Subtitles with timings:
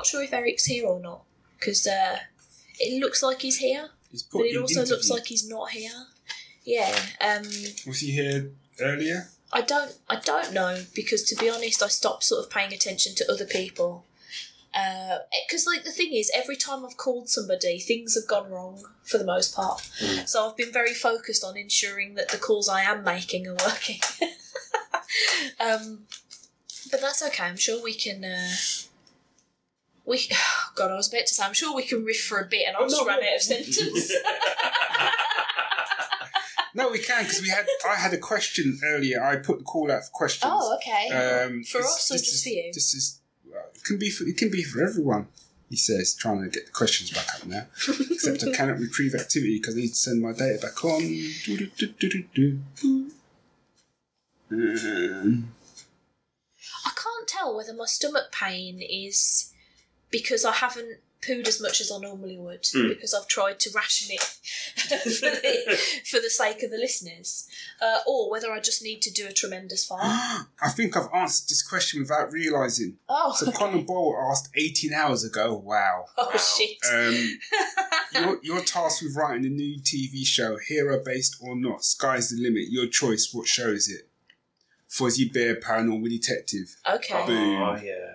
[0.00, 1.24] Not sure if Eric's here or not
[1.58, 2.16] because uh,
[2.78, 5.72] it looks like he's here, He's put but it in also looks like he's not
[5.72, 6.06] here.
[6.64, 6.98] Yeah.
[7.20, 7.42] Um,
[7.86, 8.50] Was he here
[8.80, 9.28] earlier?
[9.52, 9.94] I don't.
[10.08, 13.44] I don't know because to be honest, I stopped sort of paying attention to other
[13.44, 14.06] people.
[14.72, 19.18] Because like the thing is, every time I've called somebody, things have gone wrong for
[19.18, 19.80] the most part.
[20.02, 20.26] Mm.
[20.26, 24.00] So I've been very focused on ensuring that the calls I am making are working.
[25.60, 26.06] um,
[26.90, 27.44] but that's okay.
[27.44, 28.24] I'm sure we can.
[28.24, 28.48] Uh,
[30.06, 30.28] we
[30.76, 31.42] God, I was about to say.
[31.44, 34.12] I'm sure we can riff for a bit, and I'll just run out of sentence.
[36.72, 37.66] No, we can because we had.
[37.88, 39.20] I had a question earlier.
[39.20, 40.52] I put the call out for questions.
[40.54, 41.08] oh, okay.
[41.12, 42.70] Um, For this- us or this just is- for you?
[42.72, 45.26] This is well, it can be for, it can be for everyone.
[45.68, 47.66] He says, trying to get the questions back up now.
[48.10, 51.02] Except I cannot retrieve activity because I need to send my data back on.
[54.52, 55.52] Um,
[56.86, 59.52] I can't tell whether my stomach pain is
[60.10, 62.88] because I haven't pooed as much as I normally would Mm.
[62.88, 64.22] because I've tried to ration it
[65.18, 67.46] for, the, for the sake of the listeners,
[67.82, 70.00] uh, or whether I just need to do a tremendous fart.
[70.62, 72.96] I think I've answered this question without realising.
[73.06, 75.54] Oh, So Conor Boyle asked 18 hours ago.
[75.62, 76.06] Wow.
[76.16, 76.38] oh Wow.
[76.38, 76.78] shit!
[76.90, 77.38] Um,
[78.14, 81.84] you're, you're tasked with writing a new TV show, hero based or not.
[81.84, 82.68] Sky's the limit.
[82.70, 83.28] Your choice.
[83.32, 84.08] What show is it?
[84.88, 87.62] Fozzie Bear, Paranormal Detective, okay, Boom.
[87.62, 88.14] Oh, yeah.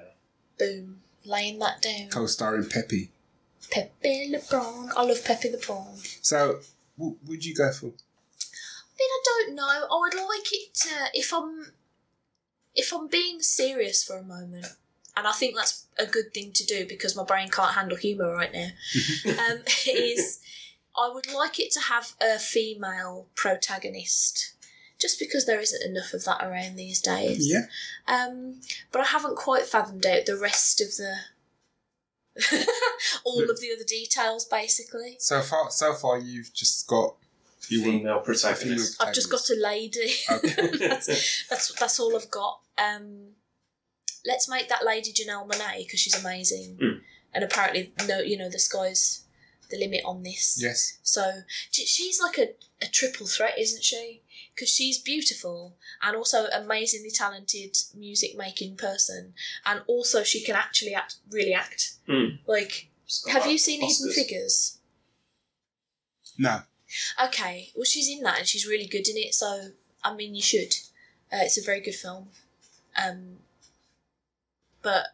[0.60, 2.10] boom, laying that down.
[2.10, 3.12] co-starring Peppy.
[3.72, 4.92] Pepe Le Brown.
[4.96, 5.98] I love Pepe Le Brown.
[6.22, 6.60] So,
[6.96, 7.88] what would you go for?
[7.88, 9.68] I mean, I don't know.
[9.68, 11.74] I would like it to if I'm
[12.76, 14.68] if I'm being serious for a moment,
[15.16, 18.32] and I think that's a good thing to do because my brain can't handle humour
[18.34, 18.70] right now.
[19.26, 20.40] um, is
[20.98, 24.55] I would like it to have a female protagonist,
[25.00, 27.52] just because there isn't enough of that around these days.
[27.52, 27.66] Yeah.
[28.08, 28.62] Um,
[28.92, 31.16] but I haven't quite fathomed out the rest of the.
[33.24, 35.16] all of the other details, basically.
[35.20, 37.16] So far, so far, you've just got
[37.70, 39.02] you want Female protagonist.
[39.02, 40.12] I've just got a lady.
[40.30, 40.88] Okay.
[40.88, 42.60] that's, that's that's all I've got.
[42.78, 43.30] Um,
[44.26, 47.02] let's make that lady Janelle Monae because she's amazing, Mm.
[47.34, 49.24] and apparently, no, you know, the sky's
[49.72, 50.60] the limit on this.
[50.62, 51.00] yes.
[51.02, 51.42] So
[51.72, 52.50] she's like a,
[52.84, 54.22] a triple threat, isn't she?
[54.56, 59.34] Because she's beautiful and also amazingly talented music making person,
[59.66, 61.96] and also she can actually act, really act.
[62.08, 62.40] Mm.
[62.48, 62.88] Like,
[63.28, 64.78] have that you seen Hidden Figures?
[66.38, 66.62] No.
[67.22, 69.34] Okay, well, she's in that and she's really good in it.
[69.34, 69.70] So,
[70.04, 70.74] I mean, you should.
[71.34, 72.30] Uh, it's a very good film.
[73.04, 73.38] Um,
[74.82, 75.08] but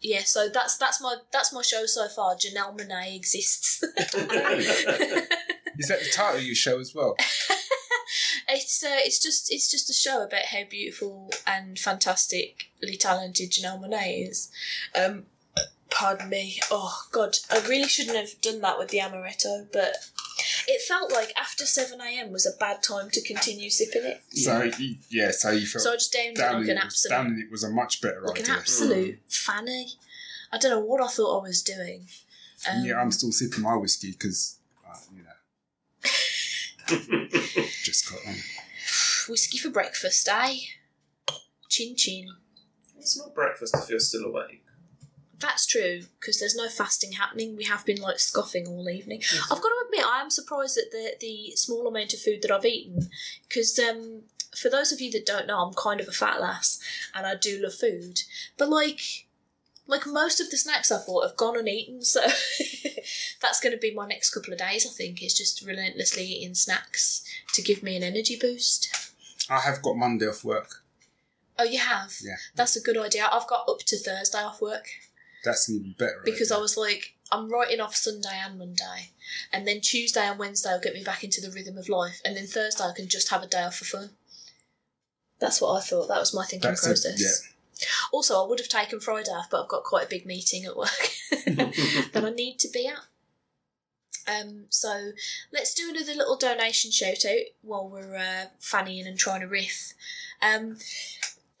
[0.00, 2.34] yeah, so that's that's my that's my show so far.
[2.34, 3.82] Janelle Monae exists.
[5.76, 7.16] Is that the title of your show as well?
[8.54, 13.80] it's uh, it's just it's just a show about how beautiful and fantastically talented Janelle
[13.82, 14.50] Monae is.
[14.94, 15.24] Um,
[15.90, 16.58] pardon me.
[16.70, 19.96] Oh God, I really shouldn't have done that with the amaretto, but
[20.66, 22.32] it felt like after seven a.m.
[22.32, 24.22] was a bad time to continue sipping it.
[24.32, 26.84] So you, yeah, so you felt So I just downed it downing like an it,
[26.84, 28.56] was, absolute downing it was a much better like an idea.
[28.56, 29.88] absolute fanny.
[30.52, 32.06] I don't know what I thought I was doing.
[32.70, 34.63] Um, yeah, I'm still sipping my whiskey because you know
[36.86, 38.34] just got on.
[39.28, 40.56] whiskey for breakfast, eh?
[41.68, 42.28] Chin chin.
[42.98, 44.62] it's not breakfast if you're still awake.
[45.40, 47.56] That's true because there's no fasting happening.
[47.56, 49.22] We have been like scoffing all evening.
[49.44, 52.50] I've got to admit, I am surprised at the the small amount of food that
[52.50, 53.08] I've eaten
[53.48, 54.22] because um,
[54.56, 56.78] for those of you that don't know, I'm kind of a fat lass
[57.14, 58.20] and I do love food.
[58.56, 59.23] But like,
[59.86, 62.20] like most of the snacks I bought have gone uneaten, so
[63.42, 64.86] that's going to be my next couple of days.
[64.86, 68.88] I think is just relentlessly eating snacks to give me an energy boost.
[69.50, 70.82] I have got Monday off work.
[71.58, 72.14] Oh, you have?
[72.22, 72.36] Yeah.
[72.56, 73.28] That's a good idea.
[73.30, 74.86] I've got up to Thursday off work.
[75.44, 76.22] That's even better.
[76.24, 79.10] because I was like, I'm writing off Sunday and Monday,
[79.52, 82.34] and then Tuesday and Wednesday will get me back into the rhythm of life, and
[82.36, 84.10] then Thursday I can just have a day off for fun.
[85.40, 86.08] That's what I thought.
[86.08, 87.20] That was my thinking That's a- process.
[87.20, 87.50] yeah.
[88.12, 90.76] Also, I would have taken Friday off, but I've got quite a big meeting at
[90.76, 91.10] work
[91.46, 93.00] that I need to be at.
[94.26, 95.10] Um, so
[95.52, 99.92] let's do another little donation shout out while we're uh, fannying and trying to riff.
[100.40, 100.78] Um,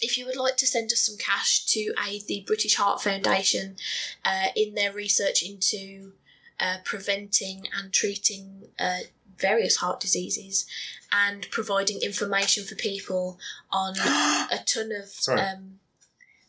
[0.00, 3.76] if you would like to send us some cash to aid the British Heart Foundation
[4.24, 6.12] uh, in their research into
[6.60, 9.00] uh, preventing and treating uh,
[9.38, 10.66] various heart diseases
[11.14, 13.38] and providing information for people
[13.70, 15.40] on a ton of Sorry.
[15.40, 15.78] um,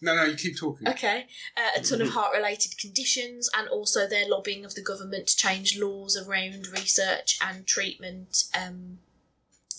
[0.02, 0.88] No, no, you keep talking.
[0.88, 1.28] Okay.
[1.56, 5.38] Uh, a ton of heart related conditions, and also their lobbying of the government to
[5.38, 9.00] change laws around research and treatment um,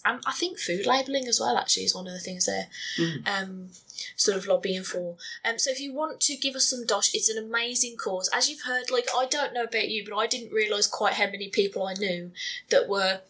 [0.07, 2.69] and I think food labelling as well actually is one of the things they're
[2.99, 3.27] Mm.
[3.27, 3.71] um,
[4.17, 5.17] sort of lobbying for.
[5.45, 8.29] Um, so if you want to give us some dosh, it's an amazing cause.
[8.33, 11.27] As you've heard, like I don't know about you, but I didn't realise quite how
[11.27, 12.31] many people I knew
[12.71, 13.21] that were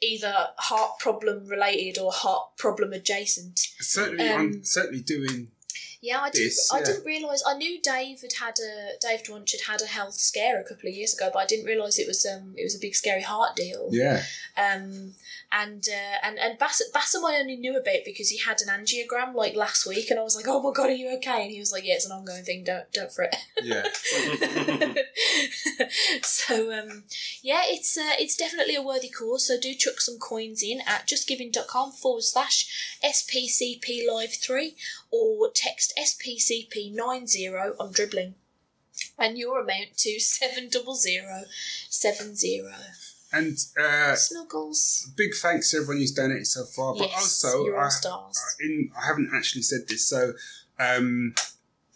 [0.00, 3.58] either heart problem related or heart problem adjacent.
[3.80, 5.50] Certainly, Um, I'm certainly doing.
[6.02, 6.44] Yeah, I didn't.
[6.48, 7.42] This, I didn't realise.
[7.46, 10.88] I knew Dave had had a Dave Drunch had had a health scare a couple
[10.88, 13.22] of years ago, but I didn't realise it was um it was a big scary
[13.22, 13.88] heart deal.
[13.90, 14.22] Yeah,
[14.56, 15.14] Um,
[15.52, 19.34] and uh, and and Bassam, Bassam I only knew about because he had an angiogram
[19.34, 21.42] like last week, and I was like, oh my god, are you okay?
[21.42, 22.64] And he was like, yeah, it's an ongoing thing.
[22.64, 23.36] Don't don't fret.
[23.62, 23.84] yeah.
[26.22, 27.04] so um,
[27.42, 29.46] yeah, it's uh, it's definitely a worthy cause.
[29.46, 34.76] So do chuck some coins in at justgiving.com forward slash SPCP Live three
[35.10, 37.74] or text SPCP nine zero.
[37.78, 38.34] I'm dribbling.
[39.18, 41.44] And your amount to seven double zero
[41.88, 42.72] seven zero.
[43.32, 45.12] And uh, Snuggles.
[45.16, 46.94] big thanks to everyone who's donated so far.
[46.94, 48.56] But yes, also, I, stars.
[48.60, 50.32] in I haven't actually said this, so
[50.78, 51.34] um,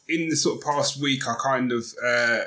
[0.09, 2.41] in the sort of past week, I kind of uh,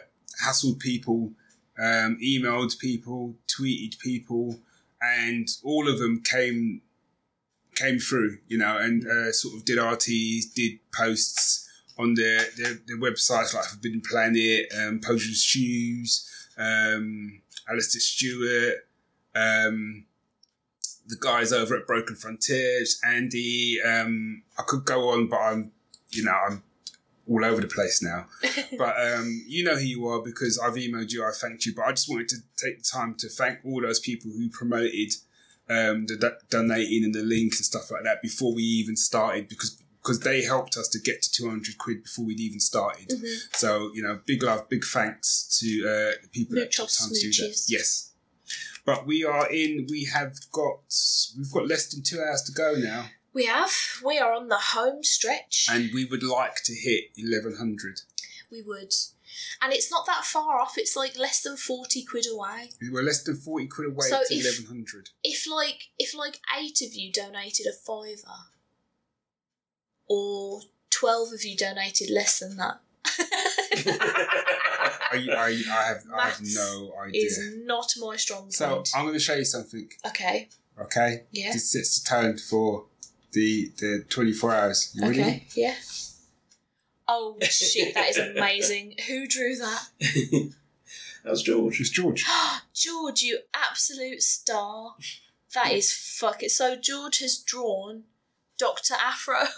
[0.45, 1.31] hassled people,
[1.79, 4.59] um, emailed people, tweeted people,
[5.01, 6.81] and all of them came
[7.75, 12.73] came through, you know, and uh, sort of did RTs, did posts on their their,
[12.87, 18.87] their websites like Forbidden Planet, um, Potions Shoes, um, Alistair Stewart.
[19.35, 20.05] Um,
[21.05, 23.79] the guys over at Broken Frontiers, Andy.
[23.81, 25.71] Um, I could go on, but I'm,
[26.11, 26.63] you know, I'm
[27.27, 28.25] all over the place now.
[28.77, 31.23] but um, you know who you are because I've emailed you.
[31.23, 33.99] I thanked you, but I just wanted to take the time to thank all those
[33.99, 35.13] people who promoted
[35.69, 39.47] um, the do- donating and the links and stuff like that before we even started
[39.47, 43.07] because because they helped us to get to 200 quid before we'd even started.
[43.09, 43.55] Mhm.
[43.55, 47.09] So, you know, big love, big thanks to uh, the people Mooch took off time
[47.09, 47.63] that.
[47.69, 48.09] Yes.
[48.85, 50.79] But we are in, we have got,
[51.37, 53.71] we've got less than two hours to go now, We have.
[54.03, 55.67] We are on the home stretch.
[55.71, 58.01] and we would like to hit 1100.
[58.51, 58.93] we would.
[59.61, 60.77] And it's not that far off.
[60.77, 62.69] It's like less than 40 quid away.
[62.91, 65.09] We're less than 40 quid away So to if- 1100.
[65.23, 68.35] If like if like 8 of you donated a fiver
[70.07, 72.79] or 12 of you donated less than that.
[75.11, 77.25] I, I, I, have, I have Maths no idea.
[77.25, 78.53] is not my strong point.
[78.53, 78.83] So.
[78.95, 80.49] I'm going to show you something, okay.
[80.79, 81.23] okay?
[81.31, 81.51] Yeah.
[81.53, 82.85] This sets the tone for
[83.33, 84.91] the the 24 hours.
[84.93, 85.21] You ready?
[85.21, 85.47] Okay.
[85.55, 85.75] Yeah.
[87.07, 88.95] Oh shit, that is amazing.
[89.07, 89.83] Who drew that?
[89.99, 90.53] that
[91.29, 91.81] was George.
[91.81, 92.25] It's George.
[92.73, 94.95] George, you absolute star.
[95.53, 96.51] That is fuck it.
[96.51, 98.03] So George has drawn
[98.57, 99.39] Doctor Afro,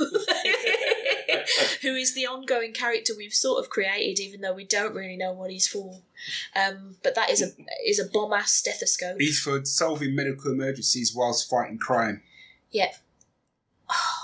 [1.81, 5.33] who is the ongoing character we've sort of created, even though we don't really know
[5.33, 5.99] what he's for.
[6.55, 7.51] Um, but that is a
[7.85, 9.19] is a bomb ass stethoscope.
[9.19, 12.21] He's for solving medical emergencies whilst fighting crime.
[12.71, 12.91] Yeah.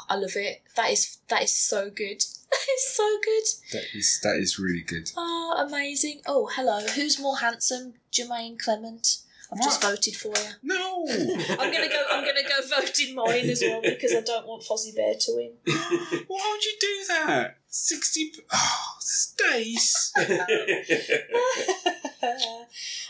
[0.09, 0.62] I love it.
[0.75, 2.23] That is that is so good.
[2.51, 3.44] That is so good.
[3.71, 5.09] That is that is really good.
[5.16, 6.19] Oh, amazing.
[6.25, 6.81] Oh, hello.
[6.85, 7.94] Who's more handsome?
[8.11, 9.19] Jermaine Clement.
[9.54, 10.52] I've just voted for you.
[10.64, 11.06] No.
[11.10, 12.04] I'm gonna go.
[12.10, 15.31] I'm gonna go vote in mine as well because I don't want Fozzie Bear to
[15.36, 15.52] win.
[16.28, 17.58] Why would you do that?
[17.68, 18.31] Sixty.
[18.54, 20.14] Oh, Stace.
[20.16, 20.40] I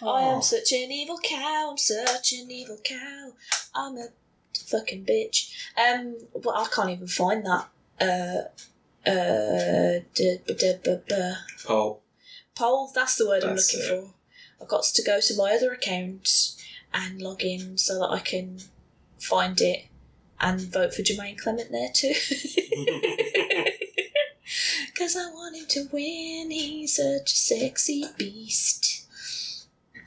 [0.01, 0.35] Oh.
[0.35, 1.69] am such an evil cow.
[1.71, 3.31] I'm such an evil cow.
[3.75, 4.07] I'm a
[4.67, 5.51] fucking bitch.
[5.77, 7.67] Um, but I can't even find that.
[7.99, 11.35] Uh, uh, duh, buh, duh, buh, buh.
[11.65, 12.01] Paul.
[12.55, 12.91] poll.
[12.95, 13.87] That's the word I'm looking it.
[13.87, 14.13] for.
[14.61, 16.55] I've got to go to my other account
[16.93, 18.59] and log in so that I can
[19.19, 19.85] find it
[20.39, 22.13] and vote for Jermaine Clement there too.
[24.87, 26.51] Because I want him to win.
[26.51, 29.07] He's such a sexy beast.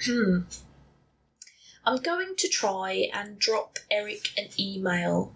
[0.09, 0.45] I'm
[2.03, 5.33] going to try and drop Eric an email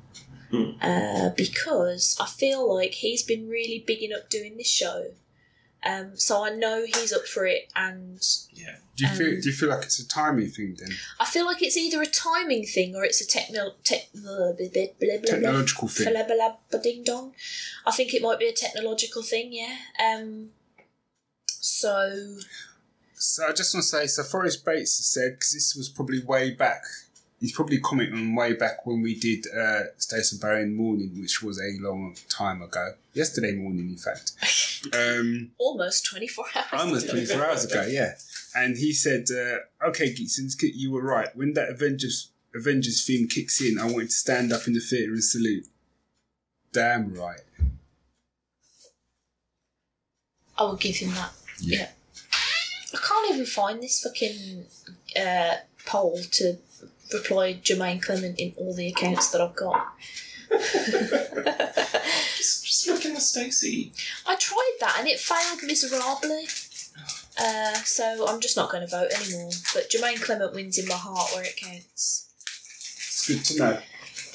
[0.51, 0.71] Hmm.
[0.81, 5.09] uh, because I feel like he's been really bigging up doing this show.
[5.87, 8.21] Um, so I know he's up for it, and
[8.53, 8.77] Yeah.
[8.97, 9.27] Do you feel?
[9.29, 10.91] Um, Do you feel like it's a timing thing then?
[11.21, 14.67] I feel like it's either a timing thing or it's a techno tech blah, blah,
[14.73, 16.13] blah, blah, blah, Technological thing.
[16.13, 17.33] blah, blah, blah, ding dong.
[17.87, 19.77] I think it might be a technological thing, yeah.
[20.05, 20.51] Um,
[21.47, 22.39] so
[23.15, 26.23] So I just want to say, so Forrest Bates has said because this was probably
[26.25, 26.83] way back.
[27.41, 31.21] He's probably commenting on way back when we did uh, Stacey Barry in the morning,
[31.21, 32.95] which was a long time ago.
[33.13, 34.33] Yesterday morning, in fact.
[34.93, 36.67] Um, almost twenty four hours.
[36.73, 37.15] almost ago.
[37.15, 38.13] 24 hours ago, yeah.
[38.55, 41.35] And he said, uh, "Okay, Geetsons, you were right.
[41.35, 44.79] When that Avengers Avengers theme kicks in, I want you to stand up in the
[44.81, 45.67] theatre and salute."
[46.73, 47.41] Damn right.
[50.57, 51.33] I will give him that.
[51.61, 51.79] Yeah.
[51.79, 51.89] Yeah.
[52.95, 54.65] I can't even find this fucking
[55.21, 56.57] uh, poll to
[57.13, 59.89] replied Jermaine Clement in all the accounts that I've got.
[62.37, 63.93] Just, just looking at Stacey.
[64.27, 66.47] I tried that and it failed miserably.
[67.41, 69.51] Uh, so I'm just not going to vote anymore.
[69.75, 72.31] But Jermaine Clement wins in my heart where it counts.
[72.97, 73.79] It's good to know.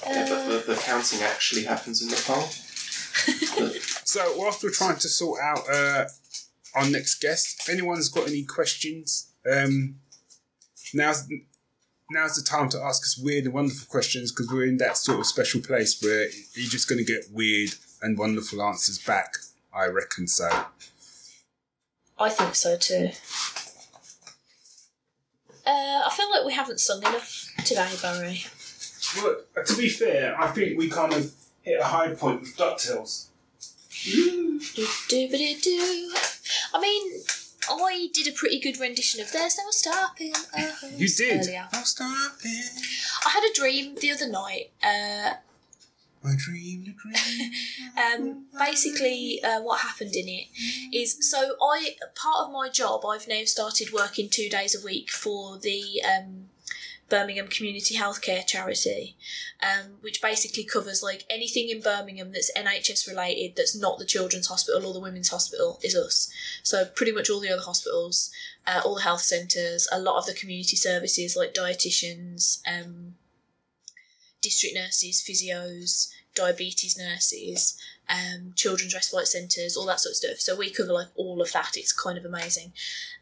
[0.05, 2.49] Yeah, but Uh, the, the counting actually happens in the poll.
[4.05, 6.05] So, whilst we're trying to sort out uh,
[6.75, 9.95] our next guest, if anyone's got any questions, um,
[10.93, 11.27] now's
[12.13, 15.19] now's the time to ask us weird and wonderful questions because we're in that sort
[15.19, 19.33] of special place where you're just going to get weird and wonderful answers back.
[19.73, 20.49] I reckon so.
[22.19, 23.09] I think so too.
[25.65, 28.43] Uh, I feel like we haven't sung enough today, Barry.
[29.17, 32.55] Well, uh, to be fair, I think we kind of hit a high point with
[32.57, 33.27] DuckTales.
[34.03, 34.59] Do,
[35.09, 36.13] do, do, do.
[36.73, 37.22] I mean,
[37.69, 41.41] I did a pretty good rendition of There's No Stopping Us You did.
[41.47, 41.67] earlier.
[41.71, 42.71] I'll stop it.
[43.25, 44.71] I had a dream the other night.
[44.83, 45.35] Uh,
[46.23, 47.51] My dream, the dream.
[48.21, 50.47] um, basically, uh, what happened in it
[50.95, 53.05] is so I part of my job.
[53.05, 56.49] I've now started working two days a week for the um,
[57.13, 59.15] Birmingham Community Healthcare Charity,
[59.61, 64.47] um, which basically covers like anything in Birmingham that's NHS related that's not the Children's
[64.47, 66.33] Hospital or the Women's Hospital is us.
[66.63, 68.31] So pretty much all the other hospitals,
[68.65, 73.13] uh, all the health centres, a lot of the community services like dietitians, um,
[74.41, 77.77] district nurses, physios, diabetes nurses,
[78.09, 80.39] um, children's respite centres, all that sort of stuff.
[80.39, 81.77] So we cover like all of that.
[81.77, 82.73] It's kind of amazing.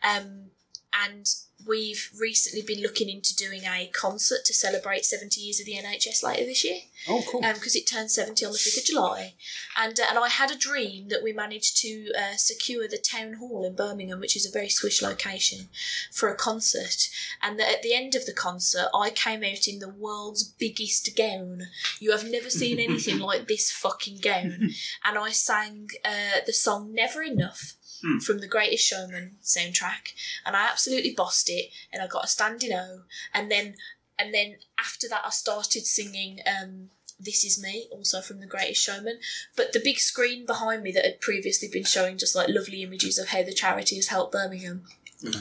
[0.02, 0.52] Um,
[0.94, 1.26] and
[1.68, 6.24] we've recently been looking into doing a concert to celebrate 70 years of the NHS
[6.24, 7.42] later this year Oh, cool.
[7.42, 9.34] because it turns 70 on the 5th of July.
[9.78, 13.34] And, uh, and I had a dream that we managed to uh, secure the town
[13.34, 15.70] hall in Birmingham, which is a very swish location,
[16.12, 17.10] for a concert.
[17.44, 21.16] And that at the end of the concert, I came out in the world's biggest
[21.16, 21.68] gown.
[22.00, 24.72] You have never seen anything like this fucking gown.
[25.06, 27.74] And I sang uh, the song Never Enough.
[28.03, 28.17] Hmm.
[28.17, 30.13] From the Greatest Showman soundtrack,
[30.46, 33.01] and I absolutely bossed it, and I got a standing O,
[33.34, 33.75] and then
[34.17, 36.89] and then after that I started singing um,
[37.20, 39.20] This Is Me, also from The Greatest Showman.
[39.55, 43.17] But the big screen behind me that had previously been showing just like lovely images
[43.17, 44.84] of how the charity has helped Birmingham,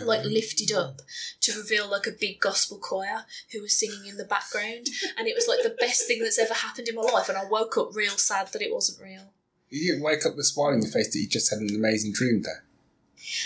[0.02, 1.02] like lifted up
[1.40, 4.88] to reveal like a big gospel choir who was singing in the background.
[5.16, 7.28] And it was like the best thing that's ever happened in my life.
[7.28, 9.32] And I woke up real sad that it wasn't real.
[9.70, 11.74] You didn't wake up with a smile on your face that you just had an
[11.74, 12.64] amazing dream there.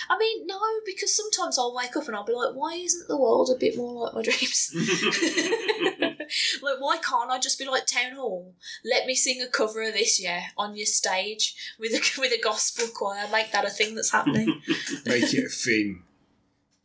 [0.09, 3.17] I mean, no, because sometimes I'll wake up and I'll be like, why isn't the
[3.17, 4.73] world a bit more like my dreams?
[6.63, 8.55] like, why can't I just be like Town Hall?
[8.85, 12.41] Let me sing a cover of this, yeah, on your stage with a with a
[12.41, 13.27] gospel choir.
[13.31, 14.61] Make that a thing that's happening.
[15.05, 16.03] Make it a thing.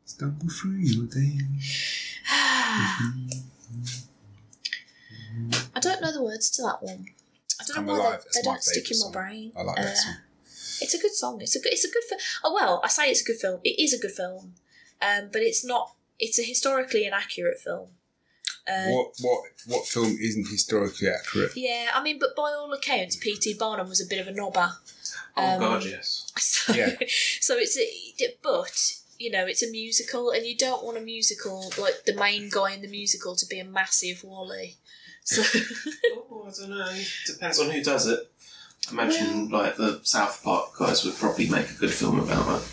[0.06, 1.40] Stumble through your day.
[5.76, 7.06] I don't know the words to that one.
[7.60, 9.12] I don't Come know why Alive, they, they don't stick in my song.
[9.12, 9.52] brain.
[9.58, 10.16] I like Uh, that song.
[10.82, 11.42] It's a good song.
[11.42, 11.74] It's a good.
[11.74, 12.22] It's a good film.
[12.44, 13.60] Oh well, I say it's a good film.
[13.64, 14.54] It is a good film,
[15.02, 15.94] um, but it's not.
[16.20, 17.90] It's a historically inaccurate film.
[18.68, 21.52] Uh, what what what film isn't historically accurate?
[21.56, 23.56] Yeah, I mean, but by all accounts, P.T.
[23.60, 24.72] Barnum was a bit of a knobber.
[25.36, 26.32] oh Um, God, yes.
[26.38, 26.96] So, Yeah.
[27.42, 31.72] so it's a, but you know, it's a musical, and you don't want a musical
[31.78, 34.78] like the main guy in the musical to be a massive Wally.
[35.30, 35.44] So
[36.32, 37.02] Oh, I don't know.
[37.28, 38.20] Depends on who does it.
[38.88, 42.64] I imagine like the South Park guys would probably make a good film about that.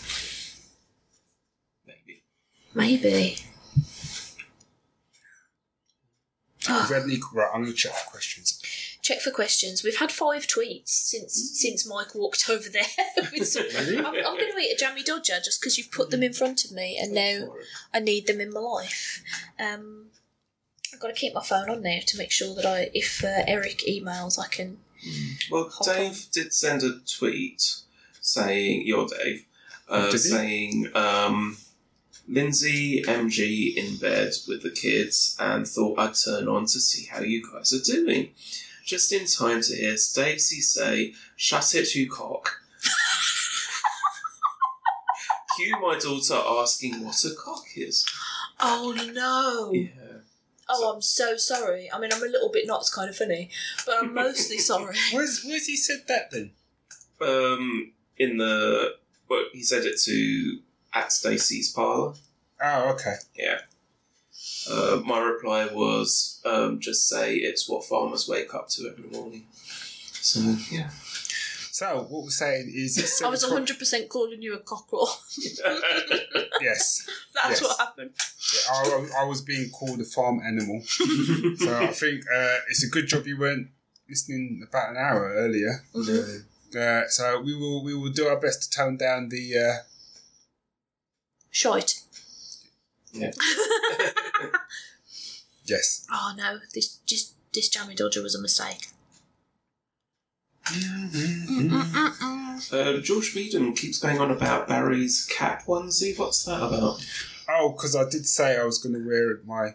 [1.87, 2.23] Maybe.
[2.75, 3.37] maybe.
[6.67, 8.61] Have you had any- right, I'm going to check for questions.
[9.03, 9.85] Check for questions.
[9.85, 12.83] We've had five tweets since since Mike walked over there.
[13.33, 13.99] with some, Really?
[13.99, 16.65] I'm, I'm going to eat a jammy dodger just because you've put them in front
[16.65, 17.53] of me, and now
[17.95, 19.23] I need them in my life.
[19.61, 20.07] Um,
[20.97, 23.43] I've got to keep my phone on now to make sure that I, if uh,
[23.47, 24.79] Eric emails, I can.
[25.51, 27.83] Well, Hop Dave did send a tweet
[28.23, 29.45] saying, "You're Dave,"
[29.91, 31.59] uh, saying, um,
[32.27, 37.21] "Lindsay, MG in bed with the kids, and thought I'd turn on to see how
[37.21, 38.31] you guys are doing."
[38.87, 42.63] Just in time to hear Stacey say, "Shut it, you cock."
[45.57, 48.07] Cue my daughter asking what a cock is.
[48.59, 49.73] Oh no!
[49.75, 50.06] Yeah.
[50.69, 51.91] Oh, I'm so sorry.
[51.93, 53.51] I mean, I'm a little bit not kind of funny,
[53.85, 54.97] but I'm mostly sorry.
[55.13, 56.53] Where's where's he said that then?
[57.21, 58.95] Um, in the
[59.29, 60.59] well, he said it to
[60.93, 62.15] at Stacey's parlour.
[62.63, 63.15] Oh, okay.
[63.35, 63.59] Yeah.
[64.71, 69.47] Uh, my reply was um, just say it's what farmers wake up to every morning.
[70.13, 70.91] So yeah.
[71.77, 75.11] So what we're saying is, it's I was seven 100% calling you a cockerel.
[76.59, 77.63] Yes, That's Yes.
[77.63, 78.13] what happened.
[78.73, 80.81] I, I was being called a farm animal.
[80.87, 83.69] so I think uh, it's a good job you weren't
[84.09, 85.85] listening about an hour earlier.
[85.95, 86.47] Mhm.
[86.75, 89.59] Uh, so we will we will do our best to tone down the.
[89.59, 89.75] Uh,
[91.51, 92.01] Shite.
[93.13, 93.33] Yeah.
[95.67, 96.07] yes.
[96.11, 98.89] Oh no, this just this jammy dodger was a mistake.
[102.73, 106.19] Uh, George Beedon keeps going on about Barry's cap onesie.
[106.19, 107.05] What's that about?
[107.49, 109.75] Oh, because I did say I was going to wear my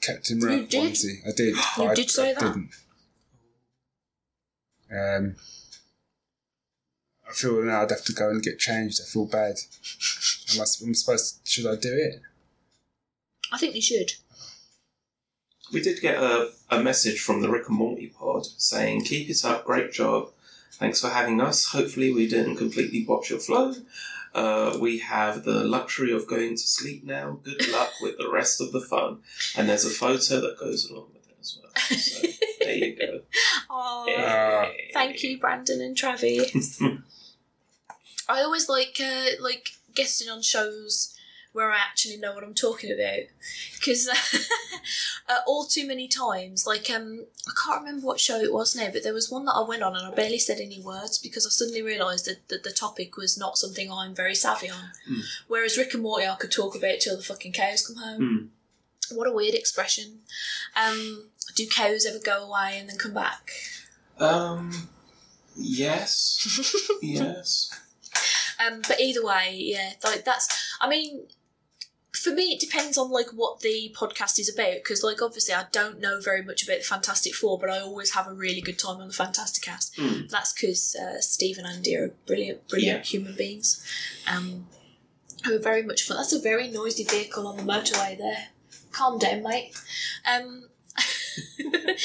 [0.00, 0.92] Captain You Rat did?
[0.92, 1.26] onesie.
[1.26, 1.56] I did.
[1.76, 2.40] but You I, did say I that?
[2.40, 2.70] Didn't.
[4.90, 5.36] Um,
[7.28, 9.00] I feel now I'd have to go and get changed.
[9.02, 9.56] I feel bad.
[10.54, 11.44] Am I, I'm supposed.
[11.44, 12.22] To, should I do it?
[13.52, 14.12] I think you should.
[15.72, 19.44] We did get a, a message from the Rick and Morty pod saying, Keep it
[19.44, 20.30] up, great job.
[20.72, 21.66] Thanks for having us.
[21.66, 23.74] Hopefully, we didn't completely botch your flow.
[24.34, 27.38] Uh, we have the luxury of going to sleep now.
[27.44, 29.18] Good luck with the rest of the fun.
[29.56, 31.72] And there's a photo that goes along with it as well.
[31.96, 32.26] So,
[32.60, 33.20] there you go.
[33.70, 36.80] Oh, Uh, thank you, Brandon and Travis.
[38.28, 41.13] I always like uh, like guesting on shows
[41.54, 43.20] where I actually know what I'm talking about
[43.74, 44.08] because
[45.28, 48.90] uh, all too many times, like um, I can't remember what show it was now,
[48.92, 51.46] but there was one that I went on and I barely said any words because
[51.46, 54.90] I suddenly realised that, that the topic was not something I'm very savvy on.
[55.06, 55.20] Hmm.
[55.46, 58.50] Whereas Rick and Morty, I could talk about till the fucking cows come home.
[59.12, 60.22] What a weird expression.
[60.74, 63.52] Um, do cows ever go away and then come back?
[64.18, 64.88] Um,
[65.56, 66.90] yes.
[67.00, 67.70] yes.
[68.58, 70.76] Um, but either way, yeah, like that's.
[70.80, 71.26] I mean,
[72.24, 75.66] for me, it depends on like what the podcast is about because, like, obviously, I
[75.72, 78.78] don't know very much about the Fantastic Four, but I always have a really good
[78.78, 79.94] time on the Fantastic Cast.
[79.96, 80.30] Mm.
[80.30, 83.84] That's because uh, Steve and Andy are brilliant, brilliant human beings.
[84.26, 84.66] Um,
[85.44, 86.16] who are very much fun.
[86.16, 88.46] That's a very noisy vehicle on the motorway there.
[88.92, 89.74] Calm down, mate.
[90.26, 90.68] Um,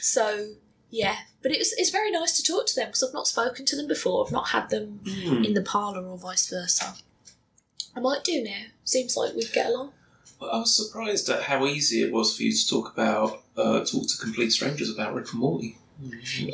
[0.00, 0.54] so
[0.90, 3.64] yeah, but it was it's very nice to talk to them because I've not spoken
[3.66, 4.26] to them before.
[4.26, 5.44] I've not had them Hmm.
[5.44, 6.94] in the parlour or vice versa.
[7.96, 8.62] I might do now.
[8.84, 9.92] Seems like we'd get along.
[10.40, 13.84] Well, I was surprised at how easy it was for you to talk about, uh,
[13.84, 15.78] talk to complete strangers about Rick and Morty.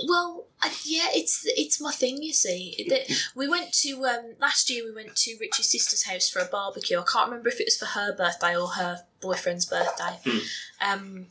[0.09, 2.23] Well, I, yeah, it's it's my thing.
[2.23, 4.85] You see, that we went to um, last year.
[4.85, 6.99] We went to Richie's sister's house for a barbecue.
[6.99, 10.19] I can't remember if it was for her birthday or her boyfriend's birthday.
[10.25, 10.39] Hmm.
[10.81, 11.27] Um,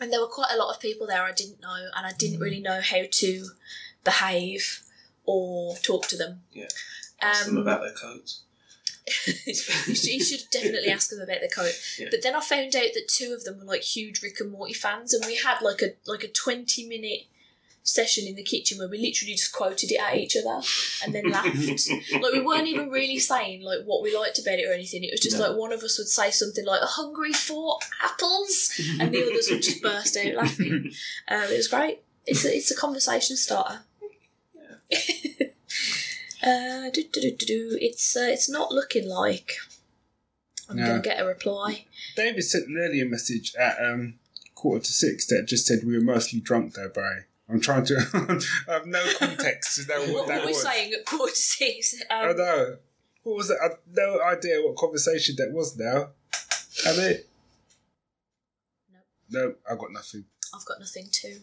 [0.00, 2.38] and there were quite a lot of people there I didn't know, and I didn't
[2.38, 3.46] really know how to
[4.04, 4.82] behave
[5.24, 6.42] or talk to them.
[6.52, 6.68] Yeah.
[7.20, 8.42] Ask them Um, about their coats.
[9.46, 11.72] you should definitely ask them about their coat.
[11.98, 12.08] Yeah.
[12.10, 14.72] But then I found out that two of them were like huge Rick and Morty
[14.74, 17.22] fans, and we had like a like a twenty minute
[17.84, 20.60] session in the kitchen where we literally just quoted it at each other
[21.04, 21.50] and then laughed.
[22.12, 25.02] like we weren't even really saying like what we liked about it or anything.
[25.02, 25.48] It was just No.
[25.48, 29.62] like one of us would say something like "hungry for apples," and the others would
[29.62, 30.92] just burst out laughing.
[31.28, 32.02] Um, it was great.
[32.24, 33.80] It's a, it's a conversation starter.
[36.42, 37.78] Uh, do, do, do, do.
[37.80, 39.52] It's uh, it's not looking like
[40.68, 40.86] I'm No.
[40.86, 41.86] gonna get a reply.
[42.16, 44.14] David sent an earlier message at um,
[44.54, 47.22] quarter to six that just said we were mostly drunk though, Barry.
[47.48, 47.96] I'm trying to.
[48.68, 50.62] I have no context to know what, What, that what we're was.
[50.62, 51.94] saying at quarter to six.
[52.10, 52.76] I Um, know.
[53.24, 53.58] What was it?
[53.60, 56.10] I have no idea what conversation that was now.
[56.84, 57.28] Have it?
[58.90, 58.98] No.
[59.30, 60.24] No, I got nothing.
[60.54, 61.40] I've got nothing to.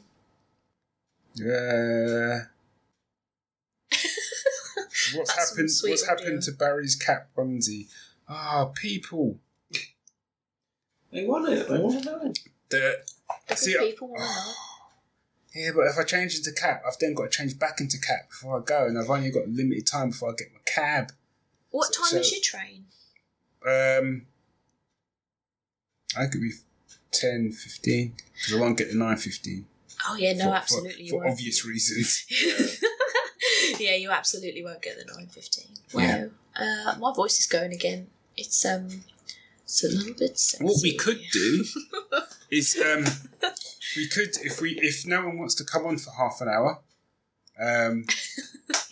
[1.36, 2.46] Yeah.
[5.16, 5.70] what's That's happened?
[5.84, 6.24] What's audio.
[6.24, 7.88] happened to Barry's cat onesie?
[8.28, 9.40] Ah, people.
[11.12, 11.68] They want it.
[11.68, 12.34] They want to know.
[12.70, 13.04] The
[13.48, 14.54] The See, good I- people want to know.
[15.66, 18.30] yeah, but if I change into cap, I've then got to change back into cap
[18.30, 21.12] before I go, and I've only got limited time before I get my cab.
[21.72, 22.86] What so- time is your train?
[23.66, 24.26] Um,
[26.18, 26.52] I could be
[27.12, 29.66] 10, 15, because I won't get the nine fifteen.
[30.08, 31.10] Oh yeah, no, for, absolutely.
[31.10, 32.26] for, for obvious reasons.
[33.80, 35.68] yeah, you absolutely won't get the nine fifteen.
[35.94, 36.26] Yeah.
[36.26, 36.30] Wow.
[36.56, 38.08] Uh, my voice is going again.
[38.38, 39.04] It's um,
[39.64, 40.38] it's a little bit.
[40.38, 40.64] Sexy.
[40.64, 41.66] What we could do
[42.52, 43.06] is um,
[43.96, 46.80] we could if we if no one wants to come on for half an hour,
[47.60, 48.06] um,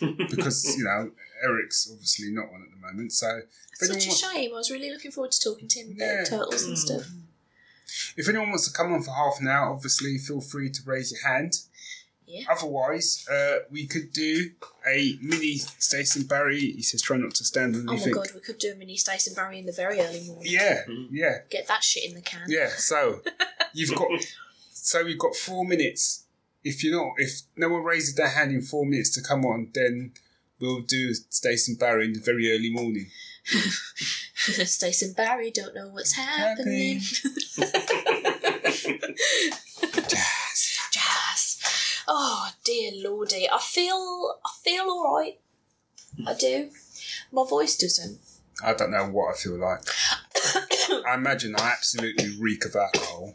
[0.30, 1.10] because you know
[1.42, 3.40] Eric's obviously not on at the moment, so
[3.74, 4.50] Such a shame.
[4.52, 6.24] I was really looking forward to talking to him about Yeah.
[6.24, 7.02] turtles and stuff.
[8.16, 11.12] if anyone wants to come on for half an hour, obviously feel free to raise
[11.12, 11.60] your hand.
[12.28, 12.44] Yeah.
[12.50, 14.50] Otherwise, uh, we could do
[14.86, 16.60] a mini Stacey and Barry.
[16.60, 18.74] He says, "Try not to stand on anything." Oh my god, we could do a
[18.74, 20.46] mini Stacey and Barry in the very early morning.
[20.52, 21.08] Yeah, Mm.
[21.10, 22.42] yeah, Get that shit in the can.
[22.48, 22.68] yeah.
[22.76, 23.22] So
[23.72, 24.08] you've got
[24.72, 26.24] so you've got four minutes.
[26.64, 29.70] If you're not, if no one raises their hand in four minutes to come on,
[29.74, 30.12] then
[30.60, 33.10] we'll do Stacey and Barry in the very early morning.
[34.34, 37.00] Stace and Barry don't know what's happening.
[42.08, 42.16] Jazz.
[42.16, 42.16] Jazz.
[42.16, 43.48] Oh dear lordy.
[43.50, 45.38] I feel I feel alright.
[46.26, 46.70] I do.
[47.32, 48.18] My voice doesn't.
[48.64, 49.82] I don't know what I feel like.
[51.06, 53.34] I imagine I absolutely reek of alcohol.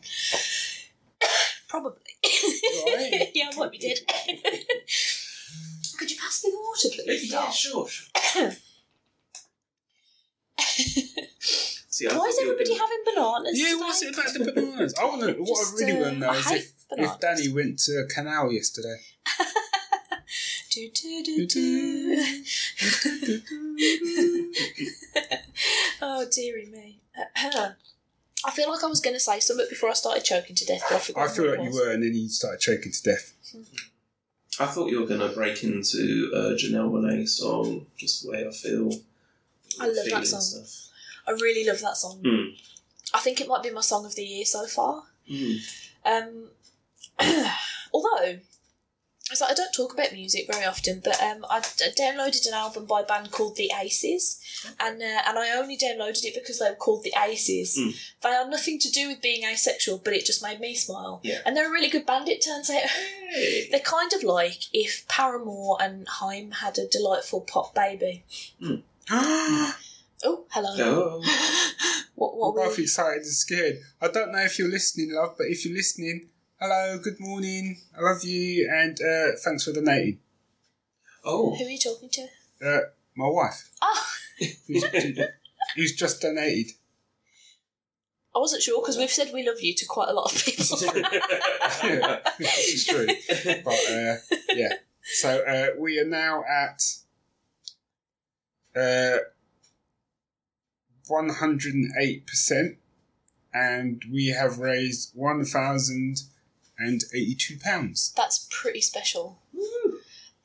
[1.70, 2.02] Probably.
[2.88, 3.32] Alright.
[3.36, 4.00] yeah, I might be dead.
[5.98, 7.32] Could you pass me the water, please?
[7.32, 7.88] yeah, sure.
[7.88, 8.52] sure.
[11.88, 13.52] See, I Why thought is you were everybody having bananas?
[13.54, 14.22] Yeah, what's it today?
[14.22, 14.96] about the bananas?
[15.00, 15.34] I want to.
[15.34, 17.16] What Just, I really uh, want to know I is hate if, bananas.
[17.16, 18.98] if Danny went to a canal yesterday.
[20.74, 22.24] Do, do, do, do.
[26.02, 27.00] oh, dearie me.
[28.46, 30.84] I feel like I was going to say something before I started choking to death,
[30.90, 31.30] but I forgot.
[31.30, 33.34] I feel what it like you were, and then you started choking to death.
[34.60, 38.48] I thought you were going to break into a Janelle Monae song, just the way
[38.48, 38.92] I feel.
[39.80, 40.42] I love that song.
[40.42, 40.90] Stuff.
[41.28, 42.20] I really love that song.
[42.24, 42.58] Mm.
[43.14, 45.04] I think it might be my song of the year so far.
[45.32, 45.60] Mm.
[46.04, 46.50] Um,
[47.94, 48.40] although,
[49.32, 52.54] it's like I don't talk about music very often, but um, I d- downloaded an
[52.54, 54.40] album by a band called The Aces,
[54.80, 57.78] and uh, and I only downloaded it because they were called The Aces.
[57.78, 57.96] Mm.
[58.22, 61.22] They had nothing to do with being asexual, but it just made me smile.
[61.24, 61.40] Yeah.
[61.46, 62.28] And they're a really good band.
[62.28, 62.84] It turns out.
[62.84, 63.68] Hey.
[63.72, 68.24] They're kind of like if Paramore and Haim had a delightful pop baby.
[70.26, 71.22] Oh, hello.
[71.22, 72.00] Oh.
[72.16, 72.56] What?
[72.56, 73.80] We're both excited and scared.
[74.00, 76.30] I don't know if you're listening, love, but if you're listening,
[76.64, 80.20] hello, good morning, I love you, and uh, thanks for donating.
[81.26, 81.54] Oh.
[81.56, 82.28] who are you talking to?
[82.66, 82.80] Uh,
[83.18, 84.06] my wife, Oh,
[84.68, 84.86] who's,
[85.76, 86.72] who's just donated.
[88.34, 90.64] I wasn't sure because we've said we love you to quite a lot of people.
[91.84, 93.08] Yeah, this is true.
[93.66, 94.16] But uh,
[94.54, 96.82] yeah, so uh, we are now at
[98.74, 99.18] uh,
[101.10, 102.78] 108%,
[103.54, 105.14] and we have raised
[106.84, 108.14] 1,082 pounds.
[108.16, 109.40] That's pretty special.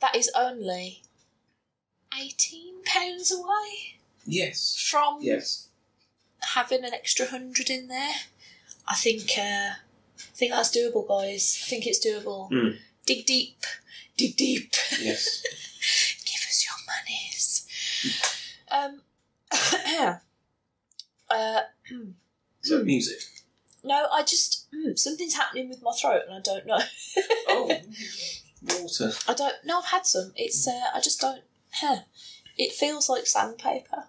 [0.01, 1.03] That is only
[2.17, 4.77] eighteen pounds away yes.
[4.89, 5.69] from Yes.
[6.55, 8.15] having an extra hundred in there.
[8.87, 9.33] I think.
[9.37, 9.71] Uh,
[10.19, 11.61] I think that's doable, guys.
[11.65, 12.49] I think it's doable.
[12.51, 12.77] Mm.
[13.07, 13.65] Dig deep,
[14.17, 14.73] dig deep.
[15.01, 15.43] Yes.
[16.25, 17.67] Give us your monies.
[18.71, 19.03] Um.
[21.31, 21.61] uh,
[22.63, 23.19] So music.
[23.85, 26.79] No, I just mm, something's happening with my throat, and I don't know.
[27.49, 27.71] Oh.
[28.81, 29.13] Water.
[29.29, 29.55] I don't.
[29.65, 30.33] No, I've had some.
[30.35, 30.67] It's.
[30.67, 31.43] Uh, I just don't.
[31.75, 31.99] Huh.
[32.57, 34.05] It feels like sandpaper.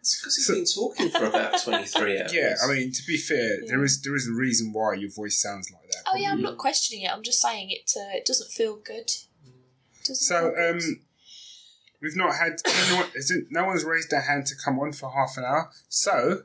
[0.00, 2.32] It's because you've been talking for about 23 hours.
[2.34, 3.68] Yeah, I mean, to be fair, Yeah.
[3.68, 6.02] there is there is a reason why your voice sounds like that.
[6.06, 7.10] Oh yeah, I'm not questioning it.
[7.10, 7.92] I'm just saying it.
[7.96, 9.10] Uh, it doesn't feel good.
[10.02, 10.82] Doesn't So, feel good.
[10.82, 11.00] um,
[12.00, 15.10] we've not had no, one, isn't- no one's raised their hand to come on for
[15.10, 15.70] half an hour.
[15.90, 16.42] So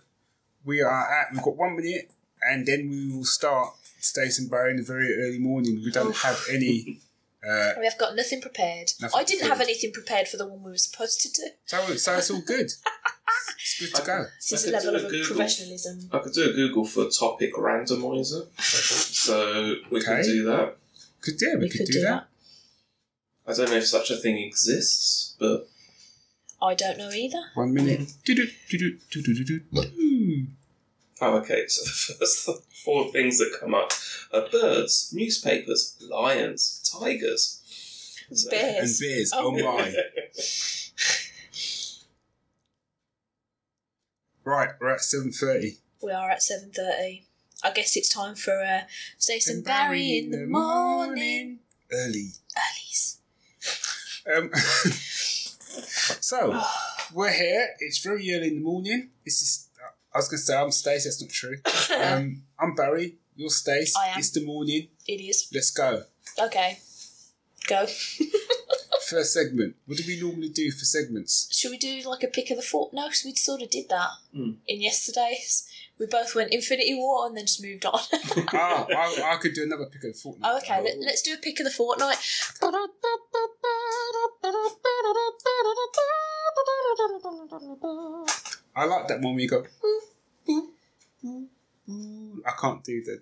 [0.66, 2.12] we are at we've got one minute,
[2.42, 5.82] and then we will start Stace and Barry in the very early morning.
[5.84, 6.22] We don't Oof.
[6.24, 7.02] have any.
[7.48, 8.92] Uh, we have got nothing prepared.
[9.02, 11.48] Nothing I didn't have anything prepared for the one we were supposed to do.
[11.66, 12.72] so so it's all good.
[13.62, 14.26] It's good to go.
[14.38, 15.36] This is I a could level do of a Google.
[15.36, 16.10] professionalism.
[16.12, 18.48] I could do a Google for topic randomizer.
[18.60, 20.16] so we Okay.
[20.18, 20.78] could do that.
[21.22, 22.28] Could yeah, we, could, do, that.
[23.46, 25.68] I don't know if such a thing exists, but
[26.62, 27.42] I don't know either.
[27.56, 28.12] One minute.
[31.22, 31.68] Okay.
[31.68, 32.50] So the first
[32.84, 33.92] four things that come up
[34.34, 37.62] are birds, newspapers, lions, tigers.
[38.32, 39.02] So- Bears.
[39.02, 39.32] And beers.
[39.34, 39.48] Oh.
[39.48, 39.96] Oh my!
[44.46, 45.78] Right, we're at seven thirty.
[46.02, 47.28] We are at seven thirty.
[47.64, 48.82] I guess it's time for uh,
[49.20, 51.60] Stace and Barry in the morning.
[51.92, 52.32] Early.
[52.58, 53.18] Earlies.
[54.36, 54.50] Um,
[56.20, 56.60] so
[57.14, 57.68] we're here.
[57.80, 59.10] It's very early in the morning.
[59.24, 59.69] This is.
[60.14, 61.06] I was going to say I'm Stace.
[61.06, 61.58] That's not true.
[62.00, 63.16] Um, I'm Barry.
[63.36, 63.96] You're Stace.
[63.98, 64.20] I am.
[64.20, 64.88] It's the morning.
[65.08, 66.04] it is Let's go.
[66.40, 66.80] okay.
[67.68, 67.86] Go.
[69.08, 69.76] First segment.
[69.86, 71.50] What do we normally do for segments?
[71.52, 72.94] Should we do like a pick of the fort?
[72.94, 74.52] No, because we sort of did that Hmm.
[74.68, 75.68] in yesterday's.
[76.00, 78.00] We both went Infinity War and then just moved on.
[78.54, 80.52] ah, I, I could do another pick of the fortnight.
[80.54, 82.18] oh, okay, let, let's do a pick of the fortnight.
[88.76, 89.66] I like that one where you go.
[92.46, 93.22] I can't do the.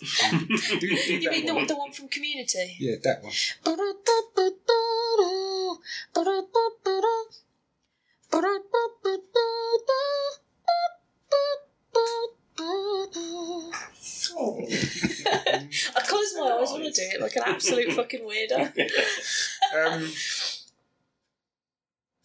[0.00, 1.66] do, do You mean the, one.
[1.66, 2.76] the one from Community?
[2.78, 3.32] Yeah, that one.
[15.96, 18.72] I close my eyes when I do it like an absolute fucking weirdo.
[19.72, 20.02] Um,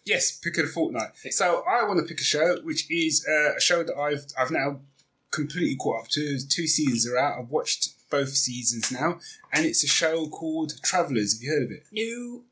[0.07, 1.09] Yes, pick of the fortnight.
[1.31, 4.51] So I want to pick a show, which is uh, a show that I've I've
[4.51, 4.79] now
[5.31, 6.39] completely caught up to.
[6.47, 7.39] Two seasons are out.
[7.39, 9.19] I've watched both seasons now,
[9.53, 11.33] and it's a show called Travelers.
[11.33, 11.83] Have you heard of it?
[11.91, 12.43] No.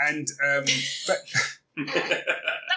[0.00, 0.64] And um,
[1.06, 1.18] but
[1.86, 2.24] That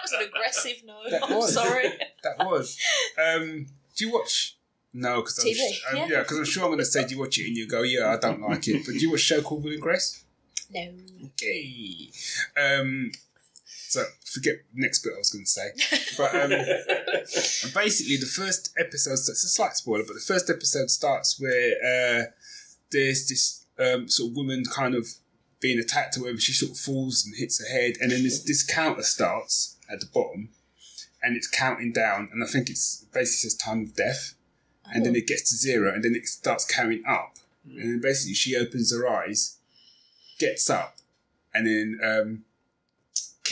[0.02, 0.98] was an aggressive no.
[1.10, 1.54] That I'm was.
[1.54, 1.88] sorry.
[2.22, 2.78] that was.
[3.18, 4.56] Um, do you watch?
[4.94, 6.06] No, because I'm, TV, sh- um, yeah.
[6.08, 7.46] yeah, because I'm sure I'm going to say, do you watch it?
[7.46, 8.84] And you go, yeah, I don't like it.
[8.84, 10.22] But do you watch a show called Will and Grace?
[10.70, 10.92] No.
[11.26, 12.10] Okay.
[12.56, 13.10] Um,
[13.92, 15.70] so forget the next bit I was going to say.
[16.16, 16.50] But um,
[17.74, 22.24] basically, the first episode, it's a slight spoiler, but the first episode starts where uh,
[22.90, 25.06] there's this um, sort of woman kind of
[25.60, 26.40] being attacked or whatever.
[26.40, 30.00] She sort of falls and hits her head, and then this, this counter starts at
[30.00, 30.50] the bottom,
[31.22, 34.34] and it's counting down, and I think it's basically says time of death,
[34.92, 38.34] and then it gets to zero, and then it starts counting up, and then basically
[38.34, 39.58] she opens her eyes,
[40.38, 40.96] gets up,
[41.54, 42.44] and then um,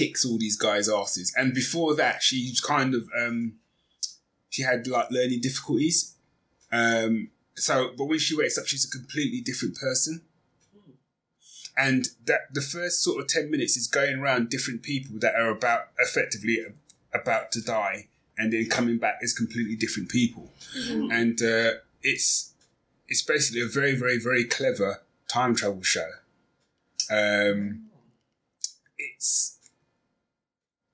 [0.01, 1.29] kicks all these guys' asses.
[1.39, 3.37] And before that, she's kind of um,
[4.49, 5.99] she had like learning difficulties.
[6.73, 10.23] Um, so, but when she wakes up, she's a completely different person.
[11.77, 15.51] And that the first sort of ten minutes is going around different people that are
[15.51, 16.57] about effectively
[17.13, 20.45] about to die, and then coming back as completely different people.
[21.19, 22.53] And uh, it's
[23.09, 26.11] it's basically a very, very, very clever time travel show.
[27.11, 27.91] Um,
[28.99, 29.60] it's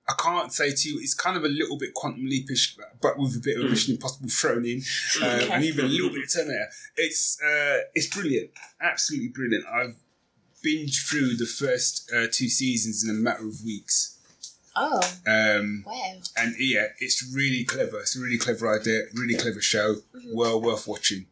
[0.08, 3.34] I can't say to you, it's kind of a little bit quantum leapish, but with
[3.36, 4.82] a bit of Mission Impossible thrown in,
[5.20, 5.50] um, Okay.
[5.52, 6.68] and even a little bit of Terminator.
[6.96, 9.64] It's uh, it's brilliant, absolutely brilliant.
[9.66, 9.96] I've
[10.64, 14.18] binged through the first uh, two seasons in a matter of weeks,
[14.76, 16.12] Oh, um, wow.
[16.36, 17.98] and yeah, it's really clever.
[18.00, 19.96] It's a really clever idea, really clever show,
[20.32, 21.26] well worth watching.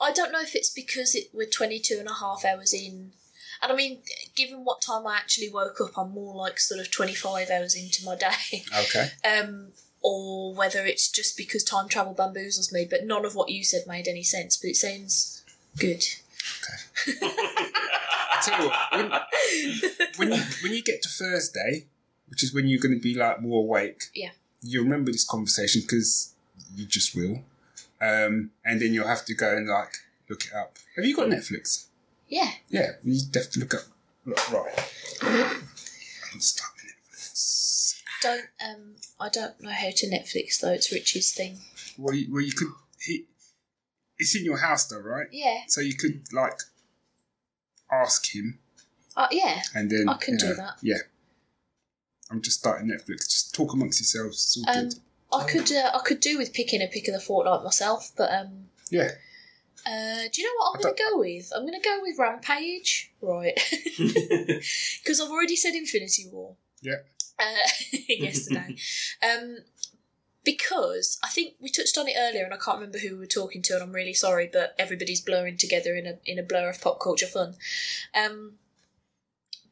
[0.00, 3.12] I don't know if it's because it, we're 22 and a half hours in.
[3.62, 3.98] And I mean,
[4.34, 8.04] given what time I actually woke up, I'm more like sort of 25 hours into
[8.04, 8.64] my day.
[8.86, 9.10] Okay.
[9.24, 9.68] Um,
[10.02, 13.82] or whether it's just because time travel bamboozles me, but none of what you said
[13.88, 15.42] made any sense, but it sounds
[15.78, 16.04] good.
[16.62, 17.16] Okay.
[17.32, 18.92] I tell you what,
[20.18, 21.86] when, when you when you get to Thursday,
[22.28, 24.30] which is when you're going to be like more awake, Yeah.
[24.62, 26.34] you remember this conversation because
[26.74, 27.42] you just will,
[28.00, 29.94] um, and then you'll have to go and like
[30.28, 30.76] look it up.
[30.96, 31.86] Have you got Netflix?
[32.28, 32.50] Yeah.
[32.68, 32.92] Yeah,
[33.34, 33.82] have to look up.
[34.24, 34.92] Look, right.
[35.22, 38.02] I'm start with Netflix.
[38.22, 41.58] Don't um I don't know how to Netflix though, it's Richie's thing.
[41.98, 42.68] Well, you, well, you could.
[43.00, 43.24] He,
[44.18, 45.26] it's in your house though, right?
[45.30, 45.60] Yeah.
[45.68, 46.58] So you could like
[47.92, 48.58] ask him,
[49.16, 49.62] Uh, yeah.
[49.74, 50.74] and then I can you do know, that.
[50.82, 50.98] Yeah.
[52.30, 53.28] I'm just starting Netflix.
[53.30, 54.36] Just talk amongst yourselves.
[54.36, 54.98] It's all Um good.
[55.32, 58.32] I could uh, I could do with picking a pick of the fortnight myself, but
[58.32, 59.10] um Yeah.
[59.86, 61.52] Uh, do you know what I'm going to go with?
[61.54, 63.58] I'm going to go with Rampage, right?
[63.98, 66.56] Because I've already said Infinity War.
[66.82, 66.96] Yeah.
[67.38, 67.68] Uh,
[68.08, 68.76] yesterday.
[69.22, 69.58] um,
[70.44, 73.26] because I think we touched on it earlier, and I can't remember who we were
[73.26, 76.70] talking to, and I'm really sorry, but everybody's blurring together in a in a blur
[76.70, 77.54] of pop culture fun.
[78.14, 78.54] Um,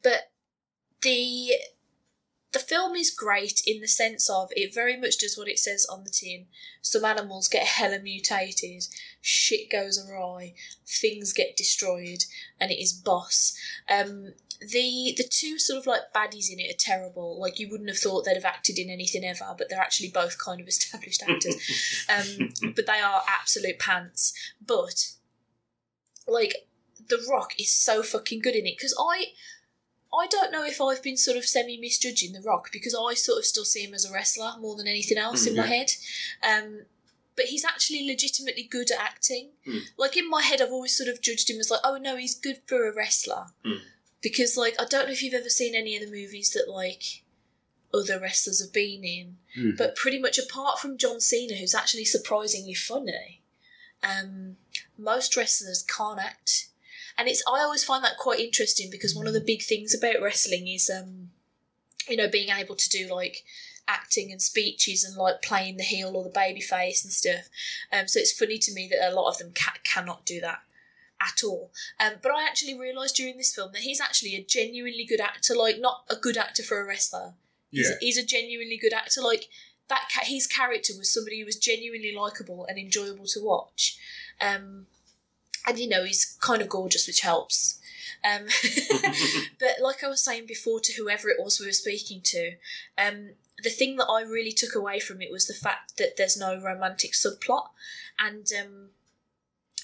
[0.03, 0.29] but
[1.01, 1.53] the
[2.55, 5.85] the film is great in the sense of it very much does what it says
[5.91, 6.45] on the tin.
[6.81, 8.85] Some animals get hella mutated,
[9.19, 10.53] shit goes awry,
[10.87, 12.23] things get destroyed,
[12.57, 13.59] and it is boss.
[13.89, 17.37] Um, the the two sort of like baddies in it are terrible.
[17.37, 20.37] Like you wouldn't have thought they'd have acted in anything ever, but they're actually both
[20.37, 21.57] kind of established actors.
[22.07, 24.33] um, but they are absolute pants.
[24.65, 25.11] But
[26.25, 26.55] like
[27.05, 29.25] The Rock is so fucking good in it because I.
[30.13, 33.39] I don't know if I've been sort of semi misjudging The Rock because I sort
[33.39, 35.91] of still see him as a wrestler more than anything else in my head.
[36.41, 36.81] Um,
[37.35, 39.49] but he's actually legitimately good at acting.
[39.67, 39.81] Mm.
[39.97, 42.33] Like in my head, I've always sort of judged him as like, oh no, he's
[42.35, 43.47] good for a wrestler.
[43.65, 43.79] Mm.
[44.21, 47.23] Because like I don't know if you've ever seen any of the movies that like
[47.93, 49.77] other wrestlers have been in, Mhm.
[49.77, 53.41] but pretty much apart from John Cena, who's actually surprisingly funny,
[54.03, 54.57] um,
[54.97, 56.67] most wrestlers can't act.
[57.17, 60.21] And it's I always find that quite interesting because one of the big things about
[60.21, 61.29] wrestling is um,
[62.09, 63.43] you know, being able to do like
[63.87, 67.47] acting and speeches and like playing the heel or the baby face and stuff.
[67.93, 70.59] Um, so it's funny to me that a lot of them ca- cannot do that
[71.21, 71.71] at all.
[71.99, 75.55] Um, but I actually realised during this film that he's actually a genuinely good actor,
[75.55, 77.33] like not a good actor for a wrestler.
[77.71, 77.95] He's, Yeah.
[78.01, 79.21] he's a genuinely good actor.
[79.21, 79.47] Like
[79.87, 83.97] that, ca- his character was somebody who was genuinely likable and enjoyable to watch.
[84.41, 84.87] Um,
[85.67, 87.79] and you know he's kind of gorgeous, which helps.
[88.23, 88.47] Um,
[89.59, 92.53] but like I was saying before to whoever it was we were speaking to,
[92.97, 93.31] um,
[93.63, 96.59] the thing that I really took away from it was the fact that there's no
[96.59, 97.67] romantic subplot,
[98.19, 98.89] and um,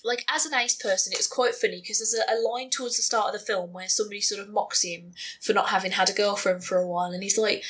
[0.03, 3.03] like as an ace person, it's quite funny because there's a, a line towards the
[3.03, 5.11] start of the film where somebody sort of mocks him
[5.41, 7.63] for not having had a girlfriend for a while, and he's like,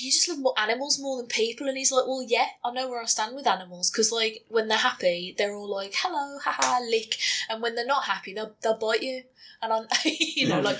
[0.00, 1.68] you just love more animals more than people.
[1.68, 4.68] And he's like, well, yeah, I know where I stand with animals because, like, when
[4.68, 7.18] they're happy, they're all like, hello, haha, lick.
[7.48, 9.22] And when they're not happy, they'll, they'll bite you.
[9.60, 10.78] And I'm, you know, like,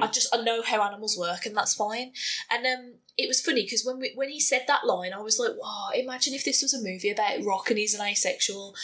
[0.00, 2.12] I just, I know how animals work and that's fine.
[2.50, 5.38] And um, it was funny because when we, when he said that line, I was
[5.38, 8.74] like, wow, imagine if this was a movie about Rock and he's an asexual.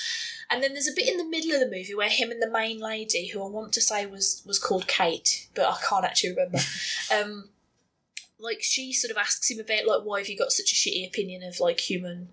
[0.50, 2.50] And then there's a bit in the middle of the movie where him and the
[2.50, 6.30] main lady, who I want to say was was called Kate, but I can't actually
[6.30, 6.58] remember.
[7.14, 7.50] Um,
[8.38, 11.06] like she sort of asks him about like why have you got such a shitty
[11.06, 12.30] opinion of like human,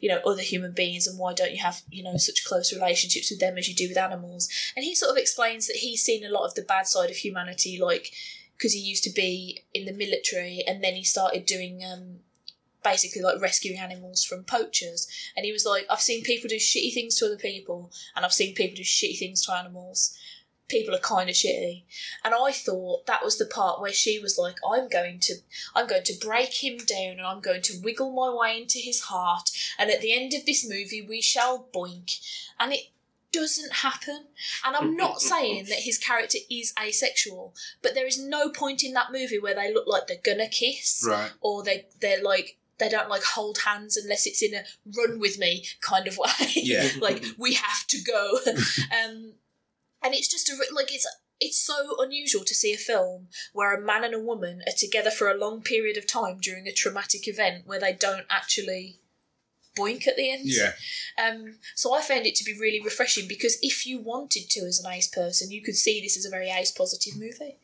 [0.00, 3.30] you know, other human beings, and why don't you have you know such close relationships
[3.30, 4.48] with them as you do with animals?
[4.76, 7.16] And he sort of explains that he's seen a lot of the bad side of
[7.16, 8.12] humanity, like
[8.56, 12.20] because he used to be in the military and then he started doing um,
[12.82, 15.06] basically like rescuing animals from poachers.
[15.36, 18.32] And he was like, I've seen people do shitty things to other people, and I've
[18.32, 20.16] seen people do shitty things to animals.
[20.68, 21.82] People are kind of shitty,
[22.24, 25.34] and I thought that was the part where she was like, "I'm going to,
[25.74, 29.02] I'm going to break him down, and I'm going to wiggle my way into his
[29.02, 32.20] heart, and at the end of this movie, we shall boink."
[32.58, 32.84] And it
[33.32, 34.26] doesn't happen.
[34.64, 38.92] And I'm not saying that his character is asexual, but there is no point in
[38.94, 41.32] that movie where they look like they're gonna kiss Right.
[41.42, 44.64] or they they're like they don't like hold hands unless it's in a
[44.96, 46.50] run with me kind of way.
[46.54, 46.88] Yeah.
[47.00, 48.38] like we have to go.
[48.46, 49.34] um,
[50.02, 51.06] and it's just a like it's
[51.40, 55.10] it's so unusual to see a film where a man and a woman are together
[55.10, 59.00] for a long period of time during a traumatic event where they don't actually
[59.76, 60.42] boink at the end.
[60.44, 60.72] Yeah.
[61.22, 64.82] Um, so I found it to be really refreshing because if you wanted to as
[64.82, 67.56] an ace person, you could see this as a very ace positive movie.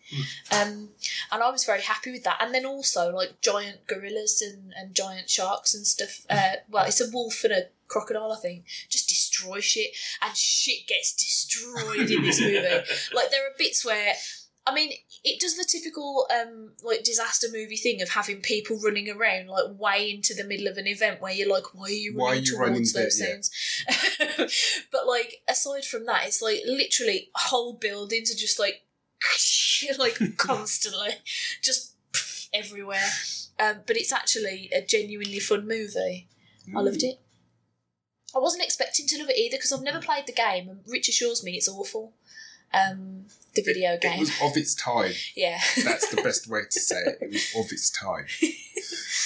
[0.50, 0.90] Um,
[1.30, 2.38] and I was very happy with that.
[2.40, 6.20] And then also like giant gorillas and, and giant sharks and stuff.
[6.28, 8.64] Uh, well, it's a wolf and a crocodile, I think.
[8.88, 9.90] Just destroy shit,
[10.22, 12.60] and shit gets destroyed in this movie.
[12.60, 14.14] Like there are bits where.
[14.68, 14.92] I mean,
[15.24, 19.78] it does the typical um, like disaster movie thing of having people running around like
[19.78, 22.28] way into the middle of an event where you're like, why are you Why are
[22.30, 23.28] running you towards running those there?
[23.28, 24.36] Yeah.
[24.36, 24.86] things?
[24.92, 28.84] but like aside from that, it's like literally whole buildings are just like
[29.98, 31.14] like constantly
[31.62, 31.94] just
[32.52, 33.08] everywhere.
[33.58, 36.28] Um, but it's actually a genuinely fun movie.
[36.76, 37.18] I loved it.
[38.36, 41.08] I wasn't expecting to love it either because I've never played the game, and Rich
[41.08, 42.12] assures me it's awful.
[42.74, 43.24] Um,
[43.58, 45.12] the video It game, was of its time.
[45.36, 45.58] yeah.
[45.84, 47.18] That's the best way to say it.
[47.20, 48.26] It was of its time.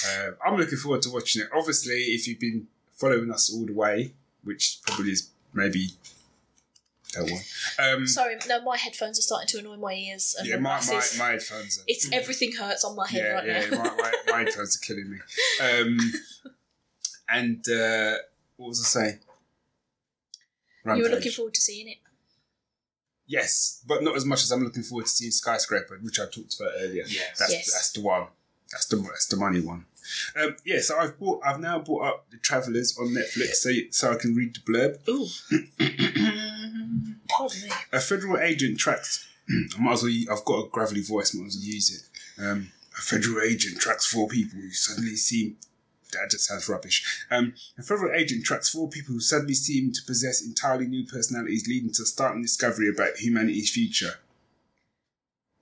[0.03, 1.49] Um, I'm looking forward to watching it.
[1.55, 4.11] Obviously, if you've been following us all the way,
[4.43, 5.91] which probably is maybe
[7.13, 7.41] that one.
[7.79, 11.01] Um, Sorry, no, my headphones are starting to annoy my ears and yeah, my my,
[11.17, 11.83] my, headphones are.
[11.87, 13.83] It's everything hurts on my head yeah, right yeah, now.
[13.83, 15.17] my, my, my headphones are killing me.
[15.61, 15.97] Um,
[17.29, 18.15] and uh,
[18.57, 19.19] what was I saying?
[20.85, 21.97] you were looking forward to seeing it.
[23.25, 26.55] Yes, but not as much as I'm looking forward to seeing Skyscraper, which I talked
[26.59, 27.03] about earlier.
[27.07, 27.39] Yes.
[27.39, 27.71] That's Yes.
[27.73, 28.27] that's the one.
[28.71, 29.85] That's the that's the money one.
[30.35, 34.11] Um, yeah, so I've bought I've now bought up the Travellers on Netflix so so
[34.11, 35.07] I can read the blurb.
[35.07, 35.27] Ooh,
[37.29, 37.69] pardon me.
[37.91, 39.27] A federal agent tracks.
[39.49, 40.11] I might as well.
[40.31, 41.33] I've got a gravelly voice.
[41.33, 41.89] Might as well use
[42.37, 42.43] it.
[42.43, 45.57] Um, a federal agent tracks four people who suddenly seem.
[46.13, 47.25] That just sounds rubbish.
[47.29, 51.67] Um, a federal agent tracks four people who suddenly seem to possess entirely new personalities,
[51.67, 54.15] leading to a startling discovery about humanity's future.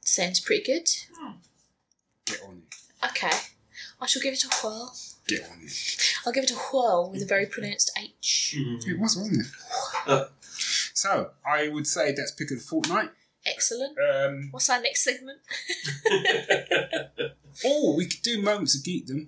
[0.04, 0.90] Sounds pretty good.
[2.26, 3.08] Get on it.
[3.10, 3.36] Okay,
[4.00, 4.94] I shall give it a whirl.
[5.28, 6.14] Get on it.
[6.26, 8.56] I'll give it a whirl with a very pronounced H.
[8.58, 9.46] It was, wasn't
[10.08, 10.30] it?
[10.94, 13.10] so I would say that's pick of the fortnight.
[13.46, 13.98] Excellent.
[13.98, 15.40] Um, What's our next segment?
[17.66, 19.28] oh, we could do moments of geekdom.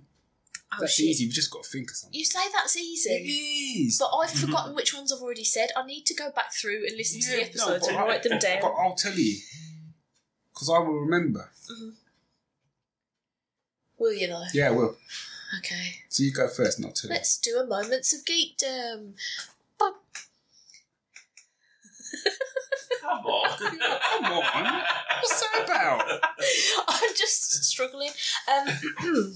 [0.76, 1.06] Oh, That's shit.
[1.08, 1.26] easy.
[1.26, 2.18] We just got to think of something.
[2.20, 3.10] You say that's easy,
[3.86, 3.98] is.
[4.00, 5.70] but I've forgotten which ones I've already said.
[5.78, 7.98] I need to go back through and listen to the Yeah, no, episodes but and
[7.98, 8.60] I- write them down.
[8.62, 9.40] But I'll tell you,
[10.54, 11.50] because I will remember.
[14.00, 14.44] Will you though?
[14.54, 14.98] Yeah, I will.
[15.60, 16.00] Okay.
[16.10, 17.16] So you go first, not I'll tell you.
[17.16, 19.14] Let's do a moments of geekdom.
[23.00, 23.50] Come on.
[23.60, 24.82] Come on.
[25.22, 26.20] What's that about?
[26.88, 28.10] I'm just struggling.
[28.52, 29.34] Um,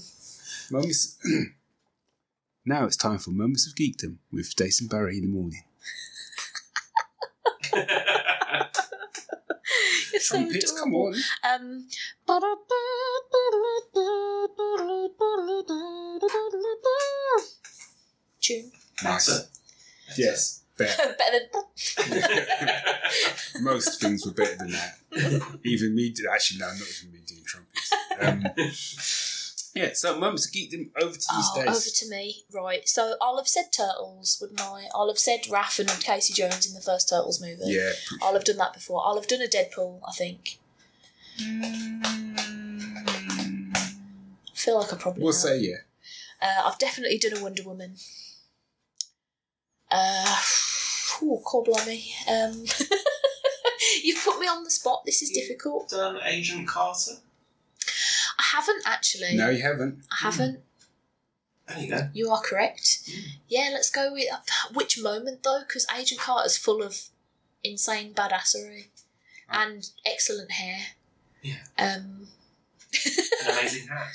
[0.70, 1.18] Moments.
[2.66, 5.62] now it's time for moments of geekdom with Jason Barry in the morning.
[10.12, 11.14] you're so Trumpets, come on.
[11.48, 11.88] Um,
[18.40, 18.72] tune.
[19.02, 19.48] Nice.
[20.16, 20.64] Yes.
[20.76, 21.14] Better.
[21.18, 21.64] Better than.
[23.62, 24.98] Most things were better than that.
[25.64, 27.92] even me, actually, no, not even me doing trumpets.
[28.20, 28.44] Um,
[29.74, 31.68] yeah, so moments of them over to you, Oh, Stace.
[31.68, 32.42] over to me.
[32.52, 32.88] Right.
[32.88, 34.86] So I'll have said Turtles, wouldn't I?
[34.94, 37.62] I'll have said Raph and Casey Jones in the first Turtles movie.
[37.66, 37.92] Yeah.
[38.22, 39.02] I'll have done that before.
[39.04, 40.58] I'll have done a Deadpool, I think.
[41.40, 41.44] I
[44.54, 45.40] feel like I probably We'll have.
[45.40, 45.76] say yeah.
[46.40, 47.96] Uh, I've definitely done a Wonder Woman.
[49.90, 50.36] Uh,
[51.22, 52.10] oh, call blimey.
[52.28, 52.64] Um,
[54.04, 55.02] you've put me on the spot.
[55.04, 55.42] This is Yeah.
[55.42, 55.90] difficult.
[55.90, 57.12] Done Agent Carter.
[58.52, 59.34] I haven't actually.
[59.36, 60.04] No, you haven't.
[60.12, 60.60] I haven't.
[61.68, 62.08] There you go.
[62.14, 63.00] You are correct.
[63.08, 63.22] Mm.
[63.48, 64.24] Yeah, let's go with
[64.74, 66.96] which moment though, because Agent Carter's full of
[67.62, 68.86] insane badassery
[69.50, 70.78] and excellent hair.
[71.42, 71.56] Yeah.
[71.78, 72.28] Um,
[73.44, 74.06] An amazing hat.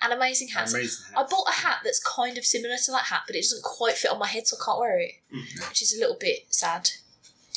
[0.00, 0.72] and amazing hats.
[0.72, 1.14] Amazing.
[1.16, 3.94] I bought a hat that's kind of similar to that hat, but it doesn't quite
[3.94, 5.68] fit on my head, so I can't wear it, Mm.
[5.68, 6.90] which is a little bit sad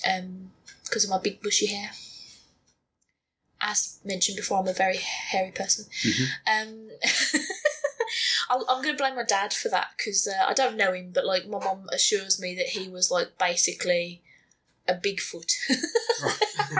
[0.10, 0.52] um,
[0.84, 1.92] because of my big bushy hair.
[3.68, 5.86] As mentioned before, I'm a very hairy person.
[6.04, 6.28] Mhm.
[6.46, 6.90] Um,
[8.50, 11.10] I'll, I'm going to blame my dad for that because uh, I don't know him,
[11.12, 14.22] but like my mom assures me that he was like basically
[14.88, 15.52] a Bigfoot.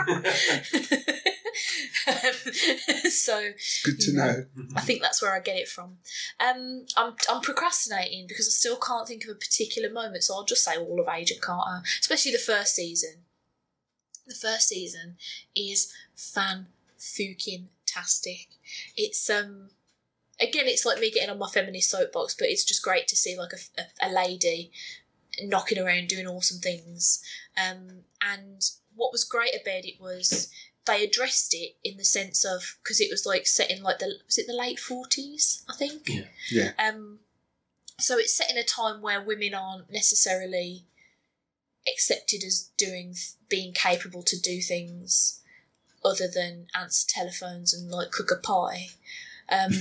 [0.06, 0.22] um,
[3.10, 4.44] so It's good to know.
[4.76, 5.98] I think that's where I get it from.
[6.38, 10.44] Um, I'm I'm procrastinating because I still can't think of a particular moment, so I'll
[10.44, 13.24] just say all of Agent Carter, especially the first season.
[14.26, 15.16] The first season
[15.54, 16.66] is fan
[16.98, 18.48] fucking tastic.
[18.96, 19.70] It's um
[20.40, 23.36] again, it's like me getting on my feminist soapbox, but it's just great to see
[23.38, 24.70] like a, a, a lady
[25.42, 27.22] knocking around doing awesome things.
[27.56, 28.62] Um, and
[28.94, 30.50] what was great about it was
[30.86, 34.14] they addressed it in the sense of because it was like set in like the
[34.24, 36.22] was it the late forties I think Yeah.
[36.50, 36.70] Yeah.
[36.78, 37.18] um
[37.98, 40.86] so it's set in a time where women aren't necessarily
[41.92, 43.14] accepted as doing
[43.48, 45.40] being capable to do things
[46.06, 48.88] other than answer telephones and like cook a pie
[49.48, 49.70] um,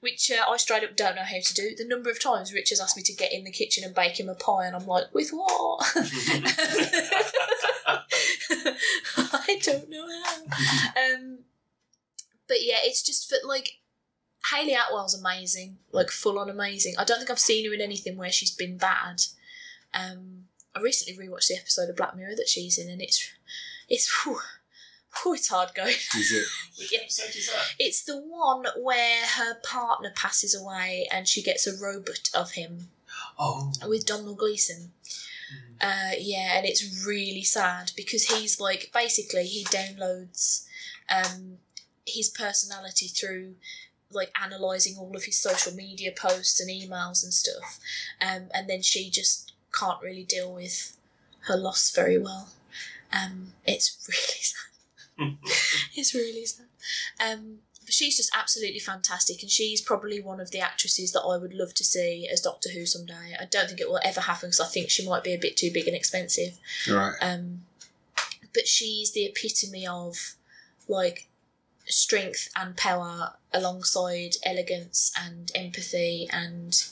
[0.00, 1.76] which uh, I straight up don't know how to do.
[1.76, 4.18] The number of times Rich has asked me to get in the kitchen and bake
[4.18, 5.86] him a pie, and I'm like, with what?
[9.16, 10.42] I don't know how.
[11.00, 11.38] Um,
[12.48, 13.78] but yeah, it's just for like
[14.52, 16.94] Hayley Atwell's amazing, like full on amazing.
[16.98, 19.22] I don't think I've seen her in anything where she's been bad.
[19.94, 23.30] Um, I recently rewatched the episode of Black Mirror that she's in, and it's
[23.88, 24.40] it's whew,
[25.22, 25.88] whew, it's hard going.
[26.16, 26.46] Is it?
[26.78, 27.00] Which Yeah.
[27.00, 27.64] episode is that?
[27.78, 32.88] It's the one where her partner passes away and she gets a robot of him
[33.38, 33.72] Oh.
[33.86, 34.92] with Domhnall Gleeson.
[35.80, 40.66] Uh, yeah, and it's really sad because he's like basically he downloads
[41.08, 41.58] um,
[42.06, 43.54] his personality through
[44.10, 47.78] like analyzing all of his social media posts and emails and stuff,
[48.20, 50.96] um, and then she just can't really deal with
[51.42, 52.48] her loss very well.
[53.12, 55.74] Um, it's really sad.
[55.96, 56.66] it's really sad.
[57.20, 61.38] Um, but she's just absolutely fantastic, and she's probably one of the actresses that I
[61.38, 63.34] would love to see as Doctor Who someday.
[63.40, 65.56] I don't think it will ever happen because I think she might be a bit
[65.56, 66.58] too big and expensive.
[66.88, 67.14] Right.
[67.20, 67.62] Um,
[68.54, 70.34] but she's the epitome of
[70.86, 71.28] like
[71.86, 76.84] strength and power alongside elegance and empathy and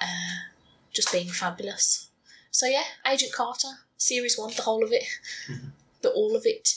[0.00, 0.50] uh,
[0.92, 2.10] just being fabulous.
[2.50, 5.04] So yeah, Agent Carter, series one, the whole of it,
[6.02, 6.68] the all of it.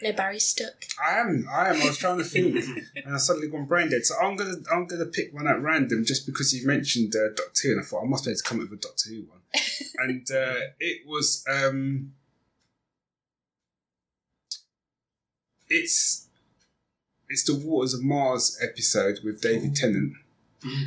[0.00, 0.84] No, Barry's stuck.
[1.04, 1.48] I am.
[1.50, 1.82] I am.
[1.82, 2.64] I was trying to think,
[3.04, 4.04] and I suddenly gone brain dead.
[4.06, 4.54] So I'm gonna.
[4.72, 7.84] I'm gonna pick one at random just because you mentioned uh, Doctor Who, and I
[7.84, 9.40] thought I must be able to come up with a Doctor Who one.
[9.98, 11.44] and uh, it was.
[11.50, 12.12] um
[15.68, 16.26] It's.
[17.28, 20.14] It's the Waters of Mars episode with David Tennant,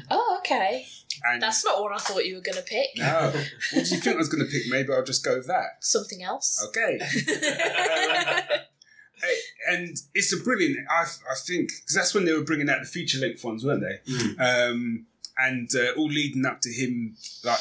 [0.10, 0.86] Oh, okay.
[1.24, 2.90] and That's not what I thought you were going to pick.
[2.98, 3.32] no,
[3.74, 4.64] what do you think I was going to pick?
[4.70, 5.78] Maybe I'll just go with that.
[5.80, 6.66] Something else.
[6.70, 7.00] Okay.
[9.22, 9.36] Hey,
[9.76, 10.78] and it's a brilliant.
[10.90, 13.82] I, I think because that's when they were bringing out the feature length ones, weren't
[13.82, 14.12] they?
[14.12, 14.40] Mm.
[14.72, 15.06] Um,
[15.38, 17.60] and uh, all leading up to him like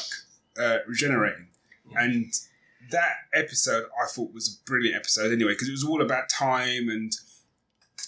[0.59, 1.49] uh, regenerating,
[1.95, 2.33] and
[2.91, 6.89] that episode I thought was a brilliant episode anyway because it was all about time
[6.89, 7.13] and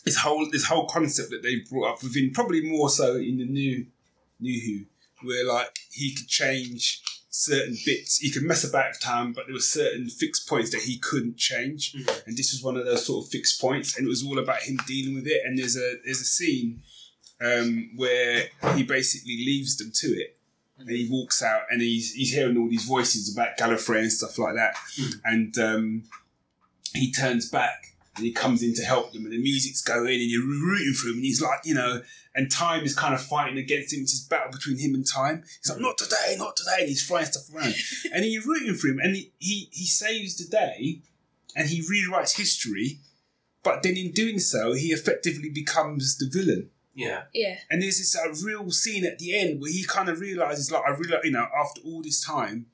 [0.04, 3.44] this whole this whole concept that they brought up within probably more so in the
[3.44, 3.86] new
[4.42, 4.86] new
[5.20, 8.18] Who, where like he could change certain bits.
[8.18, 11.38] He could mess about with time, but there were certain fixed points that he couldn't
[11.38, 12.26] change, Mhm.
[12.26, 14.62] and this was one of those sort of fixed points, and it was all about
[14.64, 15.40] him dealing with it.
[15.44, 16.82] And there's a there's a scene
[17.40, 20.36] um, where he basically leaves them to it.
[20.78, 24.38] And he walks out and he's he's hearing all these voices about Gallifrey and stuff
[24.38, 24.74] like that.
[24.98, 25.20] Mhm.
[25.24, 26.04] And um,
[26.94, 30.30] he turns back and he comes in to help them and the music's going and
[30.30, 32.02] you're rooting for him and he's like, you know,
[32.34, 34.00] and time is kind of fighting against him.
[34.00, 35.42] It's this battle between him and time.
[35.42, 36.76] He's like, not today, not today.
[36.80, 37.74] And he's throwing stuff around.
[38.14, 41.00] and you're rooting for him and he, he, he saves the day
[41.54, 43.00] and he rewrites history.
[43.62, 46.70] But then in doing so, he effectively becomes the villain.
[46.94, 47.24] Yeah.
[47.32, 47.58] Yeah.
[47.70, 50.82] And there's this uh, real scene at the end where he kind of realizes, like,
[50.84, 52.66] I really, you know, after all this time,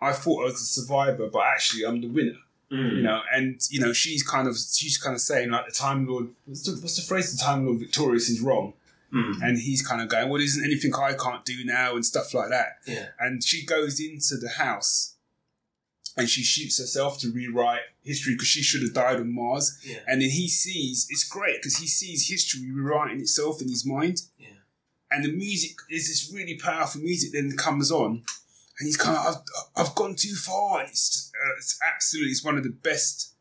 [0.00, 2.38] I thought I was a survivor, but actually I'm the winner.
[2.72, 2.96] Mm.
[2.96, 6.08] you know, and you know she's kind of she's kind of saying like the Time
[6.08, 6.28] Lord.
[6.46, 7.36] What's the, what's the phrase?
[7.36, 8.72] The Time Lord Victorious is wrong,
[9.12, 9.42] Mm.
[9.42, 12.50] and he's kind of going, "Well, isn't anything I can't do now?" and stuff like
[12.50, 12.78] that.
[12.86, 13.08] Yeah.
[13.18, 15.14] And she goes into the house,
[16.16, 19.78] and she shoots herself to rewrite history because she should have died on Mars.
[19.84, 19.98] Yeah.
[20.06, 24.22] And then he sees it's great because he sees history rewriting itself in his mind.
[24.38, 24.48] Yeah.
[25.10, 28.24] And the music is this really powerful music then comes on,
[28.78, 29.26] and he's kind of
[29.76, 30.80] I've, I've gone too far.
[30.80, 33.32] And it's just, uh, it's absolutely it's one of the best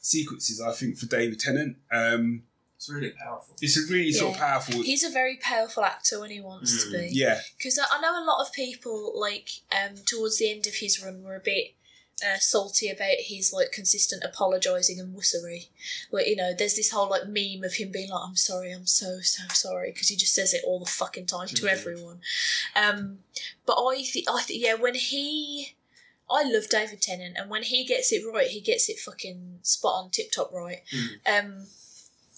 [0.00, 1.78] sequences I think for David Tennant.
[1.90, 2.42] Um,
[2.84, 3.56] It's really powerful.
[3.62, 4.82] it's a really sort of powerful.
[4.82, 7.08] He's a very powerful actor when he wants to Mm.
[7.10, 7.16] be.
[7.16, 10.74] yeah, Because I I know a lot of people, like, um, towards the end of
[10.74, 11.74] his run, were a bit
[12.24, 15.68] uh, salty about his, like, consistent apologising and wussery.
[16.12, 18.86] Like, you know, there's this whole, like, meme of him being like, I'm sorry, I'm
[18.86, 21.68] so, so sorry, because he just says it all the fucking time to Mhm.
[21.68, 22.20] everyone.
[22.76, 23.24] Um,
[23.66, 25.74] but I think, I think, yeah, when he.
[26.30, 30.04] I love David Tennant, and when he gets it right, he gets it fucking spot
[30.04, 30.82] on, tip top right.
[30.90, 31.18] Mm.
[31.26, 31.66] Um,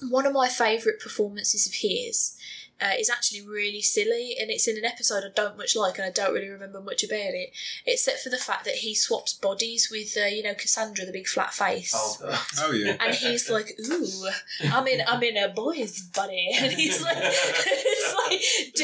[0.02, 2.36] one of my favourite performances of his
[2.80, 6.06] uh, is actually really silly, and it's in an episode I don't much like, and
[6.06, 7.50] I don't really remember much about it,
[7.86, 11.26] except for the fact that he swaps bodies with, uh, you know, Cassandra, the big
[11.26, 11.94] flat face.
[11.96, 14.28] Oh, oh yeah, And he's like, "Ooh,
[14.70, 18.40] I'm in, I'm in a boy's body," and he's like, "It's like,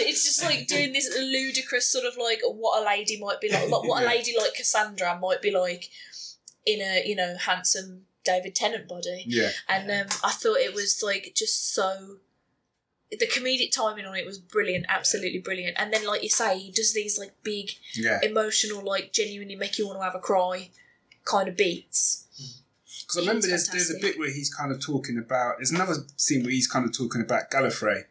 [0.06, 3.68] it's just like doing this ludicrous sort of like what a lady might be like,
[3.68, 5.90] like what a lady like Cassandra might be like
[6.64, 11.02] in a, you know, handsome David Tennant body." yeah, and um, I thought it was
[11.02, 12.18] like just so.
[13.10, 15.76] The comedic timing on it was brilliant, absolutely brilliant.
[15.78, 18.20] And then, like you say, he does these like big, yeah.
[18.22, 20.70] emotional, like genuinely make you want to have a cry
[21.24, 22.26] kind of beats.
[23.02, 25.56] Because I remember there's, there's a bit where he's kind of talking about.
[25.58, 28.04] There's another scene where he's kind of talking about Gallifrey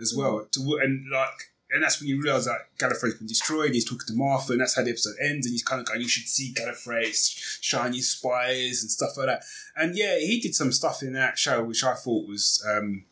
[0.00, 0.46] as well.
[0.52, 3.72] To and like, and that's when you realise that Gallifrey's been destroyed.
[3.72, 5.46] He's talking to Martha, and that's how the episode ends.
[5.46, 9.42] And he's kind of going, "You should see Gallifrey's shiny spires and stuff like that."
[9.76, 13.04] And yeah, he did some stuff in that show which I thought was um,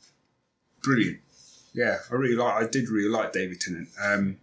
[0.82, 1.20] brilliant.
[1.72, 2.62] Yeah, I really like.
[2.62, 3.88] I did really like David Tennant.
[4.02, 4.38] Um,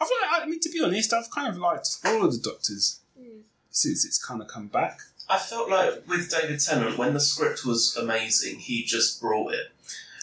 [0.00, 3.00] I've like, I mean, to be honest, I've kind of liked all of the Doctors
[3.20, 3.42] Mm.
[3.70, 5.00] since it's kind of come back.
[5.28, 9.72] I felt like with David Tennant, when the script was amazing, he just brought it.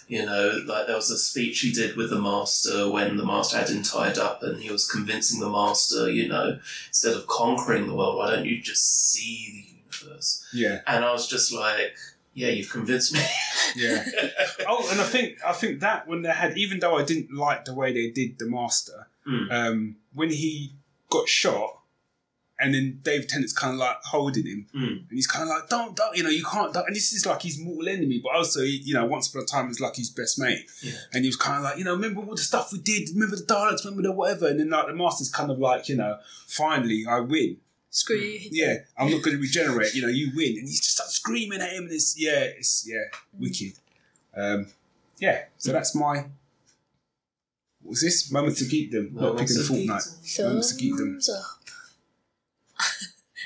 [0.08, 3.58] You know, like there was a speech he did with the master when the master
[3.58, 7.88] had him tied up and he was convincing the master, you know, instead of conquering
[7.88, 9.66] the world, why don't you just see
[9.99, 10.45] the universe?
[10.53, 11.95] Yeah, And I was just like,
[12.36, 13.22] yeah, you've convinced me.
[13.76, 14.06] yeah.
[14.68, 17.66] Oh, and I think I think that when they had, even though I didn't like
[17.66, 19.51] the way they did the master, Mm.
[19.51, 20.74] um, when he
[21.10, 21.80] got shot,
[22.60, 24.88] and then Dave Tennant's kind of like holding him, Mm.
[25.10, 26.88] and he's kind of like, "Don't, don't, you know, you can't." Don't.
[26.88, 29.68] And this is like his mortal enemy, but also, you know, once upon a time,
[29.68, 30.93] was like his best mate, Yeah.
[31.14, 33.36] and he was kind of like, you know, remember all the stuff we did, remember
[33.36, 36.18] the Daleks, remember the whatever, and then like the master's kind of like, you know,
[36.47, 37.58] finally I win.
[37.89, 38.49] Screw you.
[38.51, 39.93] Yeah, I'm not going to regenerate.
[39.93, 42.86] You know, you win, and he's just like screaming at him, and it's yeah, it's
[42.88, 43.03] yeah,
[43.38, 43.74] wicked.
[44.36, 44.68] Um,
[45.20, 46.26] yeah, so that's my.
[47.82, 48.32] What was this?
[48.32, 50.01] Moments to keep them, not picking the fortnight.
[50.39, 51.12] Moments to keep them.
[51.14, 51.55] Thumbs up.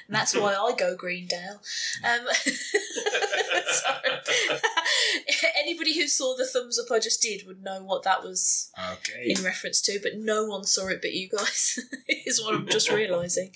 [0.08, 1.62] And that's why I go Greendale.
[2.04, 2.28] Um,
[3.72, 4.10] sorry.
[5.60, 9.34] Anybody who saw the thumbs up I just did would know what that was Okay.
[9.38, 12.90] in reference to, but no one saw it but you guys, is what I'm just
[12.92, 13.52] realising.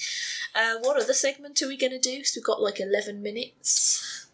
[0.56, 2.24] Uh, what other segment are we going to do?
[2.24, 4.28] So we've got like 11 minutes.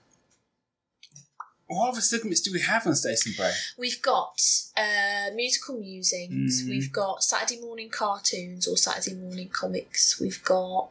[1.67, 3.51] What other segments do we have on Station Bay?
[3.77, 4.41] We've got
[4.75, 6.69] uh, musical musings, Mhm.
[6.69, 10.89] we've got Saturday morning cartoons or Saturday morning comics, we've got,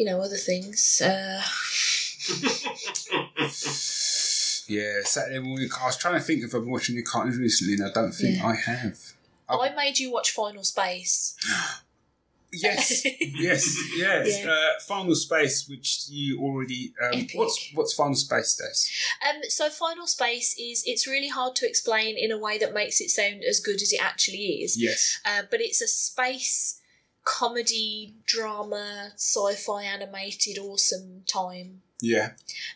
[0.00, 1.02] you know, other things.
[1.04, 1.42] Uh,
[4.66, 5.68] Yeah, Saturday morning.
[5.82, 8.12] I was trying to think if I've been watching the cartoons recently, and I don't
[8.12, 8.46] think Yeah.
[8.46, 8.98] I have.
[9.48, 11.36] I made you watch Final Space.
[12.52, 14.42] Yes, yes, yes.
[14.44, 14.50] Yeah.
[14.50, 16.92] Uh, Final Space, which you already.
[17.00, 18.90] Um, what's what's Final Space, Days?
[19.28, 23.00] Um, so Final Space is it's really hard to explain in a way that makes
[23.00, 24.76] it sound as good as it actually is.
[24.76, 25.20] Yes.
[25.24, 26.79] Uh, but it's a space
[27.24, 32.32] comedy, drama, sci-fi animated, awesome time Yeah.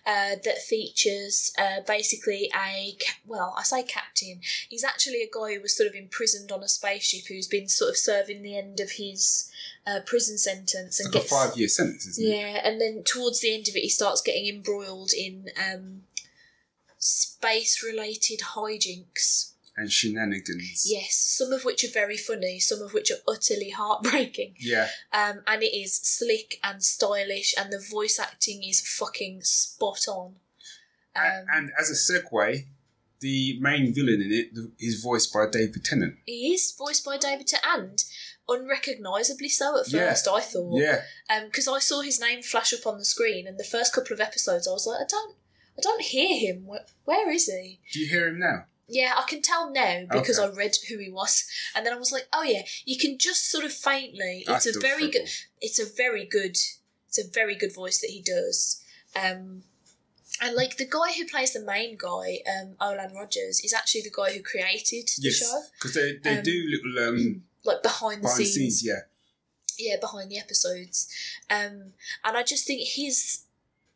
[0.07, 4.41] uh, that features uh, basically a ca- well, I say captain.
[4.69, 7.91] He's actually a guy who was sort of imprisoned on a spaceship who's been sort
[7.91, 9.51] of serving the end of his
[9.87, 12.29] uh, prison sentence and like a five year sentence, isn't it?
[12.37, 16.03] yeah, and then towards the end of it, he starts getting embroiled in um,
[16.99, 19.53] space-related hijinks.
[19.77, 20.85] And shenanigans.
[20.89, 24.55] Yes, some of which are very funny, some of which are utterly heartbreaking.
[24.61, 24.89] Yeah.
[25.13, 30.37] Um, and it is slick and stylish, and the voice acting is fucking spot on.
[31.17, 32.67] Um, and as a segue,
[33.21, 36.17] the main villain in it is voiced by David Tennant.
[36.25, 38.05] He is voiced by David Tennant,
[38.49, 40.11] and unrecognisably so at Yeah.
[40.11, 40.29] first.
[40.29, 41.03] I thought, Yeah,
[41.47, 44.21] because I saw his name flash up on the screen, and the first couple of
[44.21, 45.37] episodes, I was like, I don't,
[45.79, 46.69] I don't hear him.
[47.05, 47.81] Where is he?
[47.93, 48.67] do you hear him now?
[48.87, 50.53] Yeah, I can tell now because Okay.
[50.53, 53.51] I read who he was, and then I was like, oh yeah, you can just
[53.51, 54.45] sort of faintly.
[54.49, 55.29] I It's a very good.
[55.61, 56.59] It's a very good.
[57.09, 58.83] It's a very good voice that he does.
[59.17, 59.63] Um,
[60.43, 64.11] and like the guy who plays the main guy, um, Olan Rogers, is actually the
[64.11, 68.19] guy who created the Yes, show, because they, they Um, do little um, like behind
[68.19, 68.81] the behind the scenes.
[68.81, 68.85] scenes.
[68.85, 69.01] Yeah,
[69.79, 71.09] yeah behind the episodes
[71.51, 73.41] um and i just think his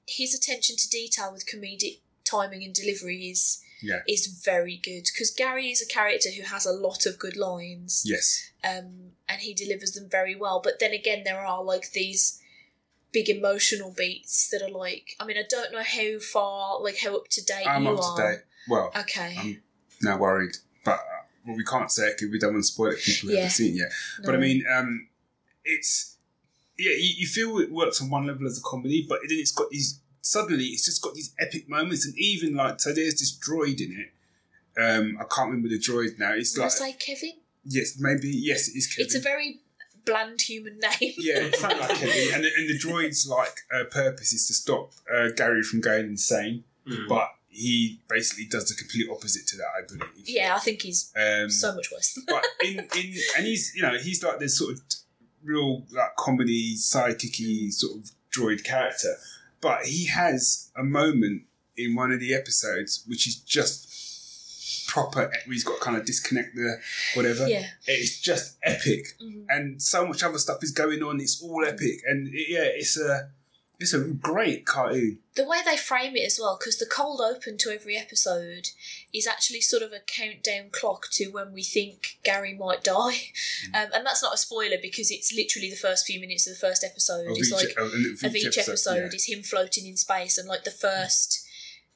[0.08, 4.00] his attention to detail with comedic timing and delivery is Yeah.
[4.08, 8.02] is very good because gary is a character who has a lot of good lines
[8.04, 12.40] yes, um and he delivers them very well but then again there are like these
[13.12, 17.16] big emotional beats that are like i mean i don't know how far like how
[17.16, 18.38] up to date I'm you up to date.
[18.68, 19.62] Well, okay I'm
[20.02, 22.90] now worried, but uh, well, we can't say it because we don't want to spoil
[22.90, 22.98] it.
[23.00, 23.40] for People who Yeah.
[23.42, 23.92] haven't seen it yet.
[24.24, 25.08] But I mean, um,
[25.64, 26.16] it's
[26.78, 29.50] yeah, you, you feel it works on one level as a comedy, but then it's
[29.52, 33.36] got these suddenly it's just got these epic moments, and even like so, there's this
[33.38, 34.12] droid in it.
[34.80, 36.32] Um, I can't remember the droid now.
[36.34, 37.32] It's Did I like say kevin
[37.64, 39.04] yes, maybe yes, it is Kevin.
[39.06, 39.60] it's a very
[40.04, 43.84] bland human name yeah, it sounds like Kevin, and the, and the droid's like uh,
[43.90, 47.06] purpose is to stop uh, Gary from going insane, Mm.
[47.08, 50.26] but he basically does the complete opposite to that, I believe.
[50.28, 53.98] yeah i think he's Um, so much worse but in in and he's you know
[53.98, 54.80] he's like this sort of
[55.44, 59.16] real like comedy sidekicky sort of droid character
[59.60, 61.42] but he has a moment
[61.76, 63.86] in one of the episodes which is just
[64.88, 66.78] proper he's got to kind of disconnect the
[67.14, 67.46] whatever.
[67.46, 67.66] Yeah.
[67.86, 69.16] It's just epic.
[69.22, 69.44] Mhm.
[69.48, 72.00] and so much other stuff is going on it's all epic.
[72.06, 73.30] And it, yeah it's a
[73.80, 77.56] it's a great cartoon the way they frame it as well, because the cold open
[77.58, 78.70] to every episode
[79.14, 83.30] is actually sort of a countdown clock to when we think Gary might die,
[83.70, 83.84] Mm.
[83.86, 86.58] um, and that's not a spoiler because it's literally the first few minutes of the
[86.58, 87.26] first episode.
[87.30, 87.92] of It's each, like of,
[88.24, 89.14] of each episode yeah.
[89.16, 91.46] is him floating in space, and like the first,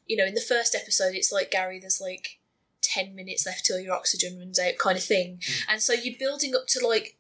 [0.06, 2.38] you know, in the first episode, it's like Gary, there's like
[2.80, 5.60] ten minutes left till your oxygen runs out, kind of thing, Mm.
[5.68, 7.16] and so you're building up to like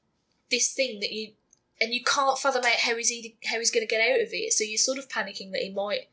[0.52, 1.32] this thing that you.
[1.82, 4.28] And you can't fathom out how he's he, how he's going to get out of
[4.32, 6.08] it, so you're sort of panicking that he might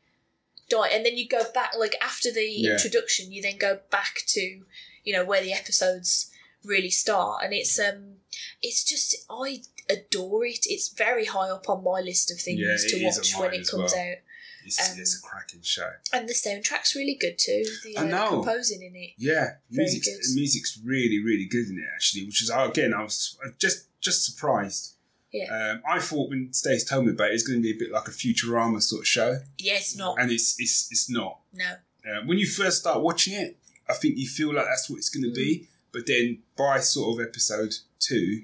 [0.68, 2.72] die, and then you go back like after the Yeah.
[2.72, 4.64] introduction, you then go back to
[5.04, 6.30] you know where the episodes
[6.64, 8.16] really start, and it's um
[8.62, 10.66] it's just I adore it.
[10.66, 13.92] It's very high up on my list of things Yeah, to watch when it comes
[13.92, 14.02] well.
[14.12, 14.16] out,
[14.64, 17.64] it's, um, it's a cracking show and the soundtrack's really good too.
[17.84, 18.28] The I uh, know.
[18.42, 19.10] composing in it.
[19.18, 22.26] Yeah, Very music's, music's really, really good in it actually.
[22.26, 24.94] Which is again, I was just just surprised.
[25.32, 25.44] Yeah.
[25.74, 27.92] Um, I thought when Stace told me about it, it's going to be a bit
[27.92, 30.16] like a Futurama sort of show, Yeah, it's not.
[30.20, 31.38] and it's it's it's not.
[31.52, 31.70] No.
[32.04, 33.56] Uh, when you first start watching it,
[33.88, 37.20] I think you feel like that's what it's going to be, but then by sort
[37.20, 38.42] of episode two,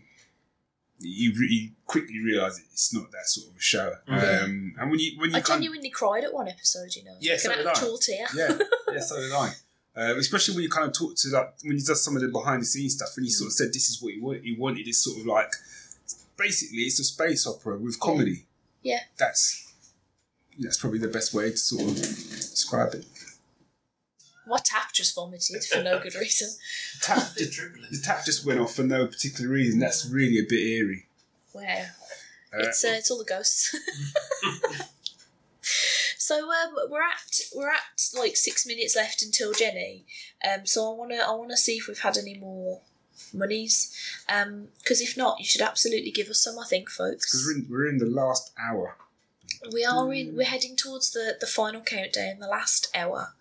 [0.99, 3.95] you, re- you quickly realise it's not that sort of a show.
[4.09, 4.45] Mhm.
[4.45, 6.95] Um, and when you when you I kind genuinely cried at one episode.
[6.95, 7.71] You know, Yeah, like so an did I.
[7.71, 8.27] actual tear.
[8.35, 8.59] yeah,
[8.93, 9.53] yeah, so did I.
[9.99, 12.29] Um, especially when you kind of talk to like when he does some of the
[12.29, 14.45] behind the scenes stuff, and he sort of said this is what he wanted.
[14.45, 15.51] He wanted is sort of like
[16.37, 18.47] basically it's a space opera with comedy.
[18.83, 19.01] Yeah.
[19.19, 19.73] that's
[20.59, 23.05] that's probably the best way to sort of describe it.
[24.47, 26.49] What tap just vomited for no good reason.
[27.03, 27.45] Tap, The
[27.91, 29.81] the tap just went off for no particular reason.
[29.81, 31.07] That's really a bit eerie.
[31.53, 31.63] Wow.
[32.55, 33.75] Uh, it's uh, it's all the ghosts.
[36.17, 37.81] so um, we're at we're at
[38.17, 40.07] like six minutes left until Jenny.
[40.49, 42.83] Um, so I wanna I wanna see if we've had any more
[43.33, 43.95] monies.
[44.29, 46.59] Um, because if not, you should absolutely give us some.
[46.59, 47.47] I think, because folks.
[47.47, 48.97] we're in, we're in the last hour.
[49.73, 50.37] We are in.
[50.37, 53.35] We're heading towards the the final countdown, the last hour.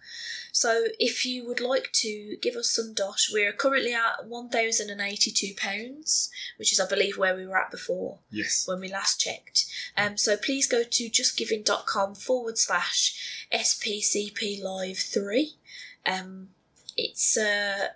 [0.52, 4.90] So if you would like to give us some dosh, we're currently at one thousand
[4.90, 8.66] and eighty two pounds, which is I believe where we were at before Yes.
[8.66, 9.66] when we last checked.
[9.98, 15.56] Um, so please go to justgiving.com forward slash SPCP Live 3.
[16.06, 16.50] Um,
[16.96, 17.88] it's, uh,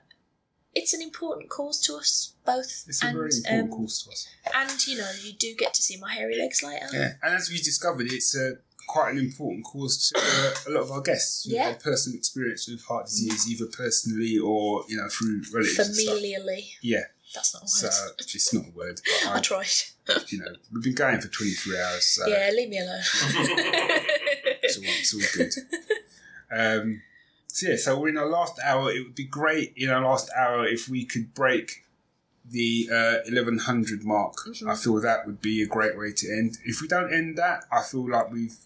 [0.75, 2.85] it's an important cause to us both.
[2.87, 4.27] It's a and, very important um, course to us.
[4.53, 6.87] And, you know, you do get to see my hairy legs later.
[6.93, 8.55] Yeah, and as we discovered, it's uh,
[8.89, 11.45] quite an important cause to uh, a lot of our guests.
[11.47, 11.69] Yeah.
[11.69, 16.05] had personal experience with heart disease, either personally or you know through relatives.
[16.05, 16.71] Familially.
[16.81, 17.03] Yeah,
[17.33, 18.13] That's not a so word.
[18.19, 19.67] it's not a word, but I I, tried.
[20.29, 22.99] you know we've been going for twenty three hours, so yeah, leave me alone.
[24.63, 25.53] it's, all, it's all good.
[26.51, 27.03] Um,
[27.59, 28.91] so yeah, so we're in our last hour.
[28.91, 31.85] It would be great in our last hour if we could break
[32.49, 34.35] the uh, eleven hundred mark.
[34.47, 34.69] Mhm.
[34.69, 36.57] I feel that would be a great way to end.
[36.65, 38.57] If we don't end that, I feel like we've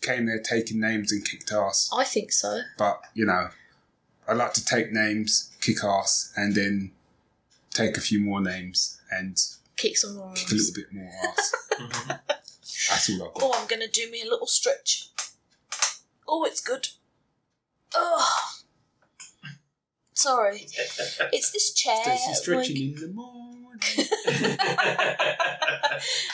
[0.00, 1.90] came there taking names and kicked ass.
[1.96, 2.60] I think so.
[2.78, 3.50] But you know,
[4.26, 6.92] I like to take names, kick ass, and then
[7.70, 9.36] take a few more names and
[9.76, 11.52] Kick some more kick a little bit more ass.
[12.90, 13.42] That's all I've got.
[13.42, 15.10] Oh, I'm gonna do me a little stretch.
[16.26, 16.88] Oh, it's good.
[17.94, 18.50] Oh,
[20.14, 20.66] sorry.
[21.32, 22.02] It's this chair.
[22.02, 23.44] Stacey stretching like- in the morning.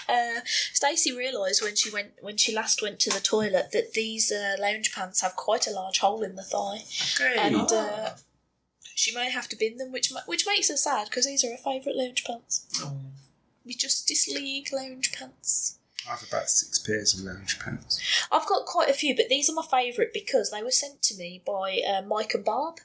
[0.09, 0.41] uh,
[0.73, 4.57] Stacey realised when she went when she last went to the toilet that these uh,
[4.59, 6.83] lounge pants have quite a large hole in the thigh,
[7.15, 7.37] Okay.
[7.39, 8.11] and uh,
[8.95, 11.57] she may have to bin them, which which makes her sad because these are her
[11.59, 12.67] favourite lounge pants.
[13.65, 15.79] We Justice League lounge pants.
[16.07, 18.01] I have about six pairs of lounge pants.
[18.31, 21.17] I've got quite a few, but these are my favourite because they were sent to
[21.17, 22.77] me by uh, Mike and Barb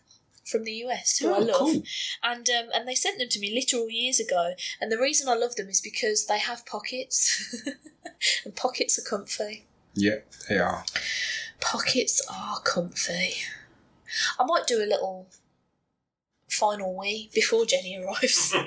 [0.46, 1.84] from the US, who I Oh, love, cool.
[2.24, 4.54] and um, and they sent them to me literal years ago.
[4.82, 7.56] And the reason I love them is because they have pockets,
[8.46, 9.66] and pockets are comfy.
[9.94, 10.18] Yeah,
[10.48, 10.86] they are.
[11.60, 13.34] Pockets are comfy.
[14.40, 15.28] I might do a little
[16.50, 18.56] final wee before Jenny arrives.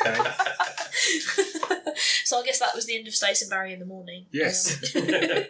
[0.00, 0.16] Okay.
[2.28, 4.26] so I guess that was the end of Stace and Barry in the morning.
[4.30, 4.94] Yes.
[4.94, 5.46] Um, I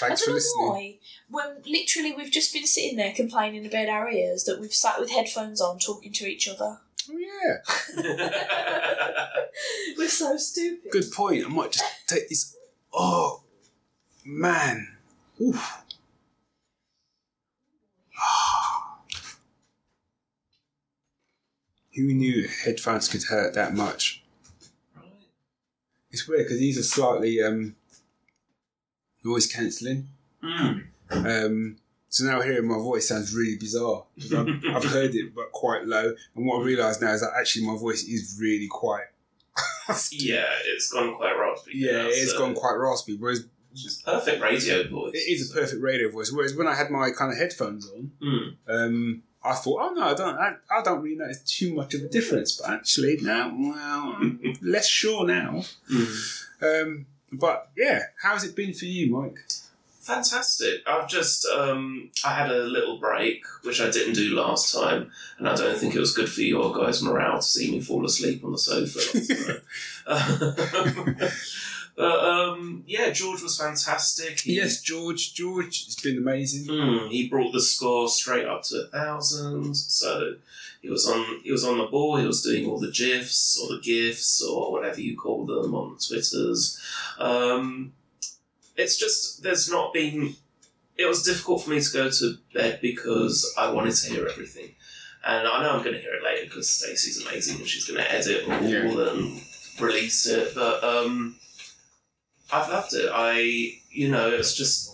[0.00, 0.68] don't for know listening.
[0.68, 0.98] why.
[1.28, 5.10] When literally we've just been sitting there complaining about our ears that we've sat with
[5.10, 6.78] headphones on talking to each other.
[7.10, 7.58] Oh, yeah.
[9.98, 10.92] We're so stupid.
[10.92, 11.44] Good point.
[11.44, 12.56] I might just take this.
[12.94, 13.42] Oh,
[14.24, 14.88] man.
[15.42, 15.82] Oof.
[21.94, 24.19] Who knew headphones could hurt that much?
[26.12, 27.76] It's weird because these are slightly um,
[29.24, 30.08] noise cancelling.
[30.42, 30.84] Mm.
[31.10, 31.76] Um,
[32.08, 34.04] so now hearing my voice sounds really bizarre.
[34.36, 37.66] I've, I've heard it but quite low, and what I realise now is that actually
[37.66, 39.04] my voice is really quite.
[40.12, 41.72] Yeah, it's gone quite raspy.
[41.74, 43.16] Yeah, now, it's so- gone quite raspy.
[43.16, 45.14] Whereas Which is perfect radio voice.
[45.14, 46.30] it is a perfect radio voice.
[46.32, 48.56] Whereas when I had my kind of headphones on, Mm.
[48.68, 52.02] um, I thought, oh no, I don't, I, I don't really notice too much of
[52.02, 52.60] a difference.
[52.60, 55.64] But actually, now, well, I'm less sure now.
[55.90, 56.44] Mm.
[56.62, 59.38] Um, but yeah, how's it been for you, Mike?
[60.00, 60.80] Fantastic.
[60.86, 65.48] I've just um, I had a little break, which I didn't do last time, and
[65.48, 68.44] I don't think it was good for your guys' morale to see me fall asleep
[68.44, 69.60] on the sofa.
[72.00, 74.40] but um, yeah, George was fantastic.
[74.40, 75.34] He, yes, George.
[75.34, 76.66] George, it's been amazing.
[76.66, 79.74] Mm, he brought the score straight up to a thousand.
[79.76, 80.36] So
[80.82, 82.16] he was on he was on the ball.
[82.16, 85.94] He was doing all the gifs or the gifs or whatever you call them on
[85.94, 86.80] the Twitters.
[87.18, 87.92] Um,
[88.76, 90.34] it's just there's not been.
[90.96, 94.74] It was difficult for me to go to bed because I wanted to hear everything,
[95.26, 98.00] and I know I'm going to hear it later because Stacey's amazing and she's going
[98.02, 99.10] to edit all Yeah.
[99.12, 99.40] and
[99.80, 100.54] release it.
[100.54, 101.36] But um,
[102.52, 103.10] I've loved it.
[103.12, 104.88] I you know it's just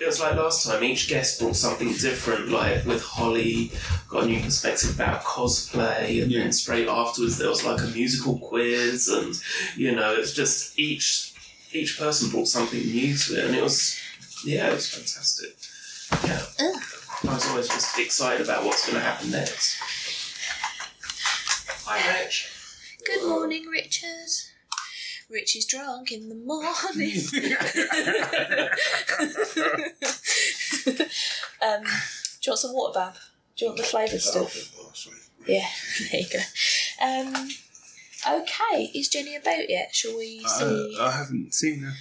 [0.00, 3.72] it was like last time, each guest brought something different, like with Holly,
[4.08, 6.42] got a new perspective about cosplay, and Yeah.
[6.42, 9.34] then straight afterwards there was like a musical quiz, and
[9.76, 11.34] you know, it's just each
[11.72, 13.98] each person brought something new to it, and it was,
[14.44, 15.56] yeah, it was fantastic.
[16.24, 16.42] Yeah.
[16.60, 16.82] Ugh.
[17.28, 19.76] I was always just excited about what's going to happen next.
[21.84, 22.48] Hi, Rich.
[23.04, 24.28] Good morning, Richard.
[25.30, 26.70] Rich is drunk in the morning.
[31.60, 33.14] um, do you want some water, Bab?
[33.56, 34.74] Do you want the flavoured stuff?
[35.46, 35.66] Yeah,
[36.10, 36.38] there you go.
[37.04, 37.50] Um,
[38.26, 39.94] okay, is Jenny about yet?
[39.94, 40.96] Shall we see?
[40.98, 41.92] Uh, I haven't seen her.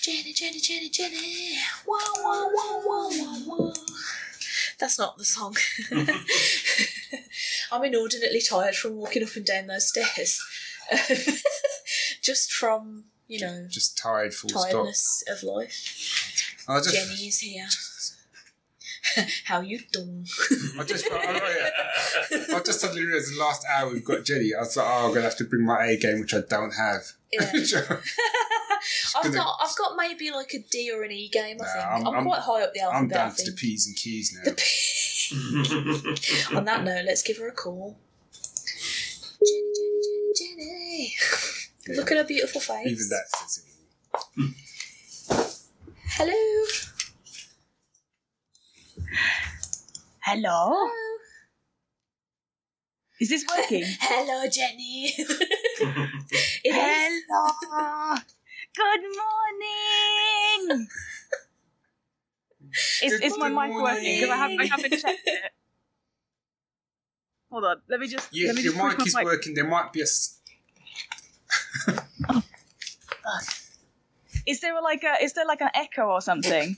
[0.00, 1.58] Jenny, Jenny, Jenny, Jenny.
[1.86, 3.72] Wah, wah, wah, wah, wah, wah.
[4.78, 5.56] That's not the song.
[7.72, 10.42] I'm inordinately tired from walking up and down those stairs.
[12.22, 14.70] Just from, you know, Just tired, full stop.
[14.70, 16.64] tiredness of life.
[16.68, 17.66] I just, Jenny is here.
[19.44, 20.26] How you doing?
[20.78, 22.56] I just, I, I, oh, yeah.
[22.56, 24.52] I just suddenly realised the last hour we've got Jenny.
[24.54, 26.72] I was like, oh, I'm gonna have to bring my A game, which I don't
[26.72, 27.02] have.
[27.32, 27.50] Yeah.
[29.16, 31.58] I've got, I've got maybe like a D or an E game.
[31.60, 33.16] I Nah, think I'm- I'm, I'm- quite high up the I'm alphabet.
[33.16, 33.56] I down to the.
[33.56, 34.42] P's and Q's now.
[34.44, 37.96] The P- On that note, let's give her a call.
[39.46, 41.14] Jenny, Jenny, Jenny, Jenny.
[41.88, 41.96] Yeah.
[41.96, 42.86] Look at her beautiful face.
[42.86, 44.54] Even that says it.
[46.04, 46.66] Hello.
[50.22, 50.90] Hello?
[53.20, 53.84] Is this working?
[54.00, 55.12] Hello, Jenny.
[55.16, 57.22] it is.
[57.28, 58.16] Hello.
[58.76, 60.86] Good morning.
[63.02, 64.20] Is, is my mic working?
[64.20, 65.52] Because I haven't, I haven't checked it.
[67.50, 67.76] Hold on.
[67.88, 68.28] Let me just.
[68.32, 69.26] Yeah, let me your just push mic is my mic.
[69.26, 69.54] working.
[69.54, 70.04] There might be a.
[70.04, 70.39] s-
[74.46, 75.22] Is there like a?
[75.22, 76.76] Is there like an echo or something?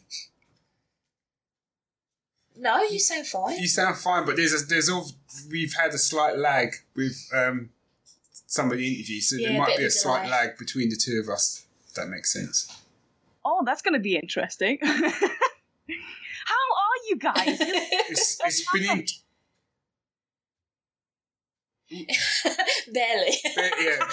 [2.57, 3.59] No, you sound fine.
[3.59, 5.07] You sound fine, but there's a, there's all
[5.51, 7.71] we've had a slight lag with um,
[8.47, 10.31] some of the interviews, so Yeah, there might bit be a a slight delay.
[10.37, 11.65] lag between the two of us.
[11.89, 12.83] If that makes sense.
[13.45, 14.79] Oh, that's going to be interesting.
[14.83, 17.59] How are you guys?
[17.61, 19.07] It's it's been in,
[22.93, 23.37] Barely.
[23.57, 23.99] yeah.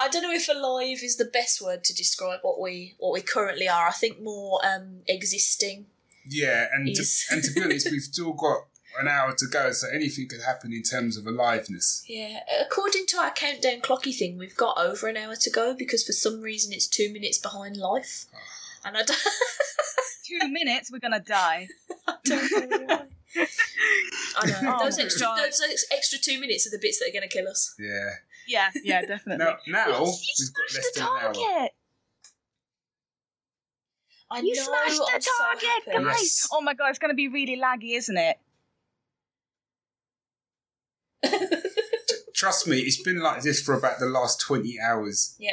[0.00, 3.20] I don't know if alive is the best word to describe what we what we
[3.20, 3.88] currently are.
[3.88, 5.86] I think more um, existing.
[6.28, 8.66] Yeah, and to, and to be honest, we've still got
[9.00, 12.04] an hour to go, so anything could happen in terms of aliveness.
[12.06, 16.04] Yeah, according to our countdown clocky thing, we've got over an hour to go because
[16.04, 18.26] for some reason it's two minutes behind life,
[18.84, 19.18] and I don't,
[20.30, 21.68] Two minutes, we're going to die.
[23.36, 24.58] I know why.
[24.58, 25.38] I know Oh those extra God.
[25.38, 25.60] those
[25.92, 27.74] extra two minutes are the bits that are going to kill us.
[27.78, 28.10] Yeah.
[28.48, 29.44] Yeah, yeah, definitely.
[29.44, 30.04] Now, now You
[30.38, 31.32] we've got smashed less the than an hour.
[31.34, 31.72] target.
[34.32, 34.62] I You know.
[34.62, 36.04] smashed the I'm target, happy.
[36.04, 36.16] guys.
[36.22, 36.48] Yes.
[36.52, 38.38] Oh my god, it's going to be really laggy, isn't it?
[42.34, 45.36] Trust me, it's been like this for about the last twenty hours.
[45.38, 45.52] Yeah,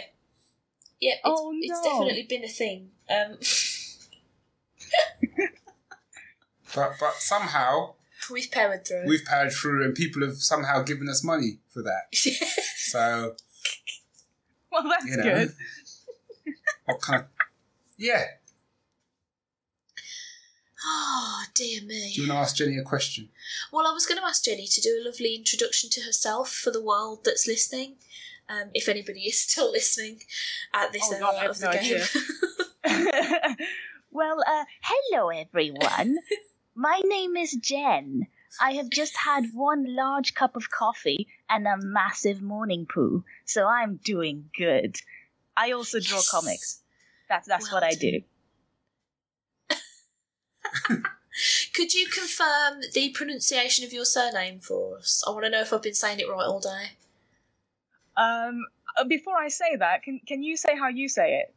[1.01, 1.59] it's, Oh, no.
[1.61, 2.89] it's definitely been a thing.
[3.09, 3.37] Um,
[6.75, 7.93] But but somehow
[8.31, 9.05] we've powered through.
[9.07, 12.13] we've powered through, and people have somehow given us money for that.
[12.87, 13.35] So
[14.71, 15.53] Well, that's you know, good.
[16.85, 17.27] what kind of
[17.97, 18.23] yeah?
[20.85, 22.13] oh dear me.
[22.15, 23.29] Do you want to ask Jenny a question?
[23.73, 26.71] Well, I was going to ask Jenny to do a lovely introduction to herself for
[26.71, 27.95] the world that's listening,
[28.47, 30.21] um, if anybody is still listening
[30.73, 31.65] at this Oh, hour God, I have of the
[32.83, 33.55] no game.
[34.11, 36.17] Well, uh, hello everyone.
[36.77, 38.27] My name is Jen.
[38.61, 43.67] I have just had one large cup of coffee and a massive morning poo, so
[43.67, 44.95] I'm doing good.
[45.57, 46.29] I also draw Yes.
[46.31, 46.81] comics.
[47.29, 48.21] That's that's Well what I do.
[51.73, 55.23] Could you confirm the pronunciation of your surname for us?
[55.27, 56.91] I want to know if I've been saying it right all day.
[58.15, 58.65] Um,
[58.97, 61.55] uh, before I say that, can can you say how you say it?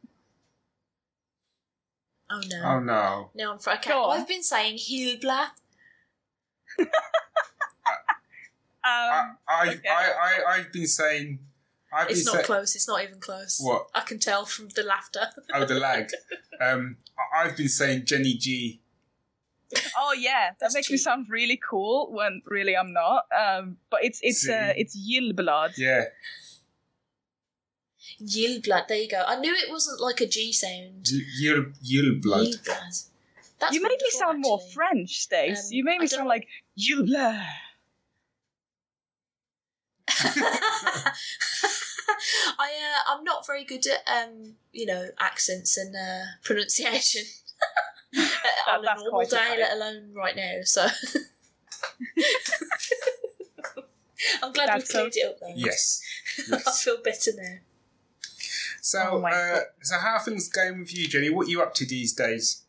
[2.32, 2.62] Oh no.
[2.64, 3.30] Oh no!
[3.34, 3.90] No, I'm fr- okay.
[3.90, 4.20] Go on.
[4.20, 5.48] I've been saying Hilbla.
[6.78, 6.86] I,
[8.82, 9.88] Um, I, okay.
[9.90, 10.12] I,
[10.48, 11.38] I, I've been saying.
[11.92, 12.74] I've It's been not say- close.
[12.74, 13.60] It's not even close.
[13.62, 13.88] What?
[13.94, 15.26] I can tell from the laughter.
[15.52, 16.08] Oh, the lag.
[16.60, 18.80] um, I- I've been saying Jenny G.
[19.98, 23.24] oh yeah, that That's makes me sound really cool when really I'm not.
[23.38, 25.76] Um, but it's it's uh, it's Yilblad.
[25.76, 26.04] Yeah,
[28.22, 28.88] Yilblad.
[28.88, 29.22] There you go.
[29.26, 31.04] I knew it wasn't like a G sound.
[31.42, 32.46] Yul Yul blood.
[32.46, 33.06] Yilblad.
[33.58, 34.60] That's you made me wonderful, sound more.
[34.72, 35.66] French, Stace.
[35.66, 36.46] Um, you made me sound like
[36.78, 37.44] Yilblad.
[42.58, 47.22] I uh, I'm not very good at um you know accents and uh, pronunciation
[48.16, 48.22] Uh,
[48.72, 49.60] on a normal day, okay.
[49.60, 50.56] let alone right now.
[50.64, 50.86] So
[54.42, 55.52] I'm glad That's we've cleared it up though.
[55.54, 56.02] Yes.
[56.52, 57.58] I feel better now.
[58.80, 61.30] So, Oh uh, so how are things going with you, Jenny?
[61.30, 62.62] What are you up to these days?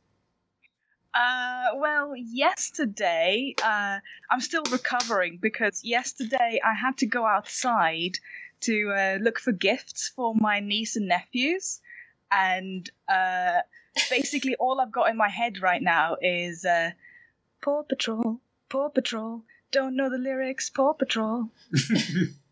[1.14, 4.00] Uh, well, yesterday, uh,
[4.30, 8.18] I'm still recovering because yesterday I had to go outside
[8.62, 11.82] to uh, look for gifts for my niece and nephews.
[12.32, 13.60] And uh,
[14.10, 16.92] basically, all I've got in my head right now is uh,
[17.62, 18.40] Paw Patrol,
[18.70, 21.50] Paw Patrol, don't know the lyrics, Paw Patrol.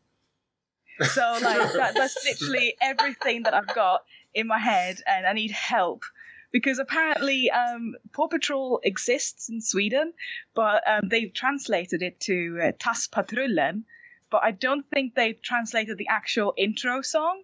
[1.01, 5.51] So, like, that, that's literally everything that I've got in my head, and I need
[5.51, 6.03] help
[6.51, 10.13] because apparently um, Paw Patrol exists in Sweden,
[10.55, 13.85] but um, they've translated it to uh, Tas Patrullen,
[14.31, 17.43] but I don't think they've translated the actual intro song,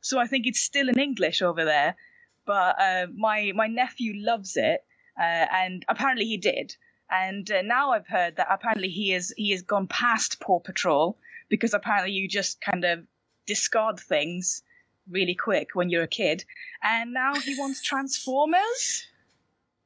[0.00, 1.96] so I think it's still in English over there.
[2.46, 4.84] But uh, my my nephew loves it,
[5.18, 6.76] uh, and apparently he did.
[7.10, 11.18] And uh, now I've heard that apparently he is he has gone past Paw Patrol
[11.48, 13.04] because apparently you just kind of
[13.46, 14.62] discard things
[15.08, 16.44] really quick when you're a kid
[16.82, 19.06] and now he wants Transformers.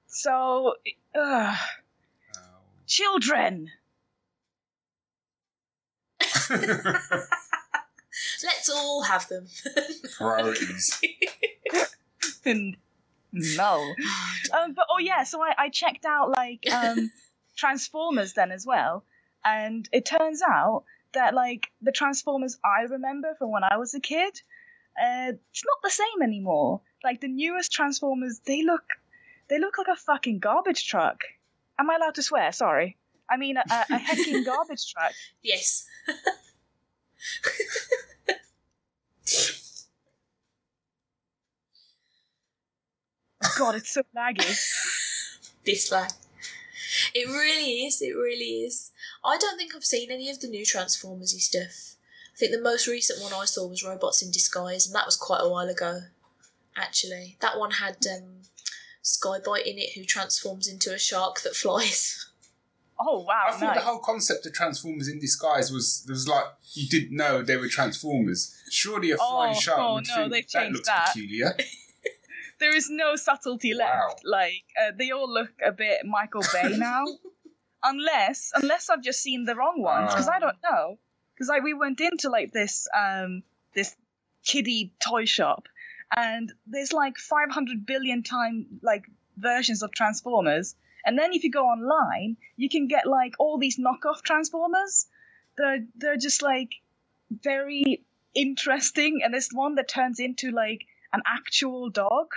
[0.07, 0.75] So,
[1.15, 1.59] ugh,
[2.87, 3.71] children.
[6.51, 7.29] Let's
[8.71, 9.47] all have them.
[10.17, 11.01] Priorities.
[12.45, 12.77] And
[13.33, 13.95] no.
[14.53, 17.11] Um, but oh yeah, so I, I checked out like um,
[17.57, 19.05] Transformers then as well,
[19.45, 24.01] and it turns out that like the Transformers I remember from when I was a
[24.01, 24.41] kid,
[25.01, 26.81] uh, it's not the same anymore.
[27.05, 28.85] Like the newest Transformers, they look
[29.49, 31.21] they look like a fucking garbage truck.
[31.79, 32.53] Am I allowed to swear?
[32.53, 32.97] Sorry.
[33.29, 35.13] I mean a, a, a hecking garbage truck.
[35.43, 35.87] yes.
[43.59, 44.59] God, it's so laggy.
[45.65, 46.11] Dislike.
[47.15, 48.01] It really is.
[48.03, 48.91] It really is.
[49.25, 51.97] I don't think I've seen any of the new Transformersy stuff.
[52.33, 55.17] I think the most recent one I saw was Robots in Disguise, and that was
[55.17, 56.03] quite a while ago.
[56.77, 58.43] Actually, that one had um,
[59.03, 62.27] Sky-Byte in it, who transforms into a shark that flies.
[63.03, 63.77] Oh wow, I thought nice.
[63.77, 66.45] the whole concept of Transformers in disguise was was like
[66.75, 68.55] you didn't know they were Transformers.
[68.71, 71.07] Surely a flying Oh, shark oh, would no, think they've that changed looks that.
[71.15, 71.57] peculiar.
[72.61, 74.21] there is no subtlety left.
[74.23, 77.05] Like uh, they all look a bit Michael Bay now,
[77.83, 80.99] unless unless I've just seen the wrong ones because I don't know.
[81.35, 83.43] Because like we went into like this um
[83.75, 83.97] this
[84.45, 85.69] kiddie toy shop,
[86.15, 89.05] and there's like 500 billion time like
[89.37, 90.75] versions of Transformers,
[91.05, 95.07] and then if you go online, you can get like all these knockoff Transformers.
[95.57, 96.71] They're they're just like
[97.31, 98.05] very
[98.35, 102.29] interesting, and there's one that turns into like an actual dog,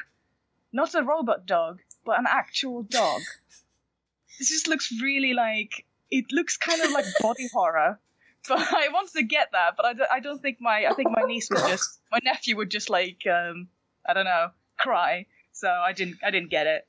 [0.72, 3.22] not a robot dog, but an actual dog.
[4.40, 8.00] This just looks really like it looks kind of like body horror.
[8.46, 11.12] But I wanted to get that, but I don't, I don't think my I think
[11.16, 13.70] my niece would just my nephew would just like um
[14.06, 15.28] I don't know cry.
[15.54, 16.86] So I didn't I didn't get it.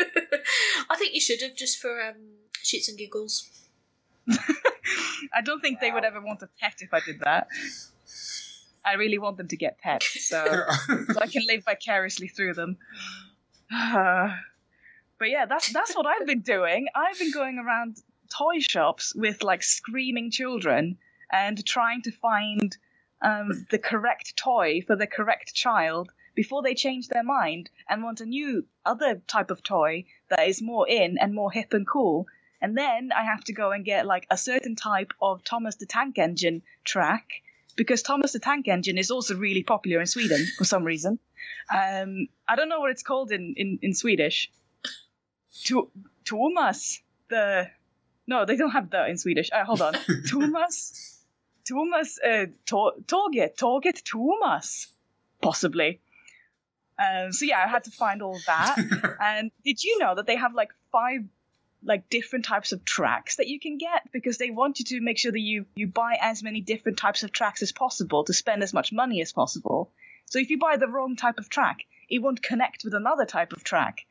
[0.90, 2.16] I think you should have just for um,
[2.64, 3.48] shits and giggles.
[5.32, 7.46] I don't think they would ever want a pet if I did that.
[8.84, 12.78] I really want them to get pets, so, so I can live vicariously through them.
[15.20, 16.88] but yeah, that's that's what I've been doing.
[16.96, 17.98] I've been going around
[18.36, 20.96] toy shops with like screaming children
[21.30, 22.76] and trying to find
[23.22, 28.22] um, the correct toy for the correct child before they change their mind and want
[28.22, 32.26] a new other type of toy that is more in and more hip and cool.
[32.62, 35.86] And then I have to go and get like a certain type of Thomas the
[35.86, 37.26] Tank Engine track
[37.76, 41.18] because Thomas the Tank Engine is also really popular in Sweden for some reason.
[41.70, 44.50] Um, I don't know what it's called in, in, in Swedish.
[45.64, 45.90] To
[46.24, 47.70] Thomas the
[48.26, 49.50] no, they don't have the in Swedish.
[49.52, 49.94] Uh, hold on,
[50.30, 51.18] Thomas,
[51.68, 54.86] Thomas, uh, to- Torget, Torget, Thomas,
[55.40, 56.00] possibly.
[56.98, 59.16] Um, so yeah, I had to find all that.
[59.20, 61.22] and did you know that they have like five
[61.82, 65.18] like different types of tracks that you can get because they want you to make
[65.18, 68.62] sure that you you buy as many different types of tracks as possible to spend
[68.62, 69.90] as much money as possible.
[70.26, 71.78] So if you buy the wrong type of track,
[72.08, 74.04] it won't connect with another type of track,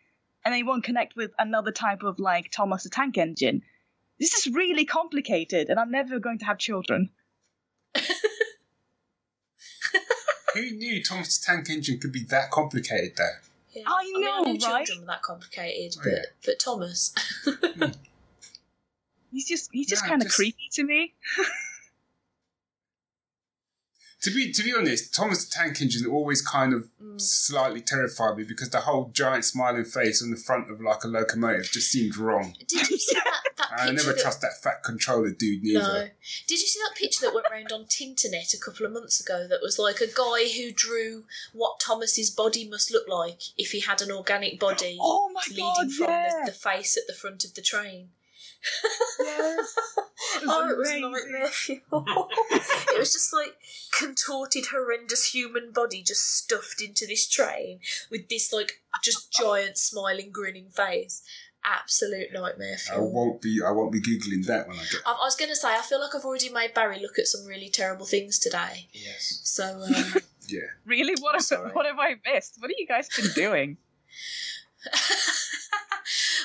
[0.45, 3.61] and then it won't connect with another type of like Thomas the Tank Engine.
[4.19, 7.09] This is really complicated, and I'm never going to have children.
[10.55, 13.23] Who knew Thomas the Tank Engine could be that complicated though?
[13.71, 13.83] Yeah.
[13.85, 14.85] I mean, know, knew right?
[14.85, 16.23] Children were that complicated, Oh, but yeah.
[16.45, 17.13] but Thomas.
[17.45, 17.91] Hmm.
[19.31, 21.13] He's just he's just Yeah, kind of just- creepy to me.
[24.21, 27.19] To be to be honest, Thomas the Tank Engine always kind of Mm.
[27.21, 31.07] slightly terrified me because the whole giant smiling face on the front of like a
[31.07, 32.53] locomotive just seemed wrong.
[32.67, 33.83] Did you see that, that picture?
[33.83, 35.79] I never that, trust that fat controller dude neither.
[35.81, 36.07] No.
[36.47, 39.47] Did you see that picture that went around on Tinternet a couple of months ago
[39.47, 43.79] that was like a guy who drew what Thomas's body must look like if he
[43.79, 46.33] had an organic body Oh my leading god, from yeah.
[46.45, 48.09] the, the face at the front of the train?
[49.19, 49.75] Yes.
[50.35, 51.81] It was oh, it was nightmare fuel.
[52.51, 53.55] it was just like
[53.97, 57.79] contorted, horrendous human body just stuffed into this train
[58.11, 61.23] with this like just giant smiling, grinning face.
[61.63, 62.97] Absolute nightmare fuel.
[62.97, 65.01] I won't be I won't be googling that when I get.
[65.05, 67.27] I, I was going to say, I feel like I've already made Barry look at
[67.27, 68.87] some really terrible things today.
[68.93, 69.41] Yes.
[69.43, 70.13] So, um,
[70.47, 71.13] Yeah, Really?
[71.19, 72.55] What have, what have I missed?
[72.59, 73.77] What have you guys been doing?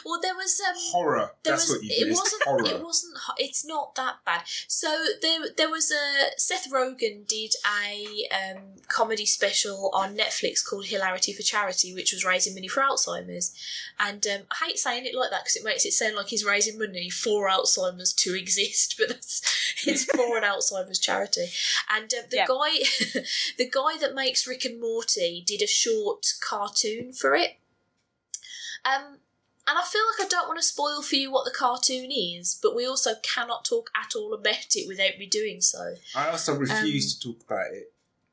[0.04, 1.32] well, there was um, horror.
[1.42, 2.22] there That's was what you it missed.
[2.22, 2.66] wasn't Horror.
[2.66, 4.88] it wasn't ho- it's not that bad so
[5.22, 11.32] there there was a Seth Rogen did a um, comedy special on Netflix called Hilarity
[11.32, 13.54] for Charity which was raising money for Alzheimer's
[13.98, 16.44] and um, I hate saying it like that because it makes it sound like he's
[16.44, 19.42] raising money for Alzheimer's to exist but that's,
[19.86, 21.46] it's for an Alzheimer's charity
[21.90, 22.46] and um, the Yeah.
[22.46, 23.20] guy
[23.58, 27.56] the guy that makes Rick and Morty did a short cartoon for it
[28.84, 29.18] um,
[29.66, 32.58] and I feel like I don't want to spoil for you what the cartoon is,
[32.62, 35.94] but we also cannot talk at all about it without me doing so.
[36.14, 37.92] I also refuse Um, to talk about it.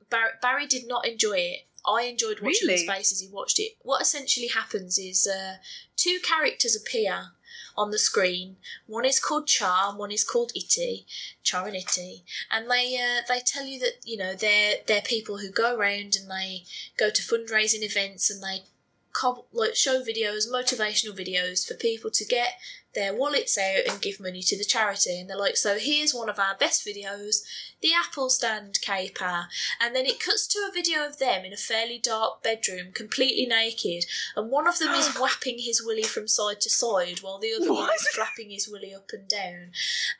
[0.09, 1.67] Barry, Barry did not enjoy it.
[1.85, 2.87] I enjoyed watching his Really?
[2.87, 3.73] face as he watched it.
[3.81, 5.55] What essentially happens is uh,
[5.95, 7.31] two characters appear
[7.77, 8.57] on the screen.
[8.85, 11.07] One is called Char, one is called Itty,
[11.43, 15.37] Char and Itty, and they uh, they tell you that you know they're they're people
[15.39, 16.65] who go around and they
[16.97, 18.63] go to fundraising events and they
[19.51, 22.53] like show videos, motivational videos for people to get
[22.93, 25.19] their wallets out and give money to the charity.
[25.19, 27.43] And they're like, so here's one of our best videos,
[27.81, 29.47] the apple stand caper.
[29.81, 33.45] And then it cuts to a video of them in a fairly dark bedroom, completely
[33.45, 34.05] naked.
[34.35, 37.71] And one of them is whapping his willy from side to side while the other
[37.71, 39.71] one is flapping his willy up and down.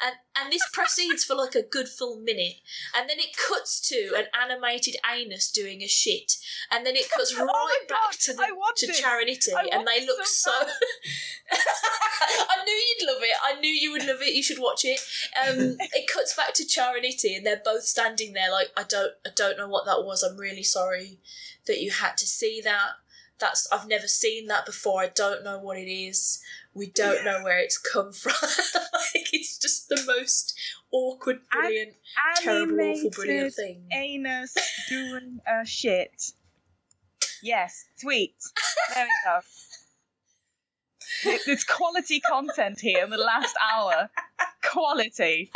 [0.02, 2.58] And, and this proceeds for like a good full minute.
[2.96, 6.34] And then it cuts to an animated anus doing a shit.
[6.70, 8.48] And then it cuts right Oh back God, to the
[8.78, 8.96] to it.
[8.96, 10.68] Charity, and they look so so.
[12.62, 13.36] I knew you'd love it.
[13.44, 14.34] I knew you would love it.
[14.34, 15.00] You should watch it.
[15.40, 18.84] Um, it cuts back to Char and Itty, and they're both standing there like, I
[18.84, 20.24] don't, I don't know what that was.
[20.24, 21.20] I'm really sorry
[21.68, 22.92] that you had to see that.
[23.40, 25.02] That's I've never seen that before.
[25.02, 26.40] I don't know what it is.
[26.76, 28.34] We don't know where it's come from.
[28.34, 30.58] like it's just the most
[30.92, 31.94] awkward, brilliant,
[32.38, 33.88] terrible, awful, brilliant thing.
[33.92, 34.56] anus
[34.88, 36.34] doing a shit.
[37.42, 38.36] Yes, tweet.
[38.94, 39.40] There we go.
[41.26, 44.10] It- It's quality content here in the last hour.
[44.64, 45.52] Quality.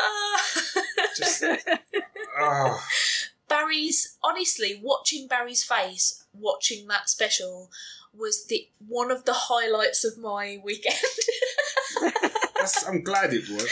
[0.00, 0.42] Ah.
[1.16, 1.44] Just
[2.38, 2.82] oh,
[3.48, 7.70] Barry's honestly watching Barry's face watching that special
[8.14, 10.96] was the one of the highlights of my weekend.
[12.56, 13.70] that's, I'm glad it was.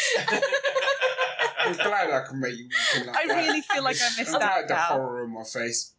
[1.61, 2.69] I'm glad I can make you
[3.07, 3.37] like I that.
[3.47, 5.93] really feel like I missed I'm glad out the horror on my face.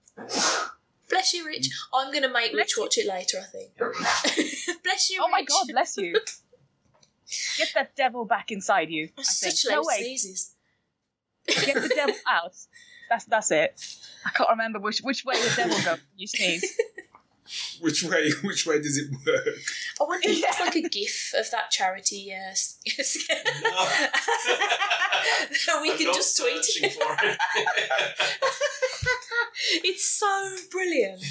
[1.09, 1.69] Bless you, Rich.
[1.93, 3.39] I'm gonna make Rich watch it later.
[3.39, 3.77] I think.
[4.83, 5.21] Bless you.
[5.23, 5.47] Oh my Rich.
[5.49, 6.13] god, bless you.
[7.57, 9.05] Get that devil back inside you.
[9.17, 9.25] I think.
[9.55, 10.55] Such No loud wait, sneezes.
[11.47, 12.55] get the devil out.
[13.09, 13.79] That's that's it.
[14.25, 16.77] I can't remember which which way the devil goes when you sneeze.
[17.81, 18.29] Which way?
[18.43, 19.47] Which way does it work?
[19.99, 22.31] I wonder if it's like a gif of that charity.
[22.31, 22.77] Uh, s-
[25.81, 26.93] we I'm can just tweet it.
[26.93, 27.37] for it.
[29.83, 31.21] it's so brilliant.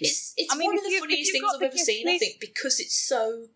[0.00, 2.08] It's it's I mean, one of the you- funniest things I've ever GIF, seen.
[2.08, 3.46] I think because it's so.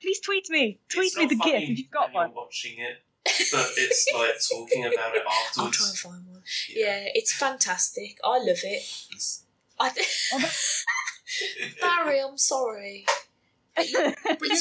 [0.00, 0.78] Please tweet me.
[0.88, 2.28] Tweet It's me the funny gif if you've got one.
[2.28, 5.58] You're watching it, but it's like talking about it afterwards.
[5.58, 6.42] I'll try and find one.
[6.68, 8.18] Yeah, it's fantastic.
[8.24, 8.82] I love it.
[9.78, 9.90] I,
[10.34, 10.50] oh,
[11.80, 13.04] Barry, I'm sorry.
[13.74, 13.92] But It's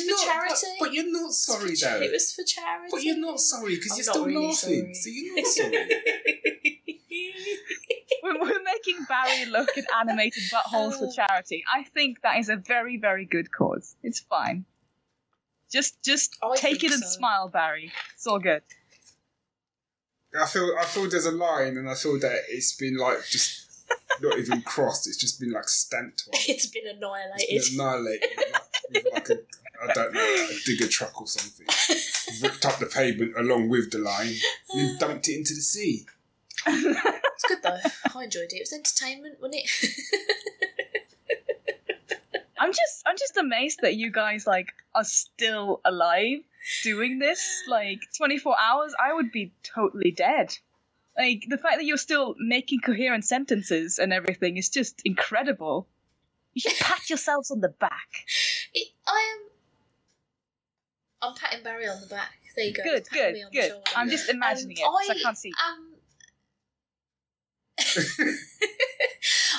[0.06, 0.68] you're for not, charity.
[0.78, 2.02] But, but you're not sorry for cha- though.
[2.02, 2.90] It was for charity.
[2.92, 4.54] But you're not sorry because you're still really laughing.
[4.56, 4.94] sorry.
[4.94, 5.90] So you're not sorry.
[8.26, 11.12] We're, we're making Barry look at animated buttholes for oh.
[11.16, 11.64] charity.
[11.72, 13.96] I think that is a very, very good cause.
[14.02, 14.66] It's fine.
[15.72, 17.10] Just, just oh, I take think it and so.
[17.10, 17.92] smile, Barry.
[18.16, 18.64] It's all good.
[20.42, 23.86] I feel I feel there's a line, and I feel that it's been like just
[24.22, 25.08] not even crossed.
[25.08, 26.34] It's just been like stamped on.
[26.48, 27.74] it's been It's annihilated.
[27.74, 28.30] been annihilated
[28.94, 29.42] with like, like a
[29.90, 31.68] I don't know a digger truck or something.
[32.42, 34.34] Ripped up the pavement along with the line
[34.74, 36.06] and then dumped it into the sea.
[37.50, 38.20] It's good though.
[38.20, 38.56] I enjoyed it.
[38.56, 39.70] It was entertainment, wasn't it?
[42.58, 46.40] I'm just, I'm just amazed that you guys like are still alive
[46.84, 47.64] doing this.
[47.68, 50.58] Like 24 hours, I would be totally dead.
[51.18, 55.88] Like the fact that you're still making coherent sentences and everything is just incredible.
[56.54, 58.26] You should pat yourselves on the back.
[58.74, 59.42] it I am.
[61.30, 62.32] I'm patting Barry on the back.
[62.56, 62.84] There you go.
[62.84, 63.74] Good, good, me on the good.
[63.96, 64.84] I'm just imagining it.
[64.84, 65.52] 'cause I can't see.
[65.68, 65.95] Um,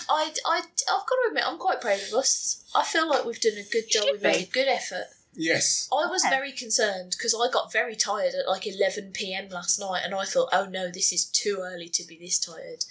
[0.08, 2.64] I, I, I've got to admit, I'm quite proud of us.
[2.74, 4.04] I feel like we've done a good job.
[4.12, 5.06] We've made a good effort.
[5.38, 5.88] Yes.
[5.92, 6.30] I was Yeah.
[6.30, 10.24] very concerned because I got very tired at like 11 pm last night, and I
[10.24, 12.84] thought, oh no, this is too early to be this tired.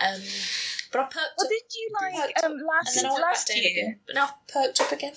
[0.00, 0.20] Um,
[0.92, 3.18] but I perked Well, up, did you like Perked um and last then I went
[3.20, 3.70] back last down year?
[3.70, 4.00] again.
[4.06, 5.12] But now I've perked up again.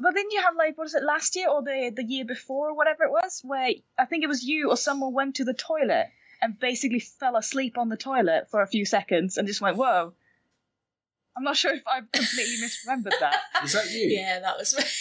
[0.00, 2.70] But didn't you have like what is it last year or the the year before
[2.70, 5.54] or whatever it was, where I think it was you or someone went to the
[5.54, 6.08] toilet
[6.40, 10.12] and basically fell asleep on the toilet for a few seconds and just went whoa.
[11.36, 13.40] I'm not sure if I've completely misremembered that.
[13.62, 14.08] Was that you?
[14.08, 14.84] Yeah, that was me.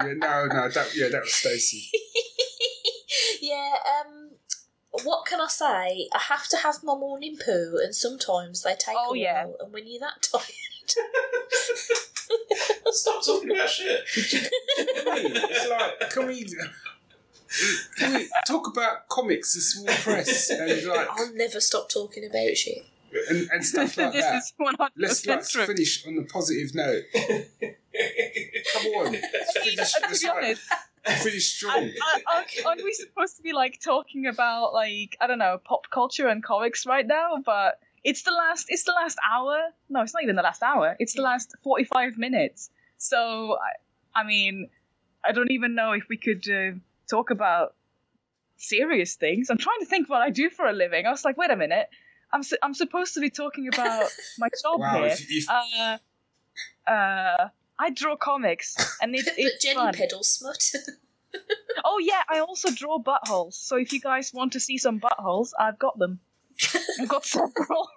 [0.00, 1.90] Yeah, no, no, that yeah, that was Stacey.
[3.42, 4.30] yeah, um,
[5.04, 6.08] what can I say?
[6.14, 9.44] I have to have my morning poo, and sometimes they take Oh, a yeah.
[9.44, 9.56] while.
[9.60, 10.44] And when you're that tired,
[12.92, 14.00] Stop talking about shit.
[14.16, 16.46] It's like, can we,
[17.96, 22.56] can we talk about comics, and small press, and like I'll never stop talking about
[22.56, 22.84] shit.
[23.28, 24.36] and, and stuff like this that?
[24.36, 25.66] is 100 Let's like true.
[25.66, 27.02] finish on a positive note.
[28.72, 30.62] Come on, let's finish, to let's, be like, honest,
[31.22, 31.90] finish strong.
[32.02, 35.90] I- aren't, aren't we supposed to be like talking about like I don't know pop
[35.90, 37.38] culture and comics right now?
[37.44, 39.58] But it's the last it's the last hour.
[39.88, 40.96] No, it's not even the last hour.
[41.00, 42.70] It's the last forty five minutes.
[42.98, 43.58] So
[44.14, 44.68] I, I mean,
[45.24, 46.78] I don't even know if we could uh,
[47.10, 47.74] talk about
[48.56, 49.50] serious things.
[49.50, 51.06] I'm trying to think what I do for a living.
[51.06, 51.88] I was like, wait a minute.
[52.32, 55.06] I'm su- I'm supposed to be talking about my job Wow, here.
[55.06, 55.98] if, if, Uh,
[56.90, 59.94] uh, I draw comics, and it, but it's Jenny fun.
[59.94, 60.72] pedals smut.
[61.84, 63.54] Oh yeah, I also draw buttholes.
[63.54, 66.18] So if you guys want to see some buttholes, I've got them.
[67.00, 67.88] I've got several.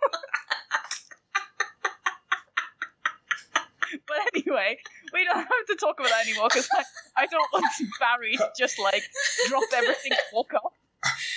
[4.08, 4.78] but anyway,
[5.14, 6.84] we don't have to talk about that anymore because I,
[7.24, 7.66] I don't want
[8.00, 9.04] Barry to just like
[9.50, 10.74] drop everything and walk off.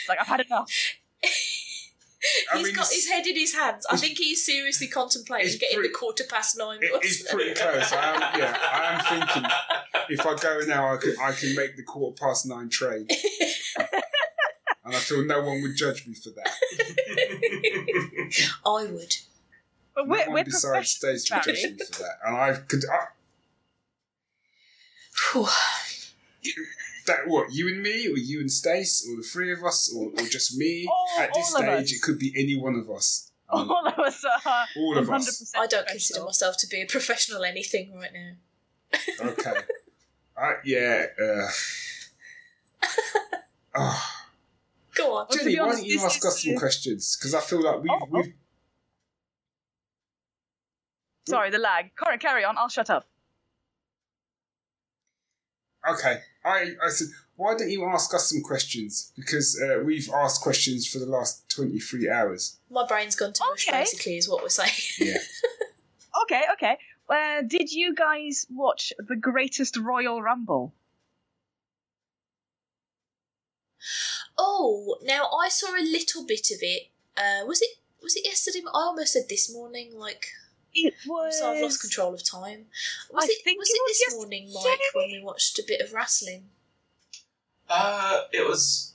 [0.09, 0.71] Like I've had enough.
[2.53, 3.87] I He's mean, got his head in his hands.
[3.89, 7.23] I think he's seriously contemplating getting pretty- the quarter past nine It bus.
[7.31, 7.93] pretty close.
[7.93, 9.51] I am, yeah, I am thinking
[10.09, 13.07] if I go now, I can I can make the quarter past nine train,
[13.79, 16.51] and I feel no one would judge me for that.
[18.67, 19.15] I would.
[19.95, 22.53] But no we're, one we're besides professionals, Stace would judge me for that, and I
[22.55, 22.83] could.
[22.91, 23.07] I,
[25.17, 25.47] Phew.
[27.07, 30.11] that what you and me, or you and Stace, or the three of us, or,
[30.11, 30.87] or just me?
[30.91, 33.31] All- At this stage, it could be any one of us.
[33.49, 35.53] Um, All of us are all of 100% us.
[35.57, 39.29] I don't consider myself to be a professional anything right now.
[39.31, 39.53] Okay.
[40.37, 41.07] I, yeah.
[41.23, 41.49] Uh,
[43.77, 44.11] oh.
[44.97, 45.29] Go on.
[45.29, 47.17] to Jenny, be why don't you ask us some the- questions?
[47.17, 48.07] Because I feel like we've, Oh, oh.
[48.11, 48.33] we've
[51.29, 51.91] Sorry, the lag.
[51.97, 52.57] Carry, carry on.
[52.59, 53.07] I'll shut up.
[55.91, 56.21] Okay.
[56.45, 59.13] I, I said, why don't you ask us some questions?
[59.17, 62.59] Because uh, we've asked questions for the last twenty three hours.
[62.71, 63.81] My brain's gone to mush, Okay.
[63.81, 64.73] basically, is what we're saying.
[64.99, 65.19] Yeah.
[66.23, 66.79] Okay, okay.
[67.11, 70.73] Uh, did you guys watch the Greatest Royal Rumble?
[74.39, 76.85] oh, now I saw a little bit of it.
[77.17, 77.69] Uh, was it
[78.03, 78.61] was it yesterday?
[78.67, 79.93] I almost said this morning.
[79.95, 80.27] Like,
[80.79, 81.39] It was.
[81.39, 82.67] so I've lost control of time.
[83.11, 83.45] Was I it?
[83.45, 86.45] think was it it, was this morning, Mike, when we watched a bit of wrestling?
[87.69, 88.93] Uh, it was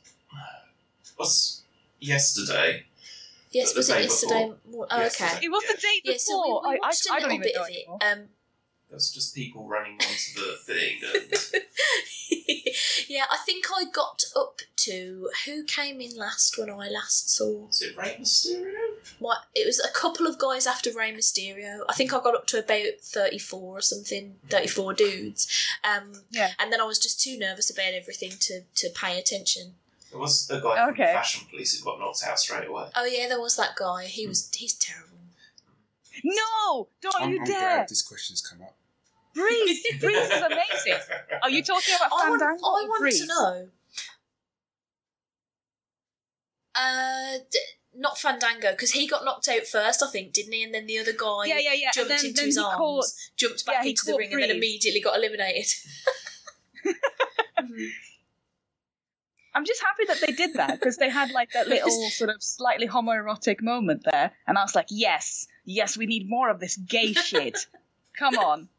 [1.17, 1.61] was
[1.99, 2.85] yesterday.
[3.51, 4.53] Yes, was it yesterday?
[4.69, 5.29] Mor- oh, Yesterday.
[5.37, 5.45] okay.
[5.45, 6.19] It was the day Yeah, before.
[6.19, 7.85] so we, we I, watched I, a I don't little bit of it.
[8.05, 8.19] Um,
[8.91, 11.63] There was just people running onto the thing, and
[13.07, 17.67] yeah, I think I got up to who came in last when I last saw.
[17.67, 18.73] was it Rey Mysterio?
[19.21, 21.79] My, it was a couple of guys after Rey Mysterio.
[21.87, 25.47] I think I got up to about thirty four or something, thirty four dudes.
[25.85, 26.51] Um, Yeah.
[26.59, 29.75] and then I was just too nervous about everything to to pay attention.
[30.11, 31.13] There was a guy from Okay.
[31.13, 32.89] Fashion Police who got knocked out straight away.
[32.97, 34.03] Oh yeah, there was that guy.
[34.07, 35.07] He was he's terrible.
[36.25, 36.89] No!
[37.01, 37.59] Don't I'm, you I'm dare!
[37.77, 38.75] glad this question's come up.
[39.33, 39.83] Breeze!
[39.99, 40.99] Breeze is amazing.
[41.41, 42.63] Are you talking about I want, Fandango?
[42.65, 43.21] I want Breeze?
[43.21, 43.67] to know.
[46.75, 47.59] Uh, d-
[47.95, 50.63] not Fandango because he got knocked out first, I think, didn't he?
[50.63, 51.91] And then the other guy Yeah, yeah, yeah.
[51.93, 53.05] jumped then, into then his arms, caught.
[53.35, 55.67] jumped back he into the ring, and then immediately got eliminated.
[59.53, 62.41] I'm just happy that they did that because they had like that little sort of
[62.41, 66.77] slightly homoerotic moment there, and I was like, yes, yes, we need more of this
[66.77, 67.57] gay shit.
[68.17, 68.69] Come on.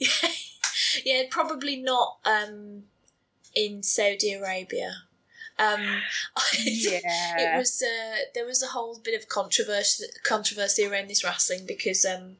[0.00, 0.30] Yeah,
[1.04, 2.84] yeah, probably not um,
[3.54, 4.92] in Saudi Arabia.
[5.58, 5.80] Um,
[6.54, 12.04] it was uh, there was a whole bit of controversy controversy around this wrestling because
[12.06, 12.36] um,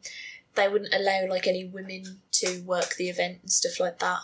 [0.55, 4.20] they wouldn't allow like any women to work the event and stuff like that.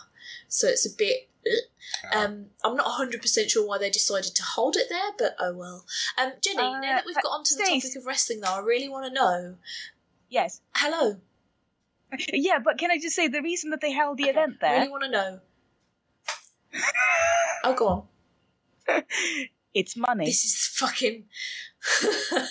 [0.47, 1.29] So it's a bit.
[1.45, 5.35] Uh, Um, I'm not 100 percent sure why they decided to hold it there, but
[5.39, 5.85] oh well.
[6.17, 8.89] Um, Jenny, Uh, now that we've got onto the topic of wrestling, though, I really
[8.89, 9.55] want to know.
[10.29, 10.59] Yes.
[10.75, 11.17] Hello,
[12.31, 14.79] Yeah, but can I just say the reason that they held the Okay, event there?
[14.79, 15.39] Really want to know.
[17.63, 19.03] Oh, go on.
[19.73, 20.25] It's money.
[20.25, 21.25] This is fucking.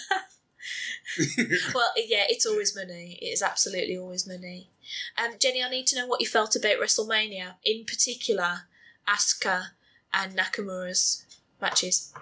[1.74, 3.18] well, yeah, it's always money.
[3.20, 4.70] It is absolutely always money.
[5.18, 8.68] Um, Jenny, I need to know what you felt about WrestleMania, in particular,
[9.08, 9.70] Asuka
[10.14, 11.24] and Nakamura's
[11.60, 12.12] matches.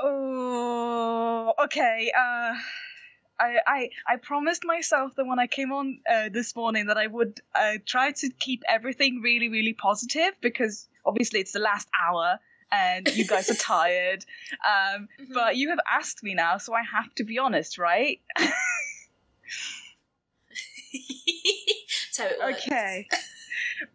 [0.00, 2.10] Oh, okay.
[2.18, 2.54] Uh,
[3.38, 7.06] I, I, I promised myself that when I came on uh, this morning that I
[7.06, 12.38] would uh, try to keep everything really, really positive because obviously it's the last hour
[12.70, 14.24] and you guys are tired.
[14.66, 15.34] Um, Mm-hmm.
[15.34, 18.20] but you have asked me now, so I have to be honest, right?
[18.38, 18.52] That's
[22.18, 22.66] how it works.
[22.66, 23.08] Okay.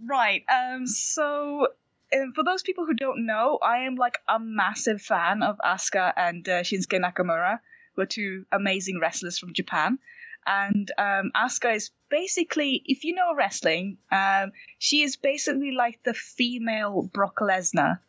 [0.06, 0.44] right.
[0.50, 0.88] Um.
[0.88, 1.68] So,
[2.14, 6.14] um, for those people who don't know, I am like a massive fan of Asuka
[6.16, 7.60] and uh, Shinsuke Nakamura,
[7.98, 10.00] who are two amazing wrestlers from Japan.
[10.46, 16.14] And um, Asuka is basically, if you know wrestling, um, she is basically like the
[16.14, 18.00] female Brock Lesnar.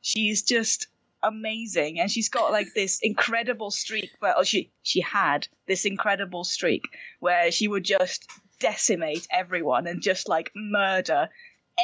[0.00, 0.86] She's just
[1.24, 4.10] amazing, and she's got like this incredible streak.
[4.22, 6.84] Well, she she had this incredible streak
[7.18, 8.30] where she would just
[8.60, 11.28] decimate everyone and just like murder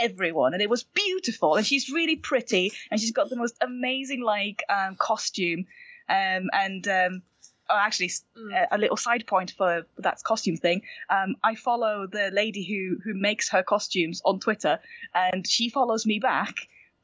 [0.03, 4.21] everyone and it was beautiful and she's really pretty and she's got the most amazing
[4.21, 5.67] like um, costume
[6.09, 7.23] um, and um,
[7.71, 8.53] oh, actually, Mm.
[8.71, 10.83] a, a little side point for that costume thing.
[11.11, 14.81] Um, I follow the lady who who makes her costumes on Twitter,
[15.15, 16.55] and she follows me back.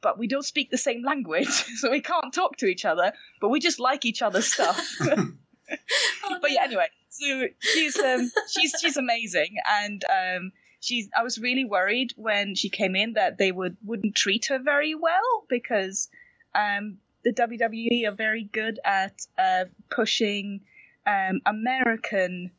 [0.01, 1.47] But we don't speak the same language,
[1.79, 3.13] so we can't talk to each other.
[3.39, 4.79] But we just like each other's stuff.
[6.25, 10.51] Oh, but yeah, anyway, so she's um she's she's amazing, and um
[10.81, 14.59] she's I was really worried when she came in that they would wouldn't treat her
[14.59, 16.09] very well because
[16.55, 20.61] um the WWE are very good at uh, pushing
[21.05, 22.51] um American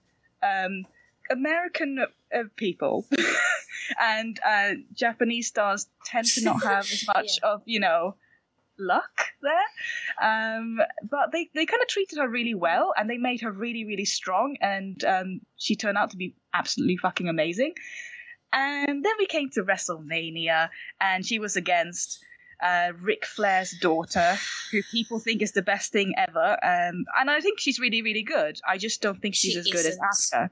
[0.43, 0.87] um
[1.31, 1.99] American
[2.35, 3.07] uh, people.
[4.01, 8.15] and uh, Japanese stars tend to not have as much of, you know,
[8.79, 9.61] luck there.
[10.23, 13.85] Um, but they, they kind of treated her really well and they made her really,
[13.85, 14.57] really strong.
[14.61, 17.75] And um, she turned out to be absolutely fucking amazing.
[18.53, 20.69] And then we came to WrestleMania
[21.01, 22.23] and she was against
[22.63, 24.37] uh, Ric Flair's daughter,
[24.71, 26.53] who people think is the best thing ever.
[26.63, 28.61] Um, and I think she's really, really good.
[28.67, 30.03] I just don't think she's She as good as isn't.
[30.03, 30.51] Asuka.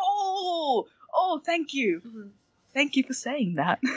[0.00, 2.00] Oh, oh, thank you.
[2.06, 2.30] Mhm.
[2.72, 3.80] Thank you for saying that.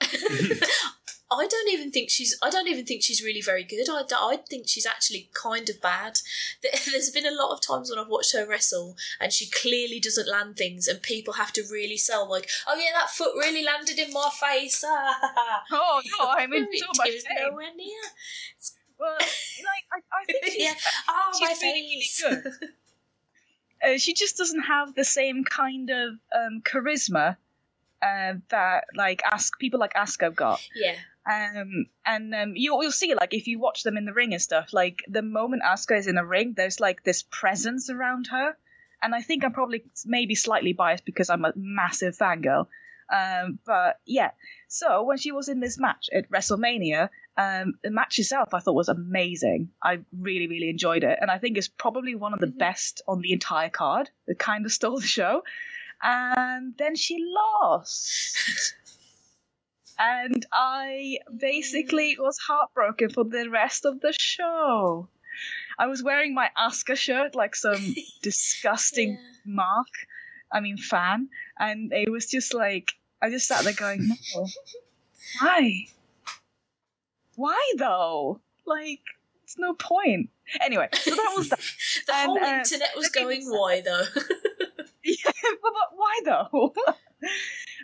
[1.38, 2.36] I don't even think she's.
[2.42, 3.88] I don't even think she's really very good.
[3.90, 6.18] I, I think she's actually kind of bad.
[6.62, 10.00] There- There's been a lot of times when I've watched her wrestle, and she clearly
[10.00, 13.62] doesn't land things, and people have to really sell like, "Oh yeah, that foot really
[13.64, 14.84] landed in my face."
[15.70, 17.36] Oh no, I'm in so much pain.
[17.50, 18.00] nowhere near.
[18.98, 20.74] Well, like I, I think she's, yeah.
[21.08, 22.22] Oh, she's my really, really face.
[22.22, 22.52] good.
[23.94, 27.36] uh, she just doesn't have the same kind of um, charisma
[28.02, 30.60] uh, that like ask people like Asuka got.
[30.74, 30.94] yeah.
[31.24, 34.42] Um, and um, you'll, you'll see, like, if you watch them in the ring and
[34.42, 38.56] stuff, like, the moment Asuka is in the ring, there's, like, this presence around her.
[39.02, 42.66] And I think I'm probably maybe slightly biased because I'm a massive fangirl.
[43.12, 44.30] Um, but yeah,
[44.68, 48.74] so when she was in this match at WrestleMania, um, the match itself I thought
[48.74, 49.70] was amazing.
[49.82, 51.18] I really, really enjoyed it.
[51.20, 52.58] And I think it's probably one of the Mhm.
[52.58, 54.08] best on the entire card.
[54.26, 55.42] It kind of stole the show.
[56.02, 58.74] And then she lost.
[59.98, 65.08] and I basically was heartbroken for the rest of the show.
[65.78, 69.18] I was wearing my Asuka shirt like some disgusting Yeah.
[69.44, 69.88] mark,
[70.52, 71.28] I mean fan,
[71.58, 72.92] and it was just like
[73.22, 74.16] I just sat there going, no,
[75.40, 75.86] why,
[77.36, 78.40] why though?
[78.66, 79.00] Like,
[79.44, 80.30] it's no point.
[80.60, 81.60] Anyway, so that was that.
[82.06, 84.02] The And, whole uh, internet was going, "Why though?"
[85.04, 85.30] yeah,
[85.62, 86.74] but, but why though?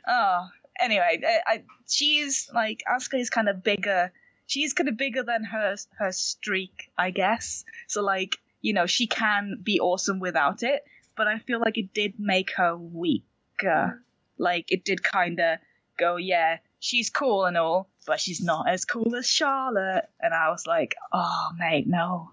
[0.08, 0.48] oh,
[0.78, 4.12] anyway, I, I, she's like Asuka is kind of bigger.
[4.46, 7.64] She's kind of bigger than her her streak, I guess.
[7.86, 10.84] So like you know she can be awesome without it,
[11.16, 14.02] but I feel like it did make her weaker.
[14.38, 15.58] Like it did kind of
[15.98, 20.08] go, yeah, she's cool and all, but she's not as cool as Charlotte.
[20.20, 22.30] And I was like, oh mate, no.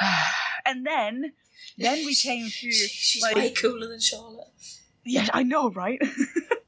[0.64, 1.32] and then
[1.78, 4.48] then we came to she's like- way cooler than Charlotte.
[5.04, 6.00] yeah, I know, right?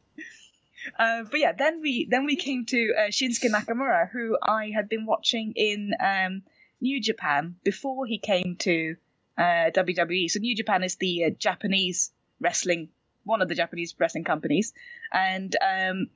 [0.99, 4.89] uh, but yeah, then we then we came to uh, Shinsuke Nakamura, who I had
[4.89, 6.43] been watching in um,
[6.81, 8.97] New Japan before he came to
[9.39, 10.31] uh, WWE.
[10.31, 12.11] So New Japan is the uh, Japanese
[12.41, 12.89] wrestling,
[13.25, 14.73] one of the Japanese wrestling companies,
[15.13, 16.09] and um,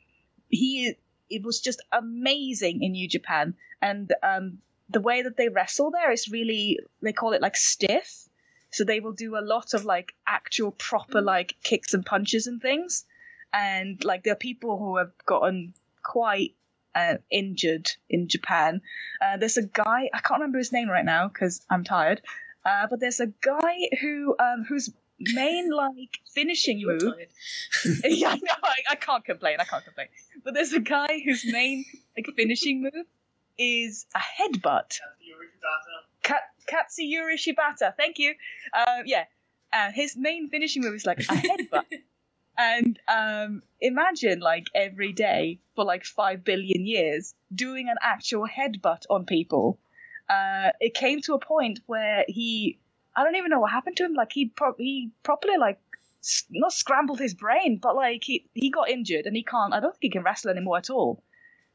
[0.49, 0.95] he
[1.29, 4.59] it was just amazing in New Japan, and um,
[4.89, 8.29] the way that they wrestle there is really they call it like stiff.
[8.71, 12.61] So they will do a lot of like actual proper like kicks and punches and
[12.61, 13.05] things.
[13.53, 16.55] And like there are people who have gotten quite
[16.95, 18.81] uh, injured in Japan.
[19.21, 22.23] Uh, there's a guy I can't remember his name right now because I'm tired.
[22.65, 24.91] Uh, but there's a guy who um, whose
[25.21, 27.29] main like finishing move tired.
[28.05, 28.55] yeah, I know.
[28.63, 29.59] I, I can't complain.
[29.61, 30.09] I can't complain.
[30.45, 31.85] But there's a guy whose main
[32.17, 33.07] like finishing move
[33.59, 34.99] is a headbutt.
[36.23, 37.95] Kat, Katsuyori Shibata.
[37.97, 38.35] Thank you.
[38.75, 39.25] Uh, yeah.
[39.73, 41.85] Uh, his main finishing move is like a headbutt.
[42.59, 49.05] and um, imagine like every day for like five billion years doing an actual headbutt
[49.11, 49.79] on people.
[50.29, 52.79] Uh, it came to a point where he,
[53.17, 54.15] I don't even know what happened to him.
[54.15, 55.79] Like he, pro- he properly like
[56.23, 59.73] s- not scrambled his brain, but like he he got injured and he can't.
[59.73, 61.23] I don't think he can wrestle anymore at all.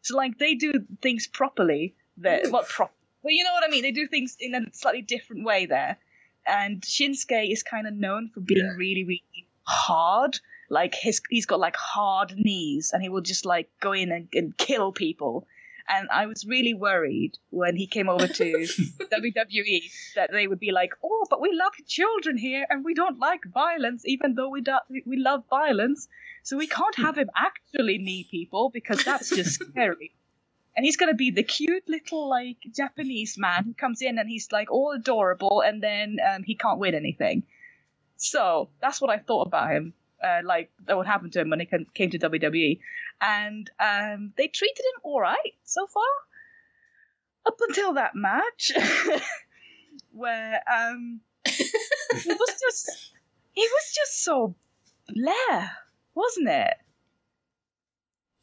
[0.02, 1.96] So like they do things properly.
[2.18, 2.52] That Oof.
[2.52, 2.92] what prop?
[3.24, 3.84] Well, you know what I mean.
[3.84, 5.98] They do things in a slightly different way there.
[6.46, 8.76] And Shinsuke is kind of known for being Yeah.
[8.76, 10.40] really really hard.
[10.72, 14.30] Like his he's got like hard knees, and he will just like go in and,
[14.34, 15.46] and kill people.
[15.90, 18.44] And I was really worried when he came over to
[19.12, 19.82] WWE
[20.16, 23.42] that they would be like, "Oh, but we love children here, and we don't like
[23.54, 26.08] violence, even though we do- we love violence.
[26.44, 30.14] So we can't have him actually knee people because that's just scary."
[30.74, 34.54] and he's gonna be the cute little like Japanese man who comes in and he's
[34.54, 37.44] like all adorable, and then um, he can't win anything.
[38.16, 39.94] So that's what I thought about him.
[40.24, 42.80] Uh, like that would happen to him when he came came to WWE,
[43.22, 46.04] and um, they treated him all right so far,
[47.46, 48.72] up until that match,
[50.12, 53.12] where um, he was just
[53.52, 54.56] he was just so
[55.08, 55.72] Blair,
[56.16, 56.74] wasn't it?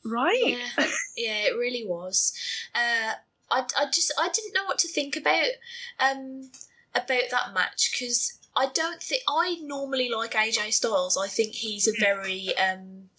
[0.05, 0.59] Right?
[0.77, 0.87] Yeah,
[1.17, 2.33] yeah, it really was.
[2.75, 3.15] Uh,
[3.51, 5.49] I, I just I didn't know what to think about
[5.99, 6.51] um
[6.95, 11.17] about that match because I don't think I normally like AJ Styles.
[11.17, 13.11] I think he's a very um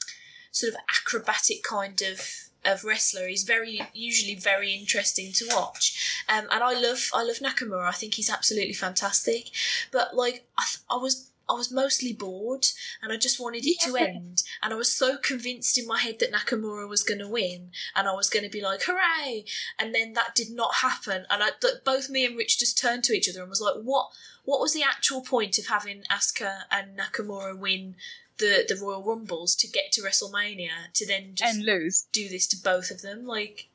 [0.52, 3.28] sort of acrobatic kind of of wrestler.
[3.28, 7.88] He's very usually very interesting to watch, um, and I love I love Nakamura.
[7.88, 9.50] I think he's absolutely fantastic.
[9.92, 12.68] But like I, th- I was I was mostly bored,
[13.02, 14.44] and I just wanted it to end.
[14.62, 18.08] And I was so convinced in my head that Nakamura was going to win, and
[18.08, 19.46] I was going to be like, "Hooray!"
[19.80, 23.04] And then that did not happen, and I th- both me and Rich just turned
[23.06, 24.10] to each other and was like, "What?
[24.50, 27.96] What was the actual point of having Asuka and Nakamura win?"
[28.38, 32.08] The, the Royal Rumbles to get to WrestleMania to then just And lose.
[32.14, 33.26] do this to both of them.
[33.26, 33.68] Like,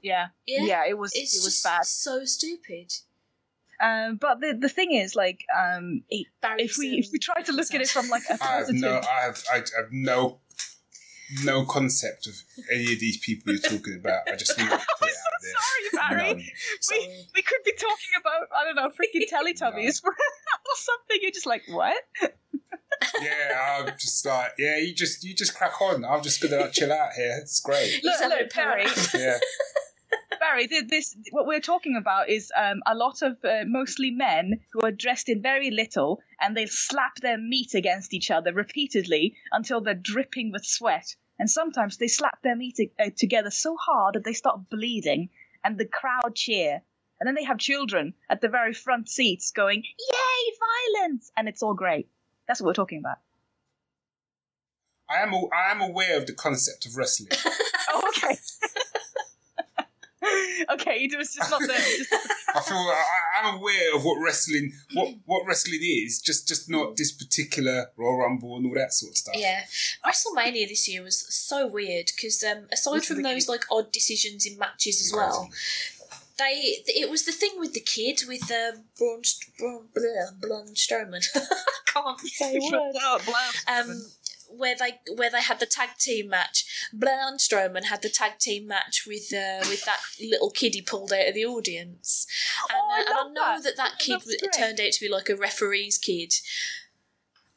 [0.00, 0.28] Yeah.
[0.46, 1.84] yeah, Yeah, it was it's it was just bad.
[1.84, 2.92] so stupid.
[3.80, 6.28] Um, but the the thing is, like, um, it,
[6.58, 8.80] if we if we try to look at it from like a I have positive,
[8.80, 10.38] no, I have, I have no,
[11.42, 12.36] no concept of
[12.70, 14.20] any of these people you're talking about.
[14.30, 14.70] I just want
[15.42, 16.18] to put it out there.
[16.18, 16.44] sorry, Barry, None.
[16.80, 17.00] sorry.
[17.00, 21.18] we we could be talking about I don't know freaking Teletubbies or something.
[21.20, 21.96] You're just like what?
[23.20, 26.04] Yeah, I'm just like, yeah, you just, you just crack on.
[26.04, 27.36] I'm just gonna like, chill out here.
[27.40, 28.00] It's great.
[28.04, 28.86] Look, He's having look, Barry.
[29.14, 29.38] Yeah,
[30.38, 34.80] Barry, this what we're talking about is um, a lot of uh, mostly men who
[34.80, 39.80] are dressed in very little, and they slap their meat against each other repeatedly until
[39.80, 41.14] they're dripping with sweat.
[41.42, 45.28] And sometimes they slap their meat uh, together so hard that they start bleeding,
[45.64, 46.82] and the crowd cheer.
[47.18, 50.52] And then they have children at the very front seats going, "Yay,
[51.00, 52.08] violence!" And it's all great.
[52.46, 53.16] That's what we're talking about.
[55.10, 57.30] I am, a- I am aware of the concept of wrestling.
[57.94, 58.36] Oh, okay.
[60.72, 61.68] okay, it was just not the.
[61.68, 62.12] Just
[62.54, 63.04] I feel I,
[63.42, 66.20] I'm aware of what wrestling, what what wrestling is.
[66.20, 69.34] Just, just not this particular Royal Rumble and all that sort of stuff.
[69.36, 69.62] Yeah,
[70.04, 73.64] WrestleMania this year was so weird because um, aside Which from was the those like
[73.70, 75.50] odd decisions in matches as well,
[76.38, 80.68] they it was the thing with the kid with uh, Braun, St- Braun, bleh, Braun
[80.74, 81.24] Strowman.
[81.34, 81.46] I
[81.86, 82.98] can't say words.
[83.68, 84.06] Um,
[84.56, 86.88] where they where they had the tag team match.
[86.92, 91.12] Braun Strowman had the tag team match with uh, with that little kid he pulled
[91.12, 92.26] out of the audience,
[92.70, 93.76] and, Oh, I uh, and I know that.
[93.76, 94.20] that that kid
[94.56, 96.34] turned out to be like a referee's kid.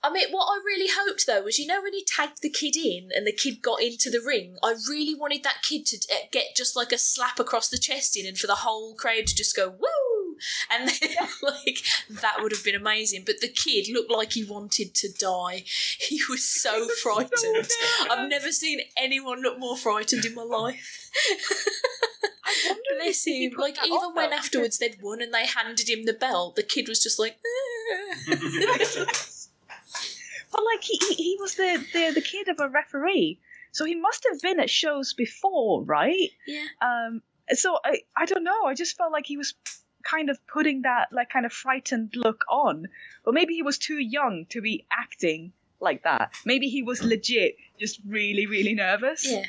[0.04, 2.76] I mean, what I really hoped though was, you know, when he tagged the kid
[2.76, 6.28] in and the kid got into the ring, I really wanted that kid to uh,
[6.32, 9.36] get just like a slap across the chest in, and for the whole crowd to
[9.36, 10.15] just go woo,
[10.72, 11.10] and then
[11.42, 13.24] like that would have been amazing.
[13.26, 15.64] But the kid looked like he wanted to die.
[16.00, 17.70] He was so frightened.
[18.10, 21.10] I've never seen anyone look more frightened in my life.
[22.46, 23.54] I wonder if Bless him.
[23.58, 26.64] Like even on, when though, afterwards they'd won and they handed him the belt, the
[26.64, 27.38] kid was just like.
[27.46, 28.36] "Ah."
[30.52, 33.40] But like he, he, he was the, the the kid of a referee,
[33.74, 36.30] so he must have been at shows before, right?
[36.48, 36.66] yeah.
[36.82, 37.22] Um,
[37.52, 38.64] so I I don't know.
[38.66, 39.54] I just felt like he was
[40.10, 42.88] kind of putting that like kind of frightened look on,
[43.24, 46.32] but maybe he was too young to be acting like that.
[46.46, 49.30] Maybe he was legit, just really really nervous.
[49.30, 49.44] Yeah.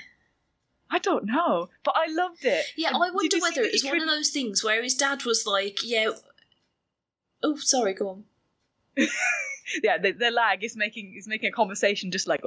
[0.90, 2.64] I don't know, but I loved it.
[2.76, 5.44] Yeah, And I wonder whether it was one of those things where his dad was
[5.44, 6.10] like, yeah.
[7.42, 8.24] Oh, sorry, go on.
[9.82, 12.42] yeah, the, the lag is making is making a conversation just like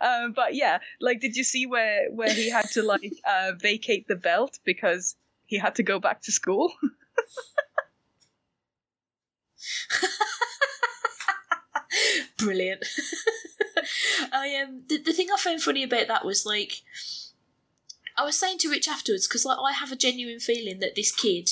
[0.00, 4.08] um, but yeah, like did you see where where he had to like uh, vacate
[4.08, 5.14] the belt because
[5.46, 6.72] he had to go back to school?
[12.38, 12.84] Brilliant.
[14.32, 16.82] I um the, the thing I found funny about that was like
[18.18, 21.12] I was saying to Rich afterwards because like I have a genuine feeling that this
[21.12, 21.50] kid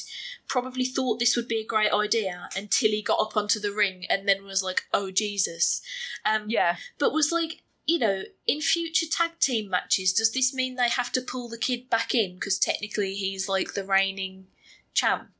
[0.48, 4.04] probably thought this would be a great idea until he got up onto the ring
[4.08, 5.82] and then was like, "Oh Jesus,"
[6.24, 10.76] um, yeah, but was like, you know, in future tag team matches, does this mean
[10.76, 12.34] they have to pull the kid back in?
[12.34, 14.46] Because technically he's like the reigning
[14.94, 15.30] champ,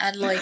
[0.00, 0.40] and like,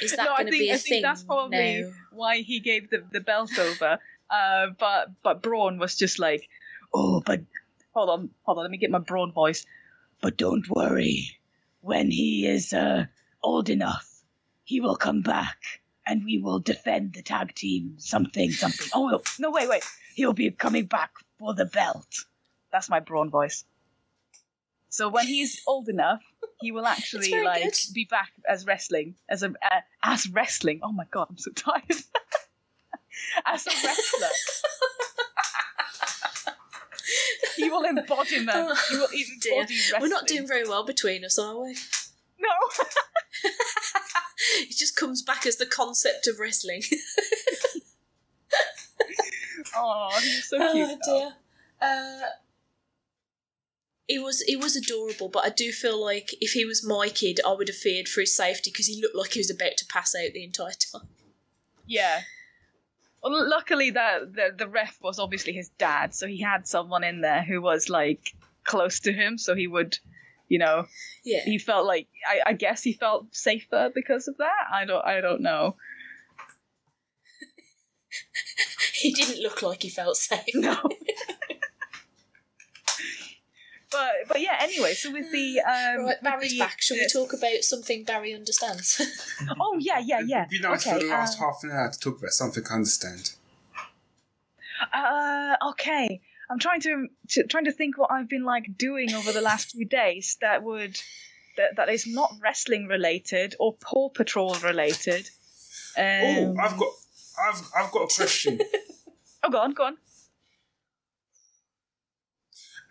[0.00, 1.90] is that no, going to be a I thing think that's probably now?
[2.12, 3.98] why he gave the, the belt over.
[4.30, 6.48] Uh, but but Braun was just like,
[6.94, 7.40] oh, but
[7.94, 9.66] hold on, hold on, let me get my Braun voice.
[10.20, 11.36] But don't worry,
[11.80, 13.06] when he is uh,
[13.42, 14.08] old enough,
[14.64, 15.58] he will come back
[16.06, 17.94] and we will defend the tag team.
[17.98, 18.88] Something, something.
[18.94, 19.84] Oh no, no, wait, wait,
[20.14, 22.06] he'll be coming back for the belt.
[22.72, 23.64] That's my Braun voice.
[24.92, 26.20] So when he's old enough,
[26.60, 27.74] he will actually like good.
[27.94, 30.80] be back as wrestling as a uh, as wrestling.
[30.82, 31.82] Oh my god, I'm so tired.
[33.46, 34.28] as a wrestler,
[37.56, 38.78] he will embodiment.
[38.90, 39.60] He will embody Dear.
[39.62, 40.00] wrestling.
[40.00, 41.74] We're not doing very well between us, are we?
[42.38, 42.50] no.
[44.60, 46.82] it just comes back as the concept of wrestling.
[49.74, 50.90] Oh, he's so cute.
[50.90, 51.32] oh dear.
[51.80, 52.28] Uh,
[54.08, 57.40] he was he was adorable, but I do feel like if he was my kid,
[57.46, 59.86] I would have feared for his safety because he looked like he was about to
[59.86, 61.08] pass out the entire time.
[61.86, 62.22] Yeah.
[63.22, 67.20] Well, luckily that the the ref was obviously his dad, so he had someone in
[67.20, 68.34] there who was like
[68.64, 69.96] close to him, so he would,
[70.48, 70.86] you know,
[71.24, 74.66] Yeah, he felt like I, I guess he felt safer because of that.
[74.72, 75.76] I don't I don't know.
[78.94, 80.54] he didn't look like he felt safe.
[80.54, 80.76] No.
[83.92, 84.56] but but yeah.
[84.60, 86.80] Anyway, so with the um, Right, Barry's the- back.
[86.80, 89.00] Shall we talk about something Barry understands?
[89.60, 90.46] Oh yeah yeah yeah.
[90.46, 90.98] It'd be nice okay.
[90.98, 93.32] for the last um, half an hour to talk about something I understand.
[94.92, 96.20] Uh, okay.
[96.50, 99.72] I'm trying to, to trying to think what I've been like doing over the last
[99.72, 101.00] few days that would
[101.56, 105.28] that, that is not wrestling related or Paw Patrol related.
[105.96, 106.92] Um, oh, I've got,
[107.42, 108.60] I've, I've got a question.
[109.42, 109.96] oh, go on, go on.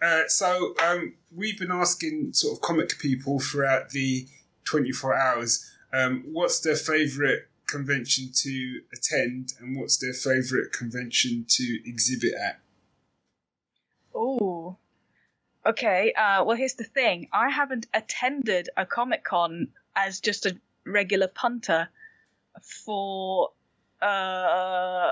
[0.02, 4.26] Uh, so um, we've been asking sort of comic people throughout the
[4.65, 11.80] 24 hours um, what's their favourite convention to attend and what's their favourite convention to
[11.86, 12.60] exhibit at.
[14.14, 14.78] Oh,
[15.65, 16.11] okay.
[16.14, 17.30] Uh, well, here's the thing.
[17.32, 21.88] I haven't attended a Comic Con as just a regular punter
[22.84, 23.49] for
[24.02, 25.11] uh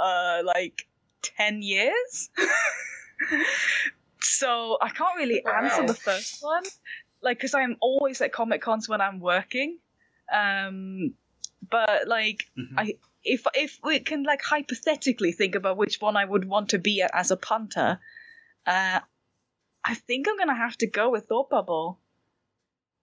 [0.00, 0.86] uh like
[1.22, 2.30] ten years.
[4.24, 6.62] so I can't really answer the first one,
[7.22, 9.78] like because I'm always at Comic Cons when I'm working.
[10.32, 11.14] Um,
[11.70, 12.78] but like Mhm.
[12.78, 16.78] I if if we can like hypothetically think about which one I would want to
[16.78, 18.00] be at as a punter,
[18.66, 19.00] uh,
[19.84, 22.00] I think I'm gonna have to go with Thought Bubble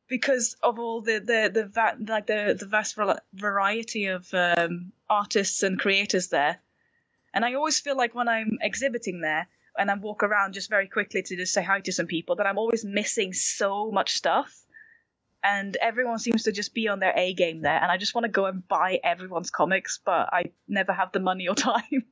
[0.07, 4.91] because of all the the the va- like the the vast vari- variety of um,
[5.10, 6.60] artists and creators there,
[7.34, 10.88] and I always feel like when I'm exhibiting there and I walk around just very
[10.88, 14.53] quickly to just say hi to some people that I'm always missing so much stuff.
[15.43, 18.26] And everyone seems to just be on their A game there, and I just want
[18.26, 22.06] to go and buy everyone's comics, but I never have the money or time.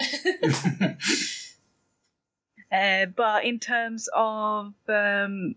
[2.70, 5.54] Uh, but in terms of um,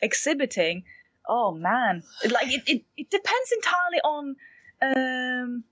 [0.00, 0.84] exhibiting,
[1.28, 4.36] oh man, like it, it, it depends entirely on,
[4.80, 5.64] um,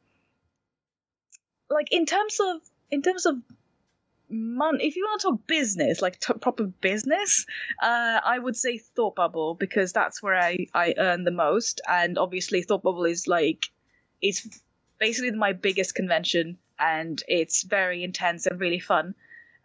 [1.70, 2.60] like in terms of
[2.92, 3.36] in terms of
[4.28, 4.86] money.
[4.86, 7.46] If you want to talk business, like t- proper business,
[7.82, 12.18] uh, I would say Thought Bubble because that's where I I earn the most, and
[12.18, 13.66] obviously Thought Bubble is like
[14.20, 14.48] it's
[14.98, 19.14] basically my biggest convention, and it's very intense and really fun.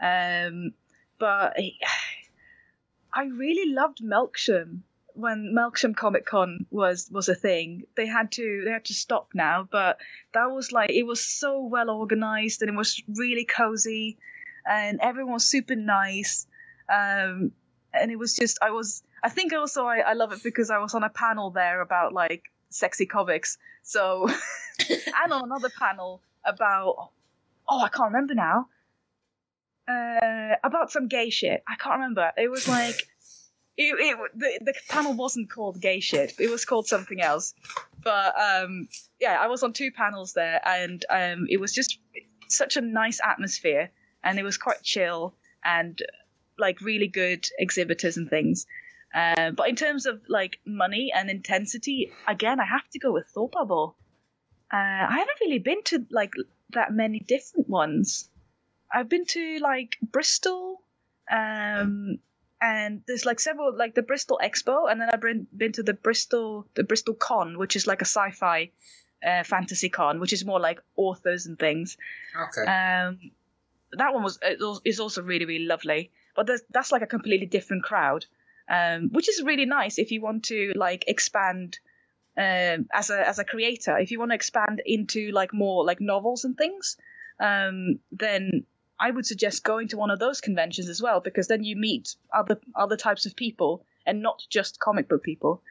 [0.01, 0.71] Um,
[1.19, 1.57] but
[3.13, 4.81] I really loved Melksham
[5.17, 7.83] when Melksham Comic Con was was a thing.
[7.95, 9.97] They had to they had to stop now, but
[10.33, 14.17] that was like it was so well organized and it was really cozy,
[14.65, 16.45] and everyone was super nice.
[16.87, 17.51] Um,
[17.93, 20.77] and it was just I was I think also I, I love it because I
[20.77, 23.57] was on a panel there about like sexy comics.
[23.81, 24.29] So
[24.89, 27.09] and on another panel about
[27.67, 28.67] oh I can't remember now
[29.87, 31.63] uh, about some gay shit.
[31.67, 32.31] I can't remember.
[32.37, 33.07] It was like
[33.77, 36.33] it, it the, the panel wasn't called gay shit.
[36.39, 37.53] It was called something else.
[38.03, 38.89] But um,
[39.19, 41.99] yeah, I was on two panels there, and um, it was just
[42.49, 43.91] such a nice atmosphere,
[44.23, 46.01] and it was quite chill and
[46.57, 48.65] like really good exhibitors and things.
[49.13, 53.27] Uh, but in terms of like money and intensity, again, I have to go with
[53.27, 53.95] Thought Bubble.
[54.73, 56.33] Uh, I haven't really been to like
[56.71, 58.29] that many different ones.
[58.91, 60.81] I've been to like Bristol,
[61.31, 62.19] um,
[62.61, 65.93] and there's like several like the Bristol Expo, and then I've been been to the
[65.93, 68.71] Bristol the Bristol Con, which is like a sci-fi
[69.25, 71.97] uh, fantasy con, which is more like authors and things.
[72.35, 72.69] Okay.
[72.69, 73.31] Um,
[73.93, 74.39] that one was
[74.85, 78.25] is also really really lovely, but that's that's like a completely different crowd,
[78.69, 81.79] um, which is really nice if you want to like expand.
[82.39, 85.99] Um, as a as a creator, if you want to expand into like more like
[85.99, 86.95] novels and things,
[87.39, 88.65] um, then
[88.99, 92.15] I would suggest going to one of those conventions as well because then you meet
[92.33, 95.61] other other types of people and not just comic book people.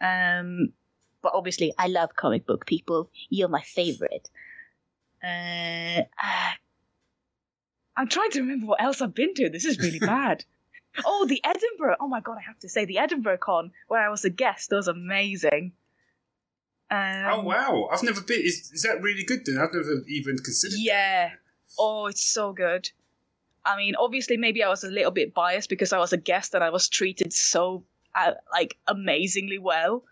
[0.00, 0.72] Um,
[1.22, 3.10] but obviously, I love comic book people.
[3.30, 4.28] You're my favorite.
[5.24, 6.56] Uh, ah,
[7.96, 9.48] I'm trying to remember what else I've been to.
[9.48, 10.44] This is really bad.
[11.04, 11.96] Oh, the Edinburgh.
[12.00, 14.70] Oh my god, I have to say the Edinburgh Con where I was a guest
[14.72, 15.72] was amazing.
[16.90, 18.40] Um, oh wow, I've never been.
[18.40, 19.44] Is, is that really good?
[19.44, 20.78] Then I've never even considered.
[20.78, 21.30] Yeah.
[21.78, 22.90] Oh, it's so good.
[23.64, 26.54] I mean, obviously, maybe I was a little bit biased because I was a guest
[26.54, 27.84] and I was treated so
[28.14, 30.04] uh, like amazingly well.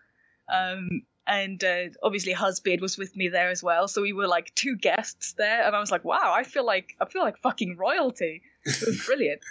[0.51, 4.53] Um, and uh, obviously, husband was with me there as well, so we were like
[4.53, 7.77] two guests there, and I was like, wow, I feel like I feel like fucking
[7.77, 8.43] royalty.
[8.63, 9.41] It was brilliant.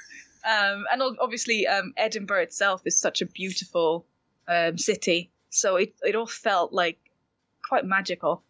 [0.45, 4.07] um, and obviously, um, Edinburgh itself is such a beautiful
[4.47, 6.99] um, city, so it it all felt like
[7.69, 8.43] quite magical.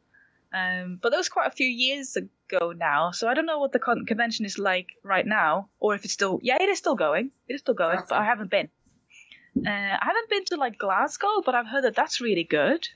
[0.55, 3.73] Um, but that was quite a few years ago now, so I don't know what
[3.73, 6.39] the con- convention is like right now, or if it's still.
[6.43, 7.33] Yeah, it is still going.
[7.49, 8.69] It is still going, but I haven't been.
[9.57, 12.87] Uh, I haven't been to like Glasgow, but I've heard that that's really good.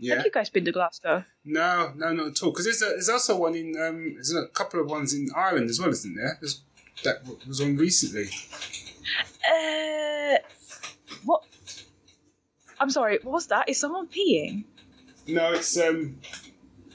[0.00, 0.16] Yeah.
[0.16, 1.24] Have you guys been to Glasgow?
[1.44, 2.50] No, no, not at all.
[2.50, 5.70] Because there's a, there's also one in um, there's a couple of ones in Ireland
[5.70, 6.38] as well, isn't there?
[6.40, 6.62] There's,
[7.04, 8.30] that was on recently.
[9.48, 10.38] Uh,
[11.24, 11.44] what?
[12.80, 13.20] I'm sorry.
[13.22, 13.68] What was that?
[13.68, 14.64] Is someone peeing?
[15.26, 16.18] No, it's um,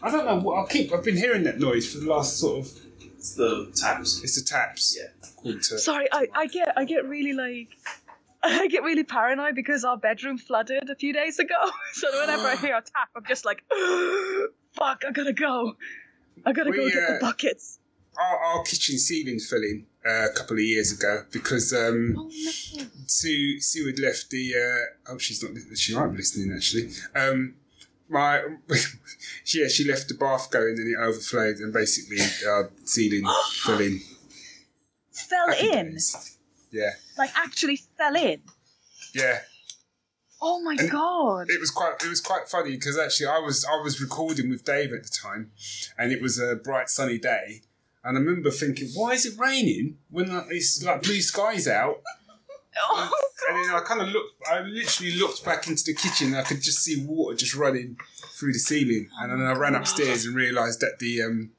[0.06, 0.36] I don't know.
[0.40, 2.72] what I keep I've been hearing that noise for the last sort of.
[3.18, 4.22] It's the taps.
[4.24, 4.96] It's the taps.
[4.98, 5.08] Yeah.
[5.32, 7.70] According to, Sorry, I, I get I get really like
[8.44, 11.56] I get really paranoid because our bedroom flooded a few days ago.
[11.94, 13.64] So whenever I hear a tap, I'm just like,
[14.74, 15.76] fuck, I gotta go.
[16.46, 17.80] I gotta go We, get the uh, buckets.
[18.20, 22.24] our, our kitchen ceiling fell in uh, a couple of years ago because um, Oh
[22.76, 22.86] no.
[23.08, 24.54] Sue Sue had left the.
[24.54, 25.52] Uh, oh, she's not.
[25.76, 26.92] She might be listening actually.
[27.16, 27.56] Um,
[28.10, 28.42] my
[29.54, 32.18] yeah, she left the bath going and it overflowed and basically
[32.48, 33.26] our ceiling
[33.64, 34.00] fell in.
[35.12, 35.98] Fell in.
[36.72, 38.42] Yeah, like actually fell in.
[39.14, 39.40] yeah.
[40.42, 41.50] Oh my And- god!
[41.50, 41.96] It was quite.
[42.04, 45.10] It was quite funny because actually I was I was recording with Dave at the
[45.10, 45.52] time,
[45.98, 47.62] and it was a bright sunny day,
[48.04, 52.02] and I remember thinking, why is it raining when like, it's like blue skies out?
[52.84, 53.10] Oh,
[53.50, 56.44] And then I kind of looked, I literally looked back into the kitchen and I
[56.44, 57.98] could just see water just running
[58.38, 59.10] through the ceiling.
[59.20, 61.52] And then I ran upstairs and realised that the um,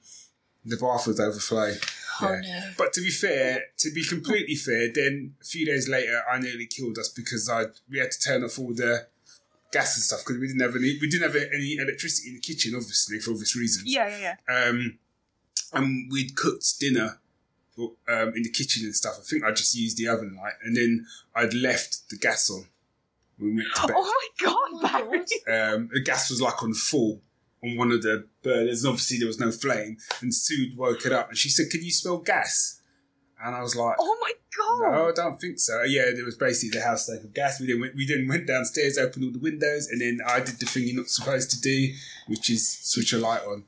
[0.64, 1.76] the bath was overflowing.
[2.20, 2.40] Oh Yeah.
[2.40, 2.70] no.
[2.76, 6.66] But to be fair, to be completely fair, then a few days later, I nearly
[6.66, 9.06] killed us because I we had to turn off all the
[9.72, 12.40] gas and stuff because we didn't have any we didn't have any electricity in the
[12.40, 13.84] kitchen, obviously for obvious reasons.
[13.92, 14.64] yeah, yeah, yeah.
[14.68, 14.98] Um,
[15.72, 17.18] and we'd cooked dinner
[17.78, 19.16] um, in the kitchen and stuff.
[19.18, 22.66] I think I just used the oven light, and then I'd left the gas on
[23.38, 23.96] we went to bed.
[23.96, 25.18] Oh my god, Oh Barry!
[25.76, 27.20] Um, the gas was like on full
[27.62, 29.96] on one of the burners, and obviously there was no flame.
[30.20, 32.80] And Sue woke it up, and she said, "Can you smell gas?"
[33.42, 34.92] And I was like, Oh my god!
[34.92, 35.82] no, I don't think so.
[35.82, 37.60] Yeah, there was basically the house stank of gas.
[37.60, 40.58] We then went, we then went downstairs, opened all the windows, and then I did
[40.58, 41.92] the thing you're not supposed to do,
[42.28, 43.64] which is switch a light on.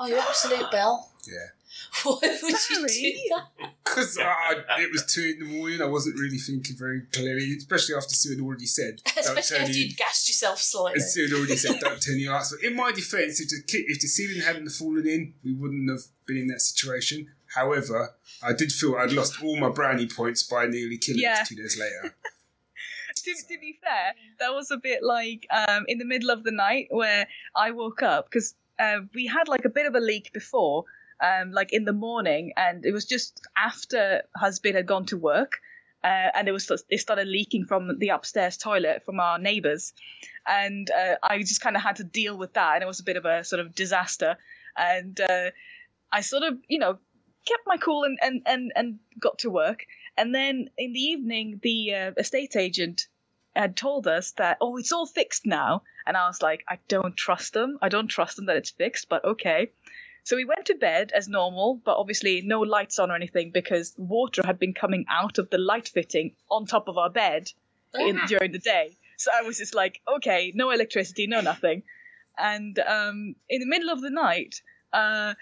[0.00, 1.12] Oh, you absolute bell.
[1.28, 1.48] Yeah.
[2.04, 3.72] Why would you do that?
[3.84, 8.14] Because it was two in the morning, I wasn't really thinking very clearly, especially after
[8.14, 11.00] Sue had already said, "Don't Especially after you." you'd gassed yourself slightly.
[11.00, 12.54] And Sue had already said, "Don't turn your lights.
[12.62, 16.00] In my defence, if the ki- if the ceiling hadn't fallen in, we wouldn't have
[16.26, 17.28] been in that situation.
[17.54, 21.40] However, I did feel I'd lost all my brownie points by nearly killing Yeah.
[21.42, 22.16] us two days later.
[23.14, 26.50] to, to be fair, that was a bit like um, in the middle of the
[26.50, 30.32] night where I woke up because uh, we had like a bit of a leak
[30.32, 30.84] before,
[31.24, 35.60] um, like in the morning, and it was just after husband had gone to work,
[36.02, 39.94] uh, and it was it started leaking from the upstairs toilet from our neighbours,
[40.46, 43.04] and uh, I just kind of had to deal with that, and it was a
[43.04, 44.36] bit of a sort of disaster,
[44.76, 45.50] and uh,
[46.12, 46.98] I sort of you know
[47.46, 49.86] kept my cool and and and, and got to work.
[50.16, 53.08] And then in the evening, the uh, estate agent
[53.56, 55.82] had told us that, oh, it's all fixed now.
[56.06, 57.78] And I was like, I don't trust them.
[57.82, 59.70] I don't trust them that it's fixed, but okay.
[60.24, 63.94] So we went to bed as normal, but obviously no lights on or anything because
[63.98, 67.52] water had been coming out of the light fitting on top of our bed
[67.94, 68.96] in, during the day.
[69.18, 71.82] So I was just like, okay, no electricity, no nothing.
[72.38, 75.34] And um, in the middle of the night, uh,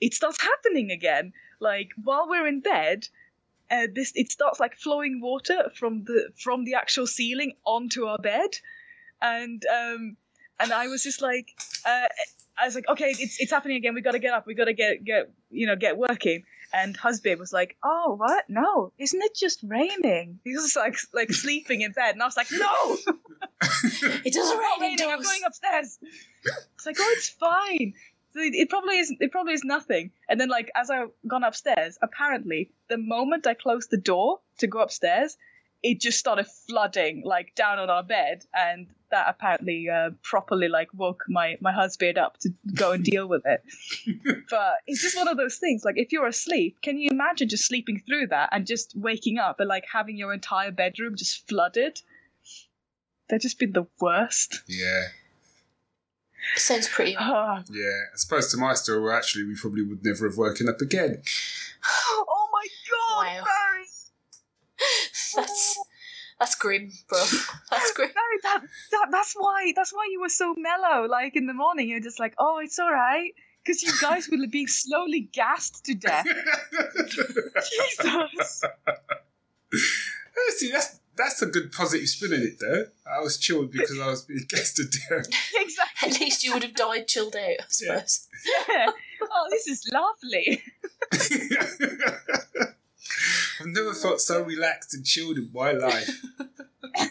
[0.00, 1.32] it starts happening again.
[1.60, 3.06] Like while we're in bed,
[3.70, 8.18] uh, this it starts like flowing water from the from the actual ceiling onto our
[8.18, 8.58] bed,
[9.20, 10.16] and um,
[10.58, 11.54] and I was just like,
[11.84, 12.08] uh,
[12.60, 13.94] I was like, okay, it's it's happening again.
[13.94, 14.46] We got to get up.
[14.46, 16.44] We got to get get you know get working.
[16.72, 18.44] And husband was like, oh what?
[18.48, 20.38] No, isn't it just raining?
[20.44, 22.96] He was like like sleeping in bed, and I was like, no,
[24.02, 25.08] It doesn't rain raining.
[25.08, 25.98] I'm going upstairs.
[26.74, 27.94] It's like, oh, it's fine.
[28.32, 29.14] So it, it probably is.
[29.20, 30.12] It probably is nothing.
[30.28, 34.66] And then, like, as I gone upstairs, apparently, the moment I closed the door to
[34.66, 35.36] go upstairs,
[35.82, 40.88] it just started flooding like down on our bed, and that apparently uh, properly like
[40.94, 43.62] woke my my husband up to go and deal with it.
[44.50, 45.84] but it's just one of those things.
[45.84, 49.60] Like if you're asleep, can you imagine just sleeping through that and just waking up
[49.60, 52.00] and like having your entire bedroom just flooded?
[53.28, 54.62] They've just been the worst.
[54.66, 55.04] Yeah.
[56.56, 57.16] Sounds pretty.
[57.18, 57.62] Ah.
[57.70, 58.00] Yeah.
[58.14, 61.22] As opposed to my story, actually we probably would never have woken up again.
[61.86, 63.69] oh my god, Wow.
[65.34, 65.46] Barry!
[65.46, 65.78] That's
[66.40, 67.18] that's grim, bro.
[67.70, 68.08] That's grim.
[68.08, 68.62] Barry, that,
[68.92, 71.06] that that's why that's why you were so mellow.
[71.06, 73.32] Like in the morning, you're just like, oh, it's all right,
[73.62, 76.24] because you guys were being slowly gassed to death.
[77.94, 78.64] Jesus.
[80.56, 82.86] See, that's that's a good positive spin in it, though.
[83.06, 85.24] I was chilled because I was being guested down.
[85.56, 86.08] exactly.
[86.08, 88.28] At least you would have died chilled out, I suppose.
[88.68, 88.86] Yeah.
[89.22, 90.62] Oh, this is lovely.
[93.60, 96.10] I've never felt so relaxed and chilled in my life.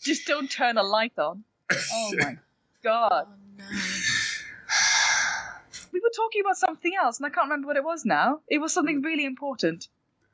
[0.00, 1.44] Just don't turn a light on.
[1.92, 2.38] Oh my
[2.82, 3.26] god.
[3.28, 3.64] Oh no.
[5.92, 8.40] We were talking about something else, and I can't remember what it was now.
[8.48, 9.88] It was something really important.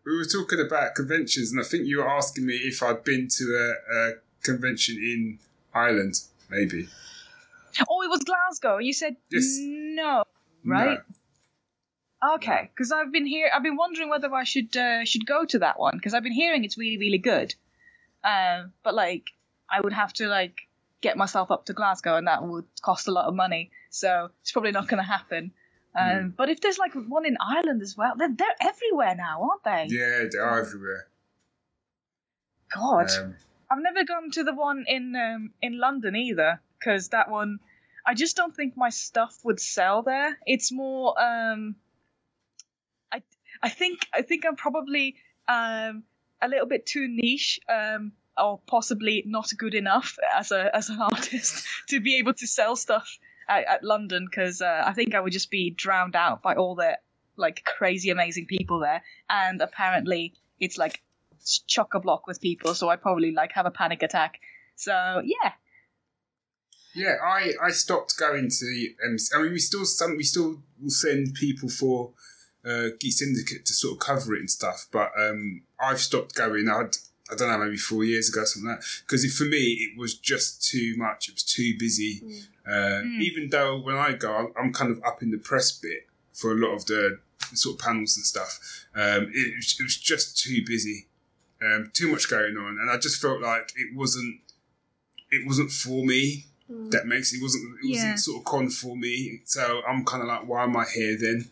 [0.05, 3.29] We were talking about conventions, and I think you were asking me if I'd been
[3.39, 4.13] to a, a
[4.43, 5.39] convention in
[5.73, 6.89] Ireland, maybe.
[7.89, 8.79] Oh, it was Glasgow.
[8.79, 9.57] You said Yes.
[9.59, 10.25] no,
[10.65, 10.99] right?
[12.35, 13.51] Okay, because I've been here.
[13.55, 16.33] I've been wondering whether I should uh, should go to that one because I've been
[16.33, 17.55] hearing it's really really good.
[18.23, 19.25] Um, but like,
[19.71, 20.57] I would have to like
[21.03, 23.71] get myself up to Glasgow, and that would cost a lot of money.
[23.91, 25.53] So it's probably not going to happen.
[25.95, 29.65] Um, But if there's like one in Ireland as well, they're, they're everywhere now, aren't
[29.65, 29.95] they?
[29.95, 31.07] Yeah, they are everywhere.
[32.75, 33.37] God, Um,
[33.71, 37.61] I've never gone to the one in um, in London either, because that one,
[38.07, 40.39] I just don't think my stuff would sell there.
[40.47, 41.77] It's more, um,
[43.65, 45.17] I think I think I'm probably
[45.49, 46.05] um,
[46.43, 51.01] a little bit too niche, um, or possibly not good enough as a as an
[51.13, 53.19] artist to be able to sell stuff
[53.49, 56.75] at, at London, because uh, I think I would just be drowned out by all
[56.75, 56.99] the
[57.37, 61.03] like crazy amazing people there, and apparently it's like
[61.67, 64.41] chock a block with people, so I'd probably like have a panic attack.
[64.77, 65.53] So yeah,
[66.95, 69.35] yeah, I, I stopped going to the MC.
[69.35, 72.13] I mean, we still some we still will send people for
[72.67, 76.69] uh, Geek Syndicate to sort of cover it and stuff, but um, I've stopped going.
[76.69, 76.97] I'd
[77.33, 78.87] I don't know, maybe four years ago, or something like that.
[79.07, 79.57] Because for me,
[79.91, 81.29] it was just too much.
[81.29, 82.23] It was too busy.
[82.67, 83.21] Uh, Mm.
[83.23, 86.53] Even though when I go, I'm, I'm kind of up in the press bit for
[86.53, 87.19] a lot of the
[87.55, 88.87] sort of panels and stuff.
[88.95, 91.07] Um, it, was- it was just too busy,
[91.63, 94.41] um, too much going on, and I just felt like it wasn't.
[95.31, 96.45] It wasn't for me.
[96.71, 96.91] Mm.
[96.91, 97.65] That makes it wasn't.
[97.83, 98.15] It wasn't Yeah.
[98.17, 99.41] sort of con for me.
[99.45, 101.51] So I'm kind of like, why am I here then?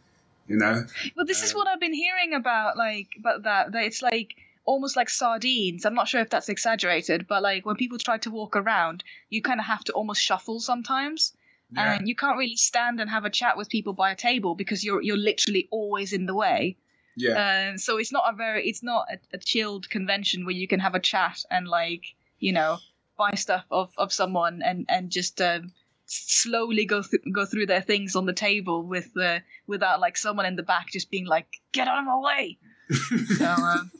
[0.52, 0.84] You know?
[1.16, 3.72] well, this is Um, what I've been hearing about, like about that.
[3.72, 4.34] That it's like
[4.64, 5.84] almost like sardines.
[5.86, 9.42] I'm not sure if that's exaggerated, but like when people try to walk around, you
[9.42, 11.32] kind of have to almost shuffle sometimes.
[11.74, 11.94] Yeah.
[11.94, 14.84] and you can't really stand and have a chat with people by a table because
[14.84, 16.76] you're you're literally always in the way.
[17.16, 17.70] yeah.
[17.70, 20.80] Um, so it's not a very it's not a, a chilled convention where you can
[20.80, 22.04] have a chat and like
[22.38, 22.76] you know
[23.16, 25.72] buy stuff of, of someone and and just um,
[26.12, 30.46] slowly go through go through their things on the table with uh, without like someone
[30.46, 32.58] in the back just being like get out of my way.
[33.38, 33.90] So um,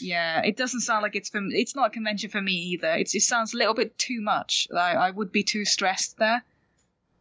[0.00, 2.92] yeah, it doesn't sound like it's for it's not a convention for me either.
[2.92, 4.68] It's, it sounds a little bit too much.
[4.74, 6.44] I, I would be too stressed there.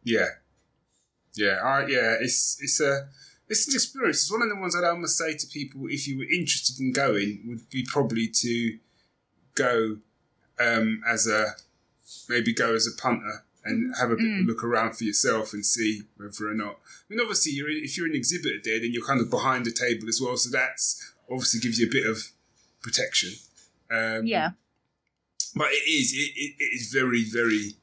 [0.04, 0.30] Yeah,
[1.36, 2.18] yeah, I, yeah.
[2.20, 3.08] It's it's a
[3.50, 4.18] it's an experience.
[4.18, 6.92] It's one of the ones I'd almost say to people if you were interested in
[6.92, 8.78] going would be probably to
[9.56, 9.98] go
[10.60, 11.56] um, as a
[12.30, 14.48] maybe go as a punter and have a bit of a Mm.
[14.48, 16.80] look around for yourself and see whether or not.
[16.80, 19.72] I mean, obviously, you're if you're an exhibitor there, then you're kind of behind the
[19.72, 20.36] table as well.
[20.38, 22.18] So that's obviously gives you a bit of
[22.82, 23.34] protection.
[23.92, 24.52] Um, Yeah.
[25.56, 27.76] but it is it, it, it is very very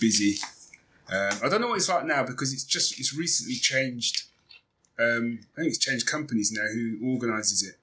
[0.00, 0.38] busy.
[1.10, 4.24] Um, I don't know what it's like now because it's just it's recently changed.
[4.98, 7.77] Um, I think it's changed companies now who organises it.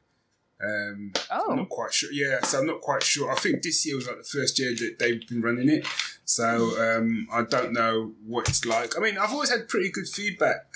[0.64, 1.56] Um, I'm Oh.
[1.56, 2.12] not quite sure.
[2.12, 3.32] Yeah, so I'm not quite sure.
[3.32, 5.86] I think this year was like the first year that they've been running it.
[6.24, 6.46] So
[6.98, 8.98] um, I don't know what it's like.
[8.98, 10.74] I mean, I've always had pretty good feedback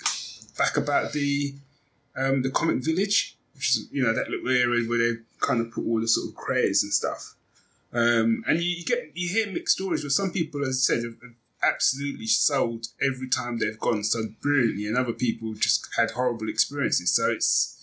[0.58, 1.56] back about the
[2.18, 5.72] um, the Comic Village, which is you know that little area where they kind of
[5.72, 7.36] put all the sort of craze and stuff.
[7.94, 11.04] Um, and you, you get you hear mixed stories where some people, as I said,
[11.04, 11.34] have, have
[11.64, 17.12] absolutely sold every time they've gone so brilliantly, and other people just had horrible experiences.
[17.16, 17.78] So it's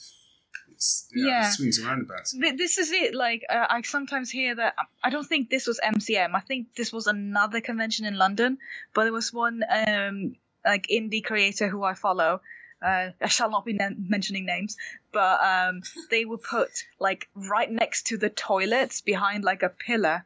[0.76, 1.48] it's know, Yeah.
[1.48, 2.32] it swings and roundabouts.
[2.32, 3.14] Th- This is it.
[3.14, 4.74] Like uh, I sometimes hear that.
[5.02, 6.30] I don't think this was MCM.
[6.34, 8.58] I think this was another convention in London.
[8.94, 12.40] But there was one um, like indie creator who I follow,
[12.82, 14.76] Uh, I shall not be na- mentioning names,
[15.12, 15.80] but um,
[16.12, 16.70] they were put
[17.00, 20.24] like right next to the toilets behind like a pillar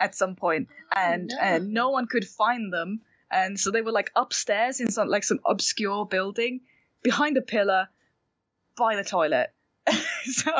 [0.00, 1.38] at some point, and no.
[1.46, 3.00] uh, no one could find them,
[3.30, 6.60] and so they were like upstairs in some like some obscure building
[7.02, 7.88] behind a pillar
[8.76, 9.48] by the toilet.
[10.24, 10.50] so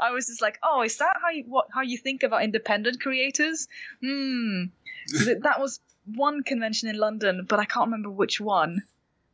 [0.00, 3.00] I was just like, oh, is that how you, what how you think about independent
[3.00, 3.68] creators?
[4.02, 4.64] Hmm.
[5.42, 8.82] That was one convention in London, but I can't remember which one.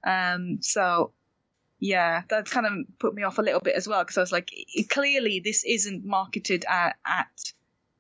[0.02, 0.58] Um.
[0.62, 1.12] So
[1.78, 4.32] yeah, that kind of put me off a little bit as well because I was
[4.32, 4.50] like,
[4.88, 7.52] clearly this isn't marketed at at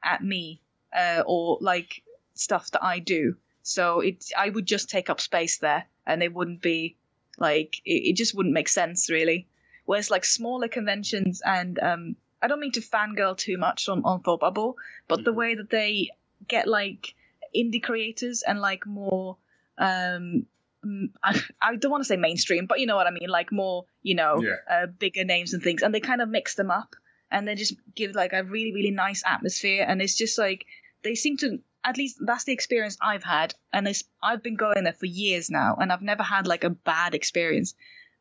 [0.02, 0.60] at me
[0.96, 2.02] uh, or like
[2.34, 3.36] stuff that I do.
[3.62, 6.96] So it I would just take up space there, and it wouldn't be
[7.38, 9.46] like it, it just wouldn't make sense really.
[9.88, 14.20] Whereas like smaller conventions and um, I don't mean to fangirl too much on on
[14.20, 14.76] Thought Bubble,
[15.08, 15.36] but the Mhm.
[15.40, 16.10] way that they
[16.46, 17.14] get like
[17.56, 19.38] indie creators and like more
[19.78, 20.46] um
[21.22, 23.86] I, I don't want to say mainstream, but you know what I mean, like more,
[24.02, 24.56] you know, Yeah.
[24.74, 26.94] uh, bigger names and things, and they kind of mix them up,
[27.30, 30.66] and they just give like a really, really nice atmosphere, and it's just like
[31.02, 34.84] they seem to, at least that's the experience I've had, and it's I've been going
[34.84, 37.74] there for years now, and I've never had like a bad experience.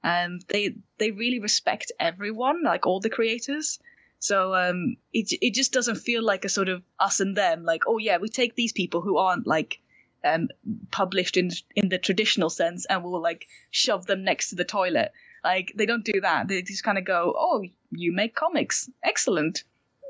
[0.03, 3.79] Um, they they really respect everyone, like all the creators.
[4.19, 7.83] So um, it it just doesn't feel like a sort of us and them, like
[7.87, 9.79] oh yeah, we take these people who aren't like
[10.23, 10.49] um,
[10.91, 15.11] published in in the traditional sense, and we'll like shove them next to the toilet.
[15.43, 16.47] Like they don't do that.
[16.47, 19.63] They just kind of go, "Oh, you make comics, excellent.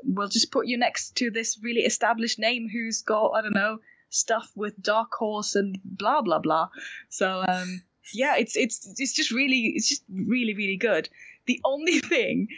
[0.04, 3.80] We'll just put you next to this really established name who's got I don't know
[4.10, 6.70] stuff with Dark Horse and blah blah blah."
[7.08, 7.82] So um,
[8.12, 11.08] yeah, it's it's it's just really it's just really really good.
[11.46, 12.48] The only thing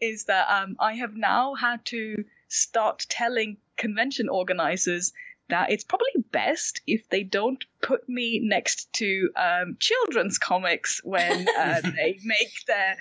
[0.00, 5.12] is that um, I have now had to start telling convention organizers
[5.48, 11.46] that it's probably best if they don't put me next to um, children's comics when
[11.58, 12.96] uh, they make their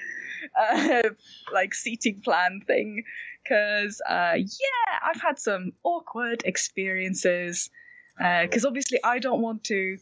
[0.59, 1.09] uh,
[1.53, 3.03] like seating plan thing
[3.43, 7.69] because uh, yeah i've had some awkward experiences
[8.17, 9.97] because obviously i don't want to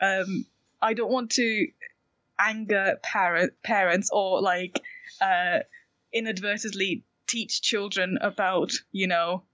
[0.00, 0.46] um,
[0.82, 1.66] i don't want to
[2.38, 4.80] anger parent parents or like
[5.20, 5.58] uh,
[6.12, 9.44] inadvertently teach children about you know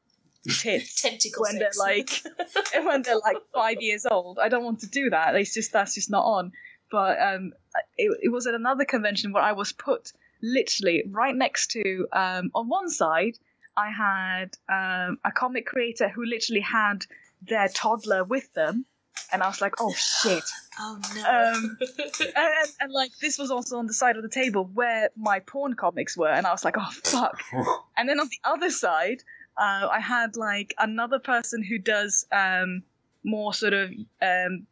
[0.48, 2.23] tits Tentacle when they're like
[2.85, 4.39] when they're like five years old.
[4.39, 5.35] I don't want to do that.
[5.35, 6.53] It's just that's just not on.
[6.90, 7.53] But um,
[7.97, 12.53] it, it was at another convention where I was put literally right next to um,
[12.55, 13.36] on one side
[13.77, 17.05] I had um, a comic creator who literally had
[17.43, 18.86] their toddler with them,
[19.33, 20.45] and I was like, oh shit.
[20.79, 21.21] oh no.
[21.21, 25.11] Um, and, and, and like this was also on the side of the table where
[25.17, 27.41] my porn comics were, and I was like, oh fuck.
[27.99, 29.23] And then on the other side,
[29.57, 32.83] uh, I had like another person who does um,
[33.25, 33.91] more sort of
[34.21, 34.67] um,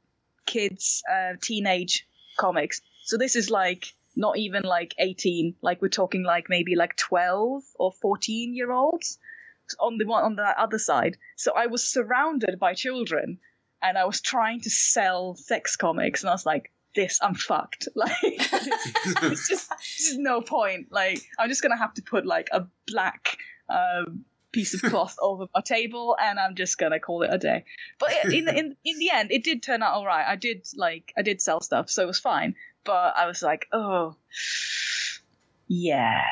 [0.47, 2.07] kids, uh, teenage
[2.37, 2.83] comics.
[3.05, 7.63] So this is like not even like 18, like we're talking like maybe like 12
[7.79, 9.19] or 14 year olds
[9.81, 11.17] on the one on the other side.
[11.37, 13.39] So I was surrounded by children
[13.85, 17.89] and I was trying to sell sex comics and I was like, this, I'm fucked.
[17.97, 20.89] Like, it's just, there's no point.
[20.91, 23.37] Like, I'm just gonna have to put like a black
[23.69, 27.65] um, piece of cloth over my table, and I'm just gonna call it a day.
[27.99, 30.25] But in in in the end, it did turn out all right.
[30.27, 32.55] I did like I did sell stuff, so it was fine.
[32.85, 34.17] But I was like, oh,
[35.69, 36.23] yeah,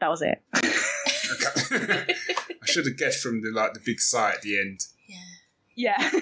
[0.00, 0.42] that was it.
[2.70, 2.78] Okay.
[2.78, 4.80] I should have guessed from the like the big sigh at the end.
[5.08, 5.16] yeah.
[5.74, 6.10] yeah,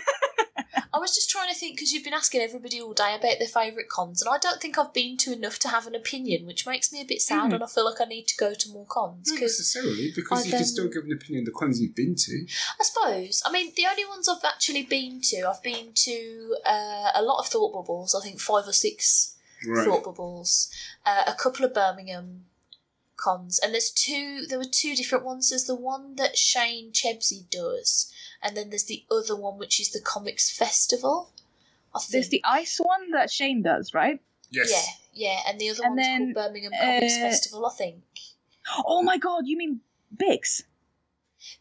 [0.95, 3.49] I was just trying to think because you've been asking everybody all day about their
[3.49, 6.67] favourite cons, and I don't think I've been to enough to have an opinion, which
[6.67, 7.55] makes me a bit sad, Mm.
[7.55, 10.41] and I feel like I need to go to more cons Not because necessarily, because
[10.41, 12.47] I've, you can still give an opinion on the cons you've been to.
[12.81, 13.43] I suppose.
[13.45, 17.39] I mean, the only ones I've actually been to, I've been to uh, a lot
[17.39, 18.15] of thought bubbles.
[18.15, 19.35] I think five or six
[19.67, 19.85] Right.
[19.87, 20.71] thought bubbles,
[21.05, 22.45] uh, a couple of Birmingham
[23.19, 24.47] cons, and there's two.
[24.49, 25.51] There were two different ones.
[25.51, 28.11] There's the one that Shane Chebsey does,
[28.43, 31.31] and then there's the other one which is the Comics Festival.
[31.95, 32.13] I think.
[32.13, 34.21] there's the ICE one that Shane does, right?
[34.51, 34.71] Yes.
[35.15, 38.03] Yeah, yeah, and the other And one's then, called Birmingham Comics uh, Festival, I think.
[38.87, 39.81] Oh my god, you mean
[40.17, 40.63] BICS?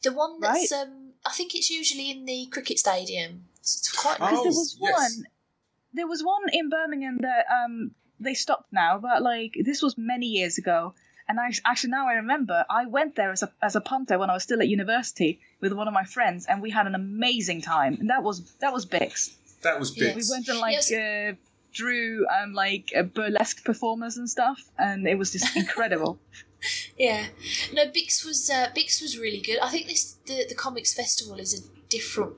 [0.04, 3.46] The one that's um, I think it's usually in the cricket stadium.
[3.60, 4.94] It's it's quite Oh, there was yes.
[4.94, 5.26] one.
[5.94, 10.28] There was one in Birmingham that um they stopped now, but like this was many
[10.28, 10.94] years ago.
[11.30, 14.30] And I actually now I remember I went there as a as a punter when
[14.30, 17.62] I was still at university with one of my friends, and we had an amazing
[17.62, 17.98] time.
[18.00, 19.34] And that was that was BICS.
[19.64, 20.08] That was Yeah.
[20.08, 20.16] big.
[20.18, 20.92] We went and like Yes.
[20.92, 21.34] uh,
[21.74, 26.20] drew um like uh, burlesque performers and stuff, and it was just incredible.
[26.98, 27.28] Yeah,
[27.74, 29.60] no, BICS was uh, BICS was really good.
[29.60, 32.34] I think this the the comics festival is a different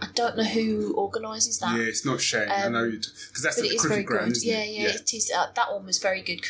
[0.00, 1.76] I don't know who organises that.
[1.76, 2.48] Yeah, it's not Shane.
[2.48, 4.36] I Um, know because that's but at it the is very ground, good.
[4.38, 4.70] isn't Yeah, it?
[4.70, 5.30] yeah, it is.
[5.34, 6.40] Uh, that one was very good.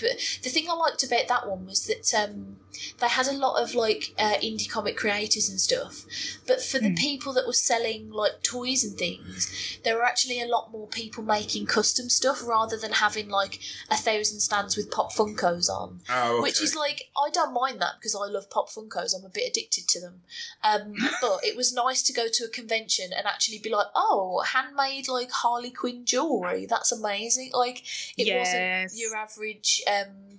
[0.42, 2.56] The thing I liked about that one was that um,
[2.98, 6.04] they had a lot of like uh, indie comic creators and stuff,
[6.46, 6.94] but for the Hmm.
[6.94, 11.22] people that were selling like toys and things, there were actually a lot more people
[11.22, 13.60] making custom stuff rather than having like
[13.90, 16.00] a thousand stands with pop Funkos on.
[16.10, 16.42] Oh, okay.
[16.42, 19.14] Which is like I don't mind that because I love pop Funkos.
[19.16, 20.22] I'm a bit addicted to them.
[20.64, 24.42] Um, but it was nice to go to a convention and actually be like, oh,
[24.46, 26.66] handmade like Harley Quinn jewelry.
[26.66, 27.50] That's amazing.
[27.52, 27.82] Like
[28.16, 28.46] it Yes.
[28.88, 30.38] wasn't your average um,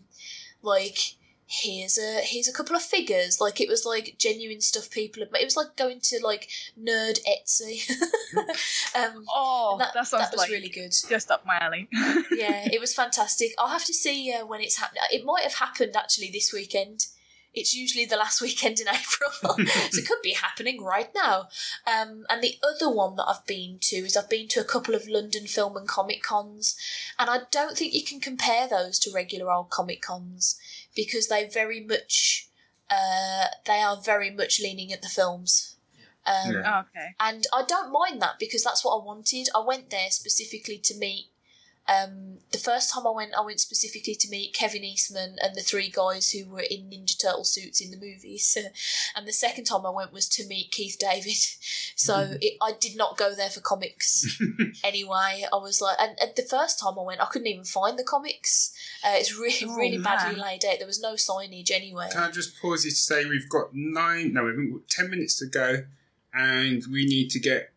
[0.62, 0.98] like
[1.48, 3.40] here's a here's a couple of figures.
[3.40, 5.30] Like it was like genuine stuff people had.
[5.40, 6.50] It was like going to like
[6.80, 7.88] nerd Etsy.
[8.96, 11.88] um, Oh, that, that, sounds that was like really good just up my alley.
[12.32, 13.52] yeah, it was fantastic.
[13.60, 15.04] I'll have to see uh, when it's happening.
[15.12, 17.08] It might have happened actually this weekend.
[17.56, 19.32] It's usually the last weekend in April,
[19.92, 21.48] so it could be happening right now.
[21.88, 24.94] Um, and the other one that I've been to is I've been to a couple
[24.96, 26.76] of London film and comic cons,
[27.18, 30.60] and I don't think you can compare those to regular old comic cons
[30.96, 32.50] because they very much,
[32.90, 35.76] uh, they are very much leaning at the films.
[36.28, 36.62] Um, Yeah.
[36.66, 37.16] Oh, okay.
[37.20, 39.48] and I don't mind that because that's what I wanted.
[39.54, 41.28] I went there specifically to meet.
[41.88, 45.62] Um, the first time I went, I went specifically to meet Kevin Eastman and the
[45.62, 48.58] three guys who were in Ninja Turtle suits in the movies.
[49.16, 51.36] and the second time I went was to meet Keith David.
[51.98, 54.38] So it, I did not go there for comics
[54.84, 55.46] anyway.
[55.52, 58.04] I was like, and, and the first time I went, I couldn't even find the
[58.04, 58.76] comics.
[59.02, 60.78] Uh, it's really, Oh, really badly laid out.
[60.78, 62.10] There was no signage anywhere.
[62.12, 64.34] Can I just pause you to say we've got nine?
[64.34, 65.86] No, we've got ten minutes to go,
[66.34, 67.72] and we need to get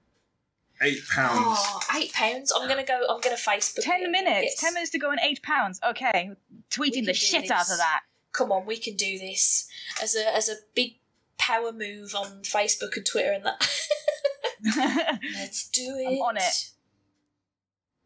[0.82, 1.59] eight pounds.
[1.60, 2.52] Oh, eight pounds.
[2.55, 3.00] I'm gonna go.
[3.09, 3.80] I'm gonna Facebook.
[3.82, 4.55] Ten and minutes.
[4.55, 5.80] get- Ten minutes to go and eight pounds.
[5.88, 6.30] Okay,
[6.70, 7.50] tweeting the shit this.
[7.50, 8.00] out of that.
[8.32, 9.68] Come on, we can do this
[10.02, 10.96] as a as a big
[11.38, 13.68] power move on Facebook and Twitter and that.
[15.34, 16.06] Let's do it.
[16.09, 16.70] I'm on it.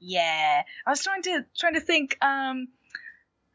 [0.00, 2.16] yeah, I was trying to trying to think.
[2.22, 2.68] Um,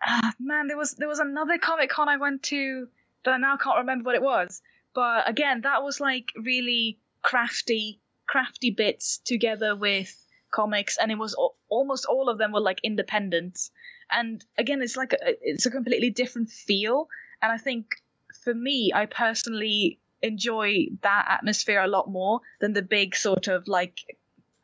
[0.06, 2.88] ah, man, there was there was another Comic Con I went to
[3.26, 4.62] that I now can't remember what it was.
[4.94, 10.14] But again, that was like really crafty, crafty bits together with
[10.52, 13.70] comics, and it was al- almost all of them were like independent.
[14.12, 17.08] And again, it's like a, it's a completely different feel.
[17.42, 17.88] And I think
[18.44, 23.68] for me, I personally enjoy that atmosphere a lot more than the big sort of
[23.68, 24.00] like,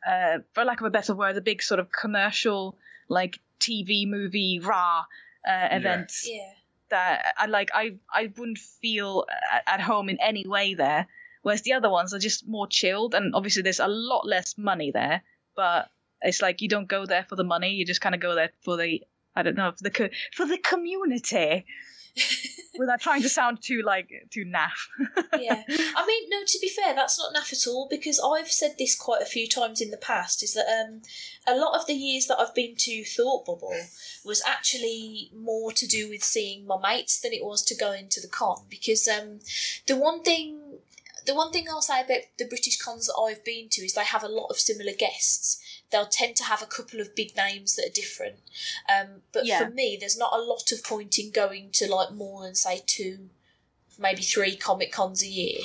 [0.06, 2.76] uh, for lack of a better word, the big sort of commercial
[3.08, 5.00] like TV movie rah
[5.46, 6.52] uh, events Yeah.
[6.90, 7.70] that I like.
[7.74, 11.06] I I wouldn't feel at, at home in any way there.
[11.44, 14.90] Whereas the other ones are just more chilled, and obviously there's a lot less money
[14.90, 15.22] there.
[15.54, 15.90] But
[16.22, 18.50] it's like you don't go there for the money; you just kind of go there
[18.62, 19.02] for the
[19.36, 21.66] I don't know for the co- for the community.
[22.78, 24.88] Without trying to sound too like too naff.
[25.38, 25.62] yeah.
[25.68, 26.44] I mean, no.
[26.46, 29.46] To be fair, that's not naff at all because I've said this quite a few
[29.46, 30.42] times in the past.
[30.42, 31.02] Is that um,
[31.46, 33.76] a lot of the years that I've been to Thought Bubble
[34.24, 38.20] was actually more to do with seeing my mates than it was to going to
[38.20, 39.40] the con because um,
[39.86, 40.60] the one thing.
[41.24, 44.04] The one thing I'll say about the British cons that I've been to is they
[44.04, 45.58] have a lot of similar guests.
[45.90, 48.36] They'll tend to have a couple of big names that are different.
[48.88, 49.64] Um, but Yeah.
[49.64, 52.82] for me, there's not a lot of point in going to like more than say
[52.86, 53.30] two
[53.98, 55.60] maybe three comic cons a year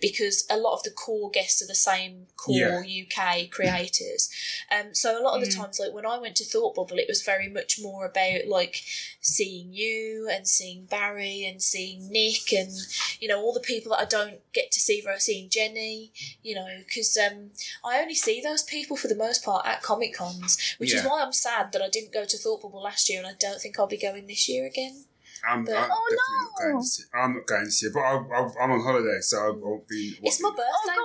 [0.00, 2.54] because a lot of the core guests are the same core
[2.84, 4.28] UK creators.
[4.70, 5.56] Um, so a lot of the Mm.
[5.56, 8.82] times, like when I went to Thought Bubble, it was very much more about like
[9.20, 12.72] seeing you and seeing Barry and seeing Nick and
[13.20, 15.00] you know all the people that I don't get to see.
[15.00, 16.12] ver- Seeing Jenny,
[16.42, 17.50] you know, because um,
[17.84, 21.22] I only see those people for the most part at comic cons, which is why
[21.22, 23.78] I'm sad that I didn't go to Thought Bubble last year, and I don't think
[23.78, 25.04] I'll be going this year again.
[25.48, 26.80] I'm, But- I'm Oh, definitely not going no.
[26.80, 27.02] to see.
[27.14, 29.86] I'm not going to see it, but I'll, I'll, I'm on holiday, so I won't
[29.88, 30.18] be.
[30.22, 30.98] It's my birthday Oh god, I,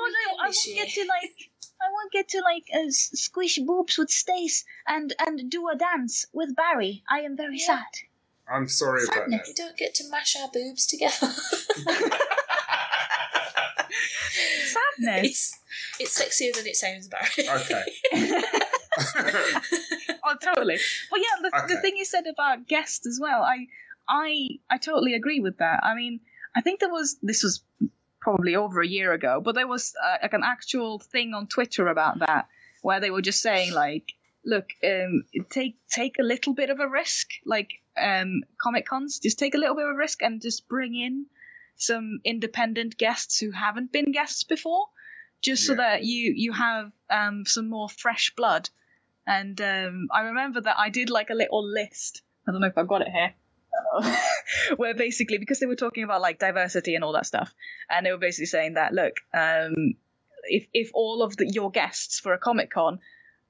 [0.44, 1.50] I won't get to like
[1.82, 6.26] I won't get to like uh, squish boobs with Stace and and do a dance
[6.34, 7.04] with Barry.
[7.10, 7.68] I am very Yeah.
[7.68, 7.86] sad.
[8.52, 9.42] I'm sorry about Sadness.
[9.42, 9.48] that.
[9.48, 11.32] We don't get to mash our boobs together.
[14.66, 15.26] Sadness.
[15.26, 15.60] it's
[16.00, 17.48] it's sexier than it sounds, Barry.
[17.62, 17.84] Okay.
[20.24, 20.78] oh, totally.
[21.12, 21.50] Well, yeah.
[21.68, 23.68] The, the thing you said about guests as well, I,
[24.10, 25.82] I, I totally agree with that.
[25.84, 26.20] I mean,
[26.56, 27.64] I think there was this was
[28.20, 31.88] probably over a year ago, but there was uh, like an actual thing on Twitter
[31.88, 32.48] about that
[32.82, 34.14] where they were just saying like,
[34.44, 39.38] look, um, take take a little bit of a risk, like um, comic cons, just
[39.38, 41.28] take a little bit of a risk and just bring in
[41.76, 44.88] some independent guests who haven't been guests before,
[45.42, 48.70] just so that you you have um, some more fresh blood.
[49.28, 52.24] And um, I remember that I did like a little list.
[52.48, 53.34] I don't know if I've got it here.
[54.78, 57.54] Where basically, because they were talking about like diversity and all that stuff,
[57.90, 59.96] and they were basically saying that look, um,
[60.44, 63.00] if if all of the, your guests for a comic con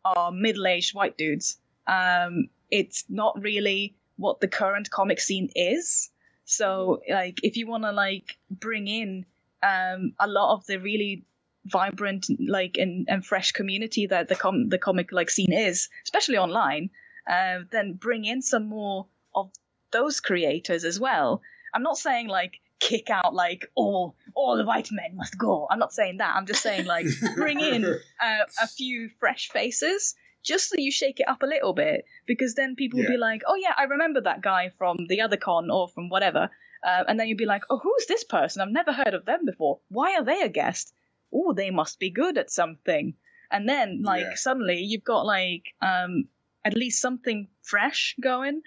[0.04, 6.10] are middle aged white dudes, um, it's not really what the current comic scene is.
[6.46, 9.26] So like if you want to like bring in
[9.62, 11.26] um, a lot of the really
[11.66, 16.38] vibrant like and, and fresh community that the com- the comic like scene is, especially
[16.38, 16.90] online,
[17.28, 19.52] uh, then bring in some more of
[19.92, 21.42] those creators as well.
[21.74, 25.68] I'm not saying like kick out like all all the white men must go.
[25.70, 26.36] I'm not saying that.
[26.36, 27.06] I'm just saying like
[27.36, 31.74] bring in uh, a few fresh faces just so you shake it up a little
[31.74, 35.22] bit because then people will be like, oh yeah, I remember that guy from the
[35.22, 36.50] other con or from whatever.
[36.82, 38.62] Uh, and then you'd be like, oh, who's this person?
[38.62, 39.80] I've never heard of them before.
[39.90, 40.94] Why are they a guest?
[41.34, 43.16] Oh, they must be good at something.
[43.52, 44.36] And then, like, Yeah.
[44.36, 46.30] suddenly you've got, like, um,
[46.64, 48.62] at least something fresh going.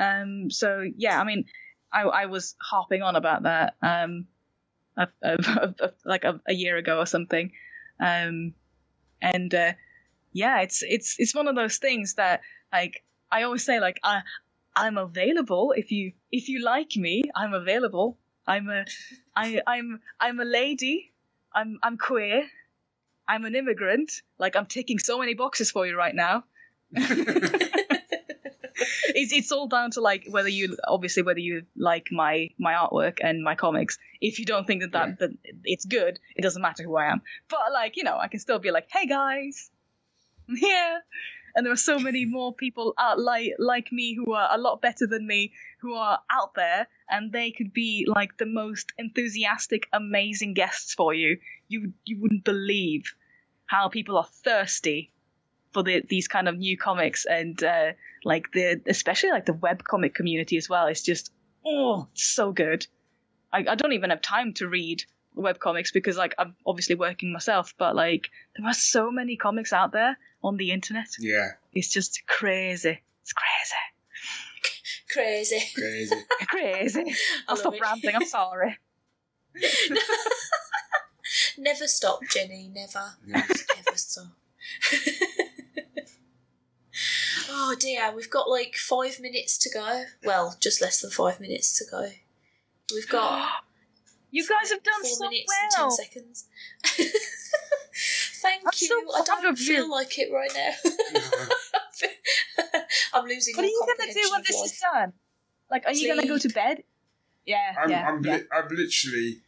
[0.00, 1.46] Um, so, yeah, I mean,
[1.92, 4.26] I, I was harping on about that, um,
[4.96, 5.34] a, a,
[5.80, 7.52] a- like a, year ago or something.
[8.00, 8.54] Um,
[9.22, 9.72] and, uh,
[10.32, 14.22] yeah, it's, it's, it's one of those things that, like, I always say, like, I,
[14.74, 17.24] I'm available if you if you like me.
[17.36, 18.18] I'm available.
[18.46, 18.84] I'm a
[19.36, 21.12] I I'm I'm a lady.
[21.54, 22.44] I'm I'm queer.
[23.28, 24.12] I'm an immigrant.
[24.38, 26.44] Like I'm ticking so many boxes for you right now.
[29.20, 33.18] it's it's all down to like whether you obviously whether you like my my artwork
[33.22, 33.98] and my comics.
[34.20, 35.30] If you don't think that that, that
[35.64, 37.22] it's good, it doesn't matter who I am.
[37.48, 39.70] But like you know, I can still be like, hey guys,
[40.48, 41.00] I'm here.
[41.54, 44.58] And there are so many more people uh, out like like me who are a
[44.58, 48.92] lot better than me who are out there, and they could be like the most
[48.98, 51.38] enthusiastic, amazing guests for you.
[51.68, 53.14] You you wouldn't believe
[53.66, 55.12] how people are thirsty
[55.72, 57.92] for the, these kind of new comics and uh,
[58.24, 60.86] like the especially like the web comic community as well.
[60.86, 61.30] It's just
[61.66, 62.86] oh, so good.
[63.52, 67.32] I, I don't even have time to read web comics because like I'm obviously working
[67.32, 71.06] myself, but like there are so many comics out there on the internet.
[71.18, 73.00] yeah, It's just crazy.
[73.22, 73.74] It's crazy.
[75.12, 75.58] Crazy.
[75.74, 76.14] crazy.
[76.46, 77.00] Crazy.
[77.48, 77.80] I'll love stop it.
[77.80, 78.14] ranting.
[78.14, 78.78] I'm sorry.
[81.58, 82.70] Never stop, Jenny.
[82.72, 83.02] Never.
[83.26, 83.42] Yeah.
[83.46, 84.26] Never stop.
[87.62, 90.04] oh dear, we've got like five minutes to go.
[90.24, 92.08] Well, just less than five minutes to go.
[92.92, 93.48] We've got
[94.32, 95.90] You guys have done four so minutes and ten well.
[95.90, 96.46] seconds.
[98.42, 98.86] Thank I'm you.
[98.88, 99.90] so I don't feel you.
[99.90, 100.70] like it right now.
[103.14, 104.64] I'm losing What are you gonna do when this life.
[104.66, 105.12] is done?
[105.70, 106.84] Like, are you gonna go to bed?
[107.44, 108.36] Yeah, I'm, yeah, I'm, yeah.
[108.36, 109.38] li- I'm literally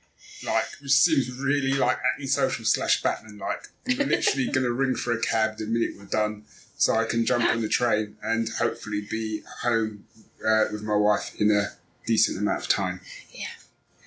[0.45, 3.39] like, which seems really like antisocial slash Batman.
[3.39, 6.45] Like, I'm literally going to ring for a cab the minute we're done,
[6.83, 10.05] so I can jump on the train and hopefully be home
[10.45, 11.67] uh, with my wife in a
[12.07, 13.01] decent amount of time.
[13.33, 13.47] Yeah.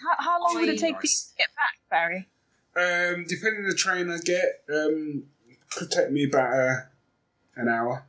[0.03, 1.31] How, how long would it take for you Nice.
[1.31, 2.27] to get back, Barry?
[2.75, 5.23] Um, depending on the train I get, um,
[5.71, 6.75] could take me about uh,
[7.55, 8.05] an hour.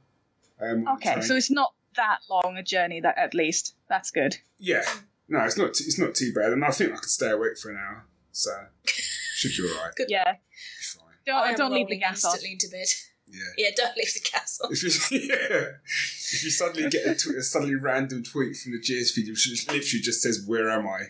[0.60, 3.00] Um, Okay, so it's not that long a journey.
[3.00, 4.36] That at least that's good.
[4.58, 4.82] yeah,
[5.28, 5.74] no, it's not.
[5.74, 8.04] T- it's not too bad, and I think I could stay awake for an hour,
[8.32, 8.50] so
[8.84, 9.94] should be all right.
[9.96, 10.06] Good.
[10.10, 11.04] Yeah, fine.
[11.24, 12.38] don't I am don't leave the rolling gas on.
[12.44, 12.86] into bed.
[13.28, 13.40] Yeah.
[13.58, 14.68] Yeah, don't leave the castle.
[14.70, 15.66] If you, yeah.
[15.82, 19.66] if you suddenly get a, tw- a suddenly random tweet from the GS feed, which
[19.68, 21.04] literally just says, Where am I?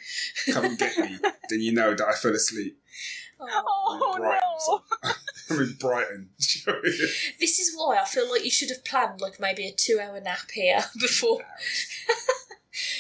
[0.51, 1.19] Come and get me,
[1.51, 2.79] then you know that I fell asleep.
[3.39, 4.83] Oh Brighton, no!
[5.51, 6.31] I'm in Brighton.
[6.39, 10.19] This is why I feel like you should have planned like maybe a two hour
[10.21, 11.43] nap here before.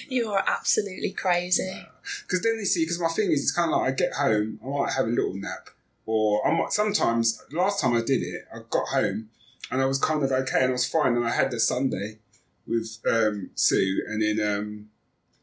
[0.09, 1.86] you are absolutely crazy.
[2.22, 4.60] Because then you see, because my thing is, it's kind of like I get home,
[4.64, 5.70] I might have a little nap,
[6.07, 7.43] or I might sometimes.
[7.53, 9.28] Last time I did it, I got home
[9.70, 12.19] and I was kind of okay and I was fine, and I had the Sunday
[12.66, 14.89] with um, Sue, and then um,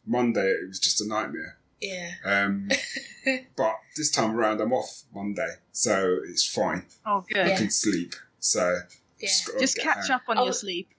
[0.06, 1.58] Monday it was just a nightmare.
[1.82, 2.12] Yeah.
[2.26, 2.70] Um,
[3.58, 6.86] but this time around, I'm off Monday, so it's fine.
[7.06, 7.46] Oh, good.
[7.46, 7.58] I Yeah.
[7.58, 8.16] can sleep.
[8.40, 8.80] So
[9.20, 9.30] Yeah.
[9.48, 10.16] gotta Just catch home.
[10.16, 10.44] up on Oh.
[10.46, 10.90] your sleep.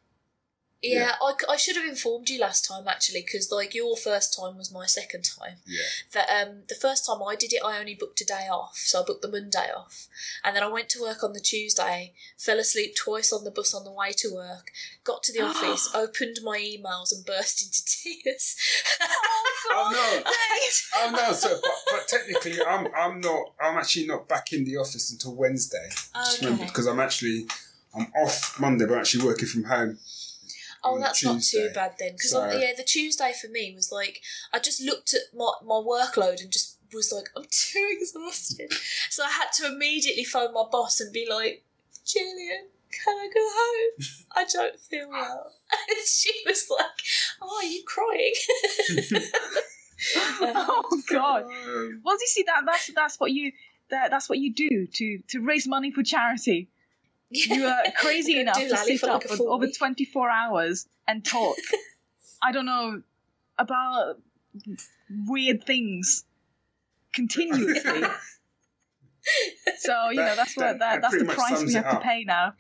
[0.93, 4.57] Yeah, I, I should have informed you last time actually, because like your first time
[4.59, 5.57] was my second time.
[5.67, 5.83] Yeah,
[6.13, 9.01] That um the first time I did it, I only booked a day off, so
[9.01, 10.09] I booked the Monday off,
[10.45, 13.73] and then I went to work on the Tuesday, fell asleep twice on the bus
[13.75, 14.71] on the way to work,
[15.05, 17.85] got to the office, opened my emails, and burst into
[18.25, 18.57] tears.
[19.71, 19.91] Oh,
[20.25, 20.31] no.
[20.97, 21.33] Oh no!
[21.33, 23.53] So, but, but technically, I'm I'm not.
[23.61, 25.89] I'm actually not back in the office until Wednesday.
[26.41, 26.69] Remember, Okay.
[26.71, 27.47] because I'm actually
[27.95, 29.99] I'm off Monday, but I'm actually working from home.
[30.85, 32.13] Oh, that's not too bad then.
[32.13, 34.21] Because So- yeah, the Tuesday for me was like
[34.53, 38.73] I just looked at my my workload and just was like I'm too exhausted.
[39.11, 41.65] so I had to immediately phone my boss and be like,
[42.07, 44.07] Gillian, can I go home?
[44.37, 45.53] I don't feel well.
[45.89, 46.87] And she was like,
[47.43, 48.35] Oh, are you crying?
[50.17, 51.45] oh God.
[51.45, 53.53] Um, Well, you see that that's that's what you
[53.91, 56.69] that that's what you do to to raise money for charity.
[57.31, 61.25] You are crazy enough to sit for up like a for over 24 hours and
[61.25, 61.57] talk.
[62.43, 63.03] I don't know
[63.59, 64.17] about
[65.27, 66.25] weird things
[67.13, 68.03] continuously.
[69.79, 72.01] so you know that's That- what that, that that's the price we it have to
[72.01, 72.53] pay now.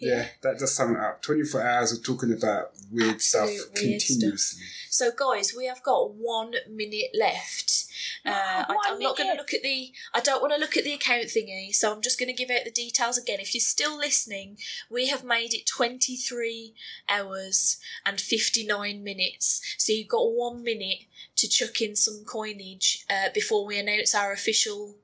[0.00, 1.22] Yeah, that does sum it up.
[1.22, 4.10] 24 hours of talking about weird stuff Absolute weird stuff.
[4.10, 4.64] continuously.
[4.88, 7.84] So, guys, we have got one minute left.
[8.24, 9.92] Uh, I, I'm not going to look at the.
[10.14, 12.50] I don't want to look at the account thingy, so I'm just going to give
[12.50, 13.40] out the details again.
[13.40, 14.56] If you're still listening,
[14.90, 16.74] we have made it 23
[17.08, 19.60] hours and 59 minutes.
[19.78, 21.04] So you've got one minute
[21.36, 24.96] to chuck in some coinage uh, before we announce our official.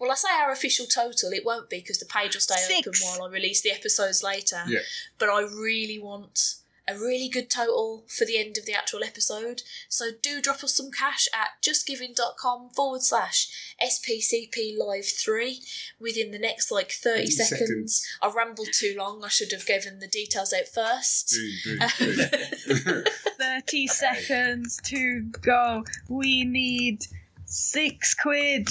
[0.00, 1.30] Well, I say our official total.
[1.32, 4.62] It won't be because the page will stay open while I release the episodes later.
[4.66, 4.80] Yeah.
[5.18, 6.54] But I really want
[6.88, 9.62] a really good total for the end of the actual episode.
[9.88, 15.60] So do drop us some cash at justgiving.com forward slash SPCP Live 3
[16.00, 17.58] within the next like 30 30 seconds.
[17.58, 18.08] seconds.
[18.22, 19.22] I rambled too long.
[19.24, 21.30] I should have given the details out first.
[21.64, 23.04] Do, do, do.
[23.38, 25.84] 30 seconds to go.
[26.08, 27.04] We need
[27.44, 28.68] six quid.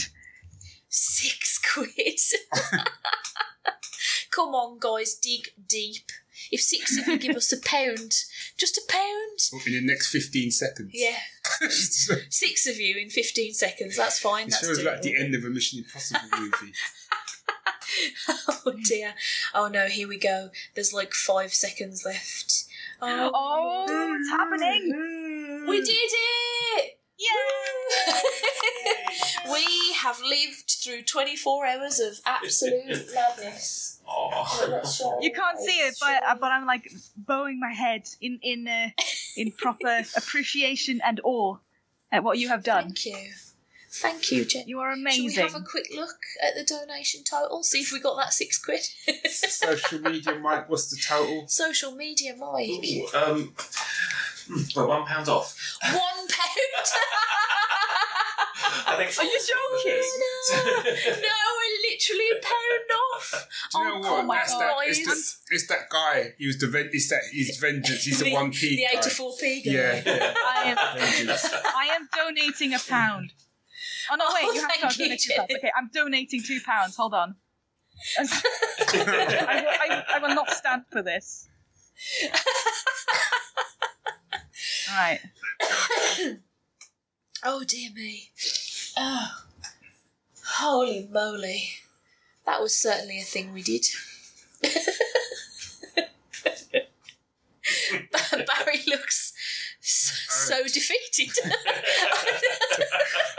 [0.90, 2.20] Six quid.
[4.32, 6.12] Come on, guys, dig deep.
[6.52, 8.14] If six of you give us a pound,
[8.58, 9.66] just a pound.
[9.68, 10.92] In the next 15 seconds.
[10.94, 11.18] Yeah,
[12.30, 13.98] six of you in 15 seconds.
[13.98, 14.50] That's fine.
[14.50, 16.74] That's feels like the end of a Mission Impossible movie.
[18.66, 19.16] Oh dear.
[19.56, 20.50] Oh no, here we go.
[20.76, 22.66] There's like five seconds left.
[23.02, 25.66] Oh, Oh, it's happening.
[25.68, 27.00] we did it!
[27.18, 27.28] Yay!
[29.52, 34.00] We have lived through 24 hours of absolute madness.
[34.08, 35.20] Oh.
[35.22, 38.90] You can't see it, but uh, but I'm like bowing my head in in uh,
[39.38, 41.58] in proper appreciation and awe
[42.12, 42.86] at what you have done.
[42.86, 43.32] Thank you.
[43.92, 44.68] Thank you, Jen.
[44.68, 45.26] You are Shall amazing.
[45.26, 47.64] we have a quick look at the donation total?
[47.64, 48.82] See if we got that six quid.
[49.32, 51.48] Social media, Mike, what's the total?
[51.48, 52.70] Social media, Mike.
[52.70, 53.54] Ooh, um,
[54.48, 55.58] hmm, well, one pound off.
[55.84, 56.88] One pound.
[58.88, 59.18] I think.
[59.20, 60.04] Are you joking?
[61.22, 63.48] no, we're literally a pound off.
[63.72, 64.36] Do you know Oh, what?
[64.38, 64.76] That's that.
[64.84, 65.00] It's,
[65.48, 66.34] the, it's that guy.
[66.38, 68.04] He was the ven- it's that he's vengeance.
[68.04, 69.02] He's the, The- one p The guy.
[69.02, 69.62] 84p.
[69.66, 70.34] Yeah, yeah.
[70.48, 71.46] I am Vengeance.
[71.54, 73.34] I am donating a pound.
[74.12, 75.52] Oh no, wait, Oh, you have thank to you, donate two pounds.
[75.56, 76.96] Okay, I'm donating two pounds.
[76.96, 77.36] Hold on.
[78.18, 81.48] I, will- I, I will not stand for this.
[84.90, 85.20] All right.
[87.44, 88.30] Oh dear me.
[88.98, 89.30] Oh.
[90.56, 91.70] Holy moly.
[92.46, 93.86] That was certainly a thing we did.
[98.32, 99.34] Barry looks
[99.82, 101.32] so, so defeated.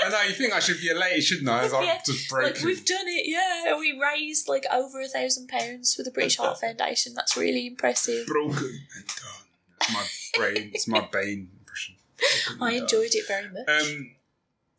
[0.01, 0.23] I know.
[0.23, 1.65] You think I should be elated, shouldn't I?
[1.65, 2.53] As I'm Yeah, just broken.
[2.55, 3.77] like we've done it, yeah.
[3.79, 7.15] We raised like over a thousand pounds for the British Heart Foundation.
[7.15, 8.27] That's really impressive.
[8.27, 9.47] broken and done.
[9.81, 10.07] That's my
[10.39, 10.71] brain.
[10.75, 11.51] It's my Bane
[12.61, 13.69] I enjoyed it very much.
[13.69, 14.11] Um,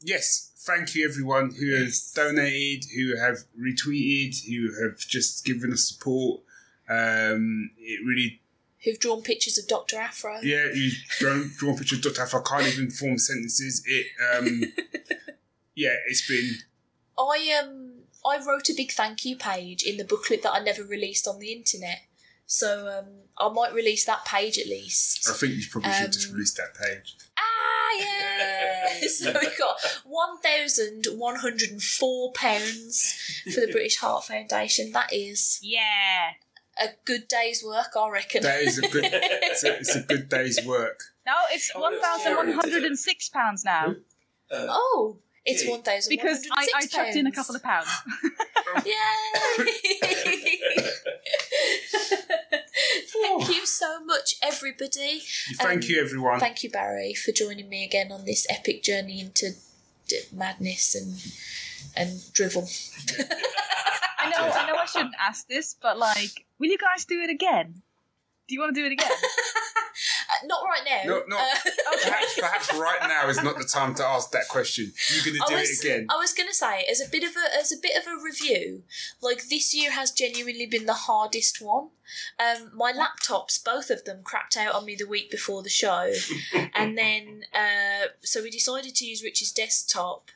[0.01, 5.85] yes, thank you everyone who has donated, who have retweeted, who have just given us
[5.85, 6.41] support.
[6.89, 8.41] Um, it really,
[8.83, 9.97] Who've drawn pictures of Dr.
[9.97, 10.39] Afro.
[10.41, 12.23] yeah, you drawn, drawn pictures of Dr.
[12.23, 12.41] Afro.
[12.41, 13.83] I can't even form sentences.
[13.85, 14.63] It, um,
[15.75, 16.55] yeah, it's been.
[17.17, 17.91] I um
[18.25, 21.39] I wrote a big thank you page in the booklet that I never released on
[21.39, 21.99] the internet.
[22.47, 23.05] So um
[23.37, 25.29] I might release that page at least.
[25.29, 27.15] I think you probably should just Um, release that page.
[29.01, 29.07] Yeah.
[29.33, 33.13] so we got one thousand one hundred and four pounds
[33.53, 34.91] for the British Heart Foundation.
[34.91, 36.31] That is Yeah.
[36.79, 38.43] a good day's work, I reckon.
[38.43, 39.05] That is a good.
[39.13, 40.99] It's a, it's a good day's work.
[41.25, 43.95] No, it's Oh, one it's thousand one hundred and six pounds now
[44.51, 45.71] Uh, oh, it's Yeah.
[45.71, 47.87] one thousand because I, I chucked in a couple of pounds.
[48.85, 48.93] Yay!
[53.21, 55.21] Thank you so much, everybody.
[55.55, 56.39] Thank Um, you, everyone.
[56.39, 59.51] Thank you, Barry, for joining me again on this epic journey into
[60.07, 61.15] d- madness and
[61.95, 62.67] and drivel.
[64.19, 67.29] I know, I know, I shouldn't ask this, but like, will you guys do it
[67.29, 67.81] again?
[68.47, 69.11] Do you want to do it again?
[70.45, 71.01] Not right now.
[71.05, 71.37] No, no.
[71.37, 71.43] Uh,
[72.03, 74.91] perhaps, perhaps right now is not the time to ask that question.
[75.09, 76.07] You're going to do was, it again.
[76.09, 78.83] I was gonna say, as a bit of a as a bit of a review,
[79.21, 81.89] like this year has genuinely been the hardest one.
[82.39, 86.11] Um, my laptops, both of them, crapped out on me the week before the show,
[86.75, 90.29] and then uh, so we decided to use Rich's desktop.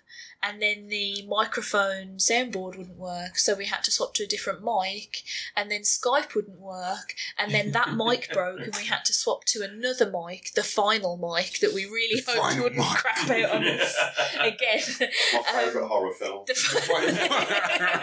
[0.43, 4.61] And then the microphone soundboard wouldn't work, so we had to swap to a different
[4.63, 5.23] mic,
[5.55, 9.45] and then Skype wouldn't work, and then that mic broke, and we had to swap
[9.45, 12.97] to another mic, the final mic that we really The hoped final wouldn't mic.
[12.97, 13.95] crap out on us
[14.39, 15.09] again.
[15.33, 16.43] My favourite Um, horror film.
[16.45, 16.53] The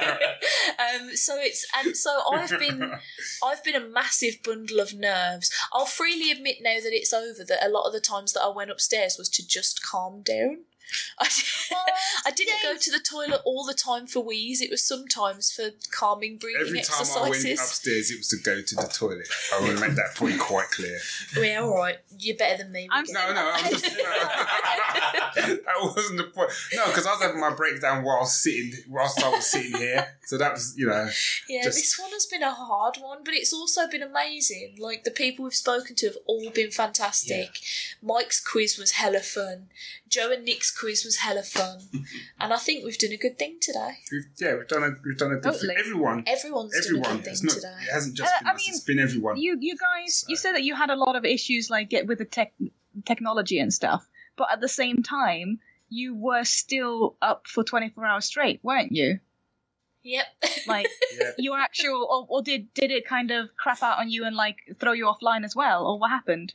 [0.78, 2.92] um, so it's and so I've been
[3.44, 5.50] I've been a massive bundle of nerves.
[5.72, 8.48] I'll freely admit now that it's over that a lot of the times that I
[8.48, 10.64] went upstairs was to just calm down.
[11.18, 11.28] I,
[12.26, 14.60] I didn't go to the toilet all the time for wheeze.
[14.60, 17.60] It was sometimes for calming breathing Every time I went exercises.
[17.60, 19.28] upstairs, it was to go to the toilet.
[19.54, 20.98] I want to make that point quite clear.
[21.36, 21.96] yeah, all right.
[22.18, 22.88] You're better than me.
[22.90, 23.62] I'm No, no, that.
[23.64, 23.84] I'm just,
[25.64, 26.50] that wasn't the point.
[26.74, 30.06] No, because I was having my breakdown whilst sitting, whilst I was sitting here.
[30.26, 31.08] So that was, you know,
[31.48, 34.76] Yeah, Just- this one has been a hard one, but it's also been amazing.
[34.78, 37.48] Like the people we've spoken to have all been fantastic.
[38.02, 39.68] Mike's quiz was hella fun.
[40.08, 41.78] Joe and Nick's quiz was hella fun,
[42.40, 43.92] and I think we've done a good thing today.
[44.10, 45.68] we've, yeah, we've done a, we've done a good Totally.
[45.68, 45.76] thing.
[45.78, 47.74] Everyone, Everyone's done a good thing not, today.
[47.88, 49.36] it hasn't just Uh, been I us, mean, it's been everyone.
[49.36, 52.18] You you guys, you said that you had a lot of issues like get with
[52.18, 52.52] the tech
[53.06, 54.06] technology and stuff,
[54.36, 58.92] but at the same time, you were still up for twenty four hours straight, weren't
[58.92, 59.20] you?
[60.04, 60.26] Yep.
[60.66, 60.88] Like
[61.20, 61.30] yeah.
[61.38, 64.56] your actual, or, or did did it kind of crap out on you and like
[64.80, 66.54] throw you offline as well, or what happened?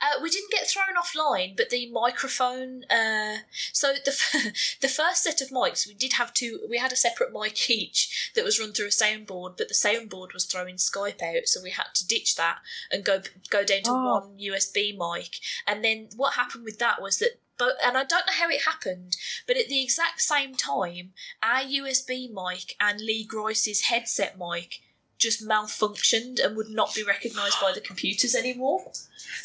[0.00, 2.84] Uh, we didn't get thrown offline, but the microphone.
[2.90, 3.38] Uh,
[3.72, 6.60] so the f- the first set of mics, we did have two.
[6.68, 10.32] We had a separate mic each that was run through a soundboard, but the soundboard
[10.34, 12.58] was throwing Skype out, so we had to ditch that
[12.90, 13.20] and go
[13.50, 14.20] go down to Oh.
[14.20, 15.36] one USB mic.
[15.66, 17.40] And then what happened with that was that.
[17.56, 19.16] But, and I don't know how it happened,
[19.46, 24.80] but at the exact same time, our USB mic and Lee Groyce's headset mic
[25.18, 28.92] just malfunctioned and would not be recognised by the computers anymore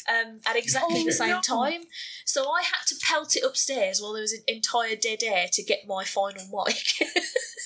[0.08, 1.40] um, at exactly Oh, the same no.
[1.40, 1.82] time.
[2.24, 5.62] So I had to pelt it upstairs while there was an entire dead air to
[5.62, 6.76] get my final mic.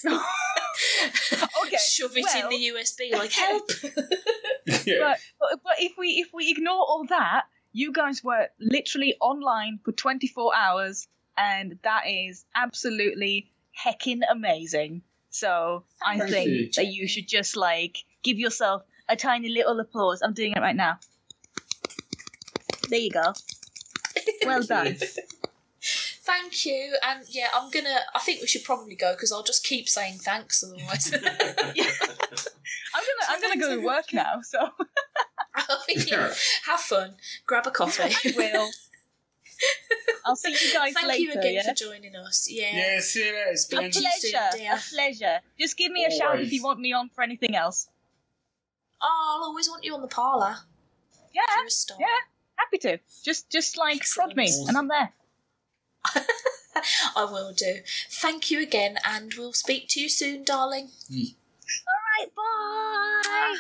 [1.65, 3.71] Okay, Shove it well- in the USB, like help.
[4.87, 4.99] yeah.
[4.99, 9.79] But, but but if we if we ignore all that, you guys were literally online
[9.85, 11.07] for 24 hours,
[11.37, 13.51] and that is absolutely
[13.85, 15.03] heckin' amazing.
[15.35, 16.71] So I Thank think you.
[16.77, 20.23] that you should just like give yourself a tiny little applause.
[20.23, 21.01] I'm doing it right now.
[22.89, 23.33] There you go.
[24.47, 24.97] Well done.
[26.27, 27.99] Thank you, and yeah, I'm gonna.
[28.15, 31.13] I think we should probably go because I'll just keep saying thanks otherwise.
[31.17, 31.35] I'm gonna
[33.29, 34.41] I'm gonna go to work now.
[34.43, 34.69] So
[35.69, 36.33] Oh, yeah.
[36.67, 37.15] Have fun.
[37.47, 38.33] Grab a coffee.
[38.37, 38.69] will.
[40.25, 41.09] I'll see you guys Thank later.
[41.09, 41.63] Thank you again yeah?
[41.69, 42.49] for joining us.
[42.51, 42.71] Yeah.
[42.77, 43.51] Yeah, see you later.
[43.51, 44.57] It's A been Thank you soon, pleasure.
[44.57, 44.73] dear.
[44.73, 45.41] A pleasure.
[45.61, 47.89] Just give me a shout if you want me on for anything else.
[49.03, 50.57] Oh, I'll always want you on the parlour.
[51.35, 51.99] Yeah, You're a star.
[52.01, 52.07] yeah.
[52.57, 52.99] Happy to.
[53.25, 55.13] Just just like prod me, and I'm there.
[57.17, 57.81] I will do.
[58.11, 60.91] Thank you again, and we'll speak to you soon, darling.
[61.11, 61.35] Mm.
[61.87, 63.57] Right, bye.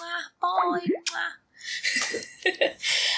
[0.00, 0.86] Mwah, bye.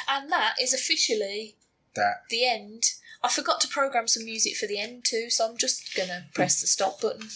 [0.08, 1.56] And that is officially
[1.96, 2.22] that.
[2.30, 2.82] the end.
[3.22, 6.60] I forgot to program some music for the end too, so I'm just gonna press
[6.60, 7.28] the stop button.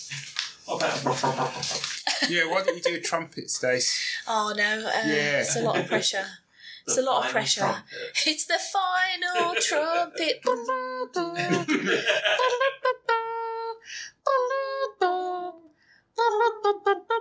[2.28, 3.98] Yeah, why don't you do a trumpet, Stace?
[4.26, 5.40] Oh no, uh, Yeah.
[5.40, 6.26] it's a lot of pressure.
[6.86, 7.82] It's a lot of pressure.
[8.26, 10.42] It's the final trumpet.